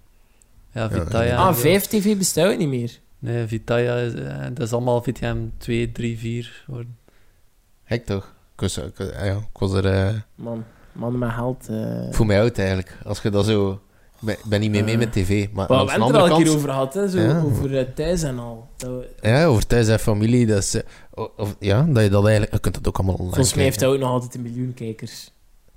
Ja, 0.72 0.82
Ja, 0.82 0.90
Vitaya. 0.90 1.36
ah 1.36 1.56
5 1.56 1.86
TV 1.86 2.18
bestaat 2.18 2.58
niet 2.58 2.68
meer. 2.68 3.00
Nee, 3.20 3.48
Vitaya, 3.48 3.96
is, 3.98 4.14
eh, 4.14 4.44
dat 4.54 4.60
is 4.68 4.74
allemaal 4.74 5.02
VTM 5.04 5.38
2, 5.58 5.92
3, 5.92 6.18
4 6.18 6.62
geworden. 6.66 6.98
gek 7.86 8.06
toch? 8.06 8.34
Ik 8.54 8.60
was, 8.62 8.78
ik, 8.78 8.98
ja, 8.98 9.24
ik 9.36 9.58
was 9.60 9.74
er... 9.74 10.26
Man, 10.36 10.64
man 11.00 11.18
met 11.18 11.32
geld. 11.32 11.68
eh. 11.70 12.08
voel 12.12 12.26
mij 12.26 12.42
oud 12.42 12.58
eigenlijk. 12.58 12.98
Als 13.06 13.22
je 13.22 13.30
dat 13.30 13.46
zo... 13.46 13.80
Ik 14.26 14.38
ben, 14.46 14.60
niet 14.60 14.72
meer 14.72 14.84
mee 14.84 14.94
Eh. 14.94 15.00
met 15.00 15.12
tv. 15.12 15.48
Maar 15.54 15.68
we 15.68 15.74
hebben 15.74 15.88
het 15.94 15.96
er 15.96 16.02
andere 16.02 16.20
al 16.20 16.26
een 16.26 16.32
kant... 16.32 16.44
keer 16.44 16.56
over 16.56 16.70
gehad, 16.70 16.94
hè? 16.94 17.10
Zo, 17.10 17.20
Ja. 17.20 17.42
over 17.42 17.78
eh, 17.78 17.86
thuis 17.96 18.24
en 18.24 18.40
al. 18.40 18.68
Dat 18.78 18.90
we- 18.90 19.28
Ja, 19.30 19.46
over 19.46 19.68
thuis 19.68 19.88
en 19.88 20.00
familie. 20.00 20.46
Dat 20.46 20.58
is, 20.64 20.82
of, 21.38 21.56
ja, 21.60 21.82
dat 21.90 22.04
je 22.04 22.10
dat 22.10 22.24
eigenlijk... 22.24 22.54
Je 22.54 22.60
kunt 22.60 22.74
dat 22.76 22.88
ook 22.88 22.96
allemaal 22.98 23.16
online 23.16 23.34
Volgens 23.36 23.56
mij 23.56 23.64
heeft 23.66 23.80
hij 23.80 23.90
ook 23.90 24.00
nog 24.00 24.10
altijd 24.10 24.36
een 24.36 24.42
miljoen 24.42 24.74
kijkers. 24.74 25.32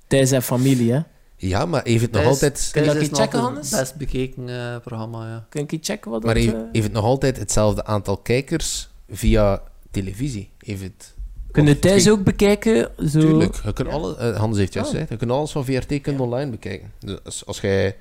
Thuis 0.06 0.30
en 0.30 0.42
familie, 0.42 0.92
hè? 0.92 1.00
Ja, 1.36 1.66
maar 1.66 1.80
heeft 1.84 2.02
het 2.02 2.12
nog 2.12 2.24
altijd... 2.24 2.68
Kun 2.72 2.82
je 2.82 2.86
dat 2.88 2.96
checken, 2.96 3.20
het 3.20 3.32
Hannes? 3.34 3.70
best 3.70 3.96
bekeken 3.96 4.44
programma, 4.84 5.26
ja. 5.28 5.46
Kun 5.48 5.64
je 5.68 5.78
checken 5.80 6.10
wat 6.10 6.22
Maar 6.24 6.34
dat... 6.34 6.42
heeft, 6.42 6.54
eh, 6.56 6.60
heeft 6.72 6.84
het 6.84 6.92
nog 6.94 7.04
altijd 7.04 7.38
hetzelfde 7.38 7.84
aantal 7.84 8.16
kijkers 8.16 8.90
via 9.10 9.62
televisie? 9.90 10.50
Heeft 10.58 10.82
het... 10.82 11.14
Kun 11.52 11.64
je 11.66 11.72
of 11.72 11.78
thuis 11.78 12.10
ook 12.10 12.22
bekijken? 12.24 12.90
Zo... 13.08 13.20
Tuurlijk. 13.20 13.54
Je 13.64 13.72
kunt 13.72 13.88
Ja. 13.88 13.94
alle, 13.94 14.16
eh, 14.16 14.36
Hans 14.36 14.58
heeft 14.58 14.72
juist 14.72 14.88
Oh. 14.88 14.94
gezegd, 14.94 15.10
je 15.12 15.16
kunt 15.18 15.30
alles 15.30 15.50
van 15.50 15.64
VRT 15.64 16.00
kunt 16.00 16.20
online 16.20 16.50
bekijken. 16.50 16.92
Dus 16.98 17.18
als, 17.24 17.46
als 17.46 17.60
jij 17.60 17.96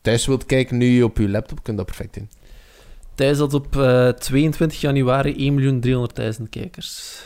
thuis 0.00 0.26
wilt 0.26 0.46
kijken 0.46 0.76
nu 0.76 1.02
op 1.02 1.18
je 1.18 1.28
laptop, 1.28 1.62
kun 1.62 1.72
je 1.72 1.78
dat 1.78 1.86
perfect 1.86 2.14
doen. 2.14 2.28
Thuis 3.14 3.38
had 3.38 3.54
op 3.54 3.76
eh, 3.76 4.08
22 4.08 4.80
januari 4.80 5.32
1.300.000 6.36 6.42
kijkers. 6.50 7.20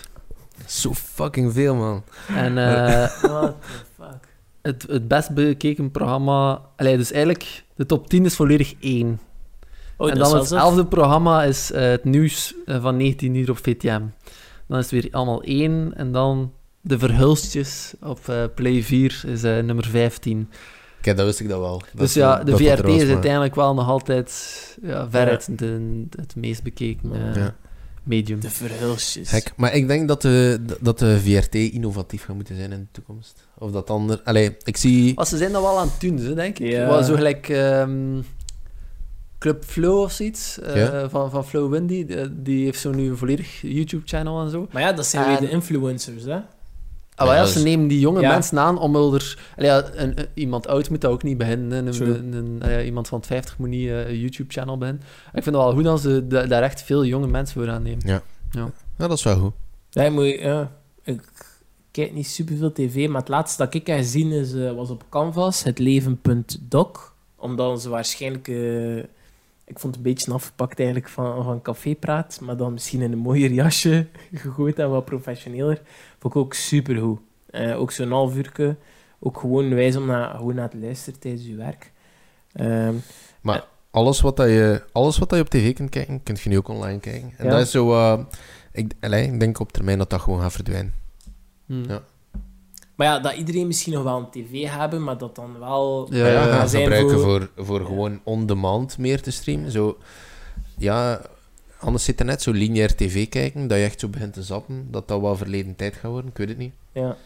Zo 0.66 0.94
fucking 0.94 1.52
veel, 1.52 1.74
man. 1.74 2.02
En 2.28 2.58
eh, 2.58 3.08
What 3.22 3.54
the 3.60 4.02
fuck? 4.02 4.28
het, 4.62 4.84
het 4.88 5.08
best 5.08 5.30
bekeken 5.34 5.90
programma... 5.90 6.60
Allee, 6.76 6.96
dus 6.96 7.12
eigenlijk, 7.12 7.64
de 7.76 7.86
top 7.86 8.08
10 8.08 8.24
is 8.24 8.34
volledig 8.34 8.74
één. 8.80 9.20
Oh, 9.96 10.10
en 10.10 10.18
dan 10.18 10.26
is 10.26 10.32
het 10.32 10.48
wel 10.48 10.58
zo. 10.60 10.66
elfde 10.66 10.86
programma 10.86 11.42
is 11.44 11.72
eh, 11.72 11.82
het 11.82 12.04
nieuws 12.04 12.54
eh, 12.66 12.82
van 12.82 12.96
19 12.96 13.34
uur 13.34 13.50
op 13.50 13.58
VTM. 13.58 14.00
Dan 14.70 14.78
is 14.78 14.90
het 14.90 15.02
weer 15.02 15.12
allemaal 15.12 15.42
één. 15.42 15.92
En 15.96 16.12
dan 16.12 16.52
de 16.80 16.98
verhulstjes 16.98 17.94
op 18.02 18.28
eh, 18.28 18.44
Play 18.54 18.83
4 18.83 19.22
is 19.26 19.42
eh, 19.42 19.59
nummer 19.59 19.85
15. 19.85 20.48
Kijk, 21.00 21.16
dat 21.16 21.26
wist 21.26 21.40
ik 21.40 21.48
dat 21.48 21.61
wel. 21.61 21.78
Dat 21.78 21.88
dus 21.94 22.14
ja, 22.14 22.44
de 22.44 22.56
VRT 22.56 22.88
is 22.88 23.02
maar- 23.02 23.12
uiteindelijk 23.12 23.54
wel 23.54 23.74
nog 23.74 23.88
altijd 23.88 24.78
ja, 24.83 25.11
veruit 25.11 25.59
de, 25.59 26.02
het 26.11 26.37
meest 26.37 26.62
bekeken 26.62 27.12
eh, 27.12 27.35
Ja. 27.35 27.54
medium. 28.02 28.40
De 28.40 28.50
verhulsjes. 28.50 29.28
Gek. 29.28 29.52
Maar 29.56 29.74
ik 29.74 29.87
denk 29.87 30.09
dat 30.09 30.22
de, 30.22 30.61
dat 30.80 30.98
de 30.98 31.20
VRT 31.20 31.54
innovatief 31.54 32.24
gaat 32.24 32.35
moeten 32.37 32.56
zijn 32.56 32.72
in 32.72 32.80
de 32.80 32.88
toekomst. 32.92 33.48
Of 33.59 33.70
dat 33.70 33.90
ander... 33.90 34.20
Allee, 34.24 34.56
ik 34.62 34.76
zie... 34.76 35.14
Maar 35.14 35.26
ze 35.26 35.37
zijn 35.37 35.52
dat 35.52 35.62
wel 35.62 35.78
aan 35.78 35.88
het 35.88 36.00
doen, 36.00 36.35
denk 36.35 36.59
ik. 36.59 36.70
Ja. 36.70 36.87
Wel 36.87 37.02
Zo 37.02 37.14
gelijk 37.14 37.48
ehm, 37.48 38.18
Club 39.40 39.64
Flow 39.64 39.98
of 40.00 40.12
zoiets, 40.12 40.59
eh, 40.61 40.76
Ja. 40.76 41.09
van, 41.09 41.31
van 41.31 41.44
Flow 41.46 41.70
Windy. 41.72 42.05
Die, 42.07 42.42
die 42.42 42.64
heeft 42.64 42.81
zo 42.81 42.90
nu 42.90 43.09
een 43.11 43.16
volledig 43.16 43.61
YouTube-channel 43.62 44.42
en 44.42 44.50
zo. 44.50 44.68
Maar 44.72 44.83
ja, 44.83 44.92
dat 44.92 45.07
zijn 45.07 45.24
En- 45.24 45.31
weer 45.31 45.40
de 45.40 45.50
influencers, 45.50 46.24
hè? 46.24 46.38
Ah, 47.14 47.26
Ja, 47.26 47.35
ja, 47.35 47.44
ze 47.44 47.62
nemen 47.62 47.88
die 47.88 48.00
jonge 48.00 48.20
Ja. 48.20 48.31
mensen 48.33 48.59
aan 48.59 48.79
om 48.79 48.92
wel 48.92 49.14
er... 49.14 49.38
Allee, 49.57 49.70
ja, 49.70 49.90
een, 49.94 50.18
een- 50.18 50.26
iemand 50.35 50.66
oud 50.66 50.90
moet 50.90 51.00
dat 51.00 51.11
ook 51.11 51.22
niet 51.22 51.38
beginnen. 51.38 51.87
Een, 51.87 52.85
iemand 52.85 53.09
van 53.09 53.22
50 53.22 53.59
moet 53.59 53.68
niet 53.68 53.88
eh, 53.88 54.09
een 54.09 54.18
YouTube-channel 54.18 54.79
beginnen. 54.79 55.03
Ik 55.33 55.42
vind 55.42 55.44
het 55.44 55.55
wel 55.64 55.72
goed 55.72 55.85
dat 55.85 56.00
ze 56.00 56.26
da- 56.26 56.46
daar 56.46 56.62
echt 56.62 56.83
veel 56.83 57.05
jonge 57.05 57.26
mensen 57.26 57.61
voor 57.61 57.70
aannemen. 57.70 58.22
Ja, 58.53 58.70
dat 58.96 59.12
is 59.12 59.22
wel 59.22 59.37
goed. 59.37 59.53
Ja, 59.90 60.11
moet, 60.11 60.38
ja, 60.38 60.72
ik 61.05 61.20
kijk 61.90 62.12
niet 62.14 62.26
superveel 62.26 62.72
tv, 62.72 63.09
maar 63.09 63.20
het 63.20 63.29
laatste 63.29 63.64
dat 63.64 63.74
ik 63.74 63.87
heb 63.87 63.96
gezien 63.96 64.31
is, 64.33 64.55
eh, 64.55 64.72
was 64.72 64.90
op 64.90 65.05
Canvas, 65.09 65.62
het 65.62 65.79
leven.doc. 65.79 67.12
Omdat 67.37 67.83
ze 67.83 67.88
waarschijnlijk... 67.88 68.48
eh, 69.70 69.74
ik 69.74 69.78
vond 69.78 69.94
het 69.96 70.04
een 70.06 70.12
beetje 70.12 70.33
afgepakt 70.33 70.78
eigenlijk 70.78 71.09
van, 71.09 71.44
van 71.44 71.62
cafépraat, 71.62 72.40
maar 72.42 72.56
dan 72.56 72.72
misschien 72.72 73.00
in 73.02 73.12
een 73.12 73.18
mooier 73.18 73.50
jasje 73.52 74.06
gegooid 74.35 74.78
en 74.78 74.90
wat 74.90 75.04
professioneler. 75.04 75.83
Vond 76.18 76.35
ik 76.35 76.40
ook 76.40 76.54
supergoed. 76.54 77.20
Eh 77.50 77.80
ook 77.80 77.90
zo'n 77.90 78.11
half 78.11 78.37
uurtje. 78.37 78.76
Ook 79.18 79.38
gewoon 79.38 79.74
wijs 79.74 79.96
om 79.96 80.06
naar, 80.06 80.35
gewoon 80.37 80.54
naar 80.54 80.70
te 80.70 80.78
luisteren 80.78 81.20
tijdens 81.20 81.46
je 81.46 81.54
werk. 81.54 81.92
Ehm, 82.52 82.94
Maar 83.40 83.64
alles 83.90 84.20
wat, 84.20 84.37
dat 84.37 84.48
je, 84.48 84.83
alles 84.92 85.18
wat 85.18 85.28
dat 85.28 85.38
je 85.38 85.44
op 85.44 85.50
tv 85.50 85.74
kunt 85.74 85.90
kijken, 85.90 86.22
kun 86.22 86.37
je 86.42 86.48
nu 86.48 86.56
ook 86.56 86.68
online 86.68 87.00
kijken. 87.00 87.33
En 87.37 87.44
Ja. 87.44 87.50
dat 87.50 87.61
is 87.61 87.70
zo... 87.70 87.92
eh, 87.92 88.18
ik, 88.72 88.92
allee, 89.00 89.24
ik 89.33 89.40
denk 89.40 89.59
op 89.59 89.72
termijn 89.72 89.98
dat 89.98 90.11
dat 90.11 90.20
gewoon 90.20 90.40
gaat 90.40 90.52
verdwijnen. 90.52 90.94
Hm. 91.66 91.88
Ja. 91.88 92.02
Maar 93.00 93.08
ja, 93.08 93.18
dat 93.20 93.32
iedereen 93.34 93.66
misschien 93.66 93.92
nog 93.92 94.02
wel 94.02 94.18
een 94.18 94.30
tv 94.30 94.68
hebben, 94.68 95.02
maar 95.04 95.18
dat 95.18 95.34
dan 95.34 95.58
wel... 95.58 96.06
Ja, 96.10 96.26
Ja, 96.26 96.32
ja, 96.32 96.42
gaan 96.42 96.48
ja. 96.58 96.66
zijn 96.66 96.82
gebruiken 96.82 97.20
voor- 97.20 97.50
voor, 97.56 97.64
voor 97.66 97.86
gewoon 97.86 98.20
on-demand 98.24 98.98
meer 98.98 99.22
te 99.22 99.30
streamen. 99.30 99.70
Zo, 99.70 99.98
ja, 100.78 101.20
anders 101.78 102.04
zit 102.04 102.20
er 102.20 102.26
net 102.26 102.42
zo 102.42 102.50
lineair 102.52 102.94
tv 102.96 103.28
kijken, 103.28 103.66
dat 103.68 103.78
je 103.78 103.84
echt 103.84 104.00
zo 104.00 104.08
begint 104.08 104.32
te 104.32 104.42
zappen, 104.42 104.88
dat 104.90 105.08
dat 105.08 105.20
wel 105.20 105.36
verleden 105.36 105.76
tijd 105.76 105.94
gaat 105.94 106.10
worden, 106.10 106.30
ik 106.30 106.36
weet 106.36 106.48
het 106.48 106.58
niet. 106.58 106.72
Ja. 106.92 107.16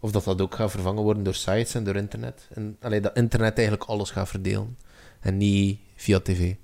Of 0.00 0.10
dat 0.10 0.24
dat 0.24 0.40
ook 0.40 0.54
gaat 0.54 0.70
vervangen 0.70 1.02
worden 1.02 1.22
door 1.22 1.34
sites 1.34 1.74
en 1.74 1.84
door 1.84 1.96
internet. 1.96 2.48
En 2.54 2.76
allee, 2.80 3.00
dat 3.00 3.16
internet 3.16 3.56
eigenlijk 3.58 3.88
alles 3.88 4.10
gaat 4.10 4.28
verdelen. 4.28 4.76
En 5.20 5.36
niet 5.36 5.78
via 5.96 6.20
tv. 6.20 6.54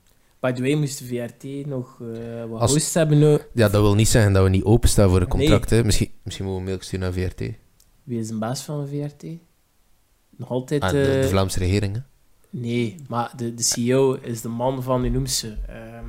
By 0.41 0.53
the 0.53 0.63
way, 0.63 0.75
moest 0.75 0.99
de 0.99 1.05
VRT 1.05 1.67
nog 1.67 2.01
eh, 2.01 2.45
wat 2.51 2.61
Als- 2.61 2.73
hosts 2.73 2.95
hebben. 2.95 3.19
nu. 3.19 3.39
Ja, 3.55 3.69
dat 3.69 3.83
wil 3.83 3.95
niet 3.95 4.09
zeggen 4.09 4.33
dat 4.33 4.43
we 4.43 4.49
niet 4.49 4.65
openstaan 4.65 5.09
voor 5.11 5.21
een 5.21 5.29
Nee. 5.29 5.37
contract. 5.39 5.71
Hè. 5.71 5.85
Misschien, 5.85 6.11
misschien 6.23 6.45
moeten 6.47 6.65
we 6.65 6.71
een 6.71 6.77
mail 6.77 6.87
sturen 6.87 7.15
naar 7.15 7.29
VRT. 7.31 7.43
Wie 8.05 8.19
is 8.21 8.31
een 8.31 8.39
baas 8.39 8.63
van 8.63 8.85
de 8.85 8.89
VRT? 8.89 9.25
Nog 10.37 10.51
altijd... 10.51 10.83
Ah, 10.83 10.91
de, 10.91 11.03
eh, 11.15 11.23
de 11.23 11.29
Vlaamse 11.29 11.59
regering. 11.59 11.95
Hè. 11.95 12.01
Nee, 12.51 12.97
maar 13.09 13.33
de, 13.37 13.55
de 13.55 13.63
CEO 13.63 14.13
is 14.13 14.41
de 14.41 14.49
man 14.49 14.83
van, 14.83 15.01
hoe 15.01 15.11
noemt 15.11 15.31
ze? 15.31 15.57
Ehm, 15.69 16.07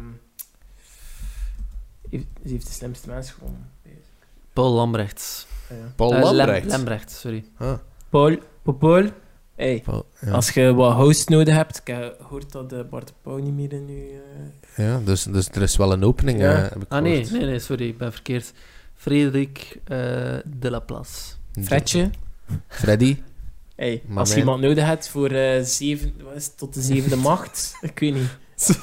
heeft, 2.09 2.25
ze 2.43 2.49
heeft 2.51 2.67
de 2.67 2.73
slimste 2.73 3.09
mens 3.09 3.31
gewonnen. 3.31 3.69
Paul 4.53 4.73
Lambrechts. 4.73 5.47
Ja. 5.69 5.75
Paul 5.95 6.13
Eh, 6.13 6.23
Lem- 6.23 6.35
Lambrecht. 6.35 6.67
Lambrecht, 6.67 7.11
sorry. 7.11 7.45
Ah, 7.57 7.77
Paul, 8.09 8.37
Paul, 8.63 8.75
Paul. 8.77 9.09
Hey, 9.55 9.81
Paul, 9.85 10.05
ja. 10.21 10.31
als 10.31 10.49
je 10.49 10.73
wat 10.73 10.93
host 10.93 11.29
nodig 11.29 11.53
hebt, 11.55 11.77
ik 11.79 11.87
heb 11.87 12.17
gehoord 12.21 12.51
dat 12.51 12.69
de 12.69 12.83
Bart 12.89 13.07
de 13.07 13.13
Pauw 13.21 13.37
niet 13.37 13.53
meer 13.53 13.73
in 13.73 13.85
nu... 13.85 14.09
eh, 14.75 14.85
ja 14.87 14.99
dus, 15.05 15.23
dus 15.23 15.49
er 15.49 15.61
is 15.61 15.75
wel 15.77 15.91
een 15.91 16.03
opening, 16.03 16.39
Ja. 16.39 16.55
eh, 16.63 16.69
heb 16.69 16.81
ik 16.81 16.91
Ah 16.91 17.01
nee, 17.01 17.25
nee, 17.31 17.41
nee, 17.45 17.59
sorry, 17.59 17.87
ik 17.87 17.97
ben 17.97 18.11
verkeerd. 18.11 18.53
Frederik 18.95 19.79
eh, 19.83 19.97
de 20.45 20.69
la 20.69 20.79
Place. 20.79 21.33
Fredje. 21.63 22.09
Freddy. 22.67 23.17
Hey, 23.75 24.01
Maar 24.07 24.17
als 24.17 24.27
je 24.29 24.35
mijn- 24.35 24.45
iemand 24.47 24.61
nodig 24.63 24.85
hebt 24.85 25.09
voor 25.09 25.29
eh 25.29 25.61
zeven, 25.63 26.13
wat 26.23 26.35
is 26.35 26.45
het, 26.45 26.57
tot 26.57 26.73
de 26.73 26.81
zevende 26.81 27.15
macht, 27.29 27.75
ik 27.81 27.99
weet 27.99 28.13
niet. 28.13 28.29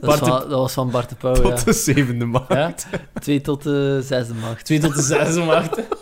Dat, 0.00 0.18
van, 0.18 0.28
dat 0.28 0.48
was 0.48 0.72
van 0.72 0.90
Bart 0.90 1.08
de 1.08 1.14
Pauw, 1.14 1.48
ja. 1.48 1.54
de 1.64 1.72
zevende 1.72 2.24
maand. 2.24 2.48
Ja? 2.48 2.74
Twee 3.20 3.40
tot 3.40 3.62
de 3.62 4.02
zesde 4.04 4.34
macht. 4.34 4.64
Twee 4.64 4.78
tot 4.78 4.94
de 4.94 5.02
zesde 5.02 5.40
macht. 5.40 5.80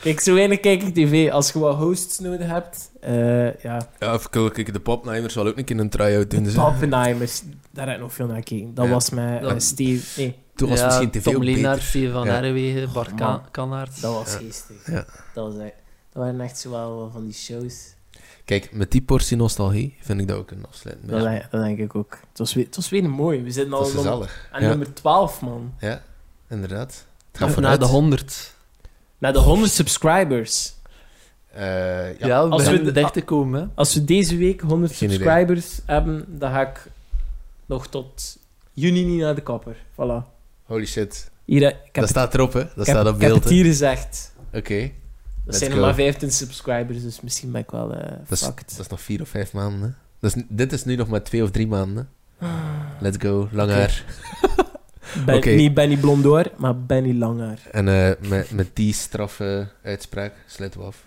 Kijk, 0.00 0.20
zo 0.20 0.34
weinig 0.34 0.60
kijk 0.60 0.82
ik 0.82 0.94
tv. 0.94 1.30
Als 1.30 1.52
je 1.52 1.58
wat 1.58 1.76
hosts 1.76 2.18
nodig 2.18 2.46
hebt, 2.46 2.90
eh 3.00 3.54
ja, 3.62 3.88
Ja, 3.98 4.14
of 4.14 4.34
ik, 4.34 4.56
ik, 4.56 4.72
de 4.72 4.80
Popnijmers 4.80 5.32
zal 5.32 5.46
ook 5.46 5.56
een 5.58 5.64
keer 5.64 5.78
een 5.78 5.88
try-out 5.90 6.30
doen. 6.30 6.42
Dus, 6.42 6.54
Pappenheimers, 6.54 7.42
daar 7.70 7.86
heb 7.86 7.94
ik 7.96 8.00
nog 8.02 8.12
veel 8.12 8.26
naar 8.26 8.36
gekeken. 8.36 8.74
Dat 8.74 8.84
Ja. 8.86 8.90
was 8.90 9.10
met 9.10 9.62
Steve, 9.62 10.20
nee, 10.20 10.36
toen 10.54 10.68
was 10.68 10.78
ja, 10.78 10.84
misschien 10.86 11.10
tv 11.10 11.32
Tom 11.32 11.42
Leenaert. 11.42 11.82
Steven 11.82 12.12
van 12.12 12.24
Ja. 12.26 12.32
Herwegen, 12.32 12.92
Bart 12.92 13.20
Oh. 13.20 13.36
Kanaert. 13.50 14.00
dat 14.00 14.14
was 14.14 14.32
Ja. 14.32 14.38
geestig. 14.38 14.86
Ja. 14.86 15.04
Dat, 15.34 15.52
was, 15.52 15.62
echt- 15.62 15.74
dat 16.12 16.22
waren 16.22 16.40
echt 16.40 16.58
zo 16.58 16.70
wel 16.70 17.10
van 17.12 17.24
die 17.24 17.34
shows. 17.34 17.94
Kijk, 18.44 18.72
met 18.72 18.90
die 18.90 19.02
portie 19.02 19.36
nostalgie 19.36 19.96
vind 20.00 20.20
ik 20.20 20.28
dat 20.28 20.38
ook 20.38 20.50
een 20.50 20.64
afsluiting. 20.68 21.10
Dat, 21.10 21.22
denk- 21.22 21.50
dat 21.50 21.62
denk 21.62 21.78
ik 21.78 21.94
ook. 21.94 22.18
Het 22.28 22.38
was 22.38 22.54
weer, 22.54 22.64
het 22.64 22.76
was 22.76 22.88
weer 22.88 23.10
mooi. 23.10 23.42
We 23.42 23.50
zitten 23.50 23.74
al 23.74 24.26
aan 24.52 24.62
Ja. 24.62 24.68
nummer 24.68 24.92
12, 24.94 25.40
man. 25.40 25.74
Ja, 25.78 26.02
inderdaad. 26.48 27.06
Het 27.32 27.40
gaat 27.50 27.60
naar 27.60 27.78
de 27.78 27.84
100. 27.84 28.51
Naar 29.22 29.32
de 29.32 29.38
100 29.38 29.70
subscribers. 29.72 30.74
Eh, 31.52 31.62
ja. 32.18 32.26
Ja, 32.26 32.44
we 32.44 32.50
Als 32.50 32.62
we 32.62 32.68
beginnen 32.70 32.94
de- 32.94 33.00
dicht 33.00 33.12
te 33.12 33.22
komen. 33.22 33.60
Hè. 33.60 33.66
Als 33.74 33.94
we 33.94 34.04
deze 34.04 34.36
week 34.36 34.60
100 34.60 34.92
Geen 34.92 35.10
idee. 35.10 35.20
subscribers 35.20 35.80
hebben, 35.86 36.24
dan 36.38 36.50
ga 36.50 36.60
ik 36.68 36.86
nog 37.66 37.86
tot 37.86 38.36
juni 38.72 39.04
niet 39.04 39.20
naar 39.20 39.34
de 39.34 39.40
kapper. 39.40 39.76
Voilà. 39.92 40.26
Holy 40.64 40.86
shit. 40.86 41.30
Hier, 41.44 41.62
eh, 41.62 41.68
ik 41.68 41.74
heb, 41.84 41.94
dat 41.94 42.08
staat 42.08 42.34
erop, 42.34 42.52
hè. 42.52 42.58
Dat 42.60 42.68
ik 42.70 42.76
heb- 42.76 42.86
staat 42.86 43.06
op 43.06 43.14
ik 43.14 43.20
heb 43.20 43.30
beeld, 43.30 43.40
het 43.40 43.48
hè. 43.48 43.54
hier 43.54 43.64
gezegd. 43.64 44.32
Oké. 44.52 44.78
Dat 44.80 44.90
Let's 45.44 45.58
zijn 45.58 45.70
er 45.70 45.76
go. 45.76 45.82
maar 45.82 45.94
15 45.94 46.30
subscribers, 46.32 47.02
dus 47.02 47.20
misschien 47.20 47.50
ben 47.52 47.60
ik 47.60 47.70
wel 47.70 47.94
eh 47.94 48.10
Dat 48.28 48.30
is, 48.38 48.42
fucked. 48.44 48.70
dat 48.70 48.78
is 48.80 48.88
nog 48.88 49.00
vier 49.00 49.20
of 49.20 49.28
vijf 49.28 49.52
maanden, 49.52 49.80
hè. 49.82 49.88
Dat 50.20 50.36
is, 50.36 50.42
dit 50.48 50.72
is 50.72 50.84
nu 50.84 50.96
nog 50.96 51.08
maar 51.08 51.22
twee 51.22 51.42
of 51.42 51.50
drie 51.50 51.66
maanden, 51.66 52.08
hè. 52.38 52.46
Let's 53.00 53.16
go. 53.20 53.48
Lang 53.52 53.70
Oké. 53.70 53.78
haar. 53.80 54.04
Ben. 55.26 55.56
Niet 55.56 55.74
Benny 55.74 55.96
Blondoor, 55.96 56.50
maar 56.56 56.80
Benny 56.80 57.18
Langer. 57.18 57.58
En 57.70 57.88
eh, 57.88 58.28
met, 58.28 58.50
met 58.50 58.70
die 58.72 58.92
straffe 58.92 59.68
uitspraak 59.82 60.32
sluiten 60.46 60.80
we 60.80 60.86
af. 60.86 61.04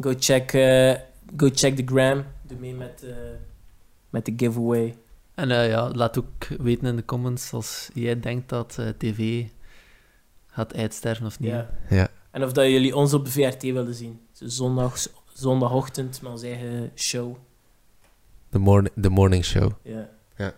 Go 0.00 0.14
check, 0.18 0.52
eh, 0.52 0.94
go 1.36 1.48
check 1.52 1.76
the 1.76 1.82
gram. 1.86 2.24
Doe 2.42 2.58
mee 2.58 2.74
met, 2.74 3.02
eh, 3.02 3.16
met 4.10 4.24
de 4.24 4.32
giveaway. 4.36 4.96
En 5.34 5.48
ja, 5.48 5.90
laat 5.90 6.18
ook 6.18 6.46
weten 6.46 6.86
in 6.86 6.96
de 6.96 7.04
comments 7.04 7.52
als 7.52 7.90
jij 7.94 8.20
denkt 8.20 8.48
dat 8.48 8.76
eh, 8.78 8.88
tv 8.88 9.44
gaat 10.46 10.74
uitsterven 10.74 11.26
of 11.26 11.40
niet. 11.40 11.50
Ja. 11.50 11.70
Ja. 11.88 12.08
En 12.30 12.44
of 12.44 12.52
dat 12.52 12.66
jullie 12.66 12.96
ons 12.96 13.14
op 13.14 13.24
de 13.24 13.30
VRT 13.30 13.62
willen 13.62 13.94
zien. 13.94 14.20
Zo 14.32 14.48
zondags, 14.48 15.08
zondagochtend 15.32 16.22
met 16.22 16.32
onze 16.32 16.46
eigen 16.46 16.90
show. 16.94 17.36
The, 18.50 18.58
morning, 18.58 18.94
the 19.00 19.08
morning 19.08 19.44
show. 19.44 19.70
Ja. 19.82 20.08
Ja. 20.36 20.52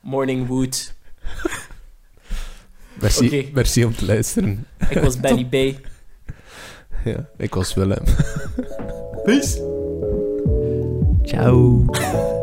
Morning 0.00 0.46
Wood. 0.46 0.94
Merci, 3.00 3.50
merci 3.54 3.84
om 3.84 3.94
te 3.94 4.04
luisteren. 4.04 4.66
Ik 4.88 4.98
was 4.98 5.20
Benny 5.20 5.46
B. 5.46 5.78
Ja, 7.04 7.28
ik 7.36 7.54
was 7.54 7.74
Willem. 7.74 8.02
Peace. 9.24 9.62
Ciao. 11.24 11.84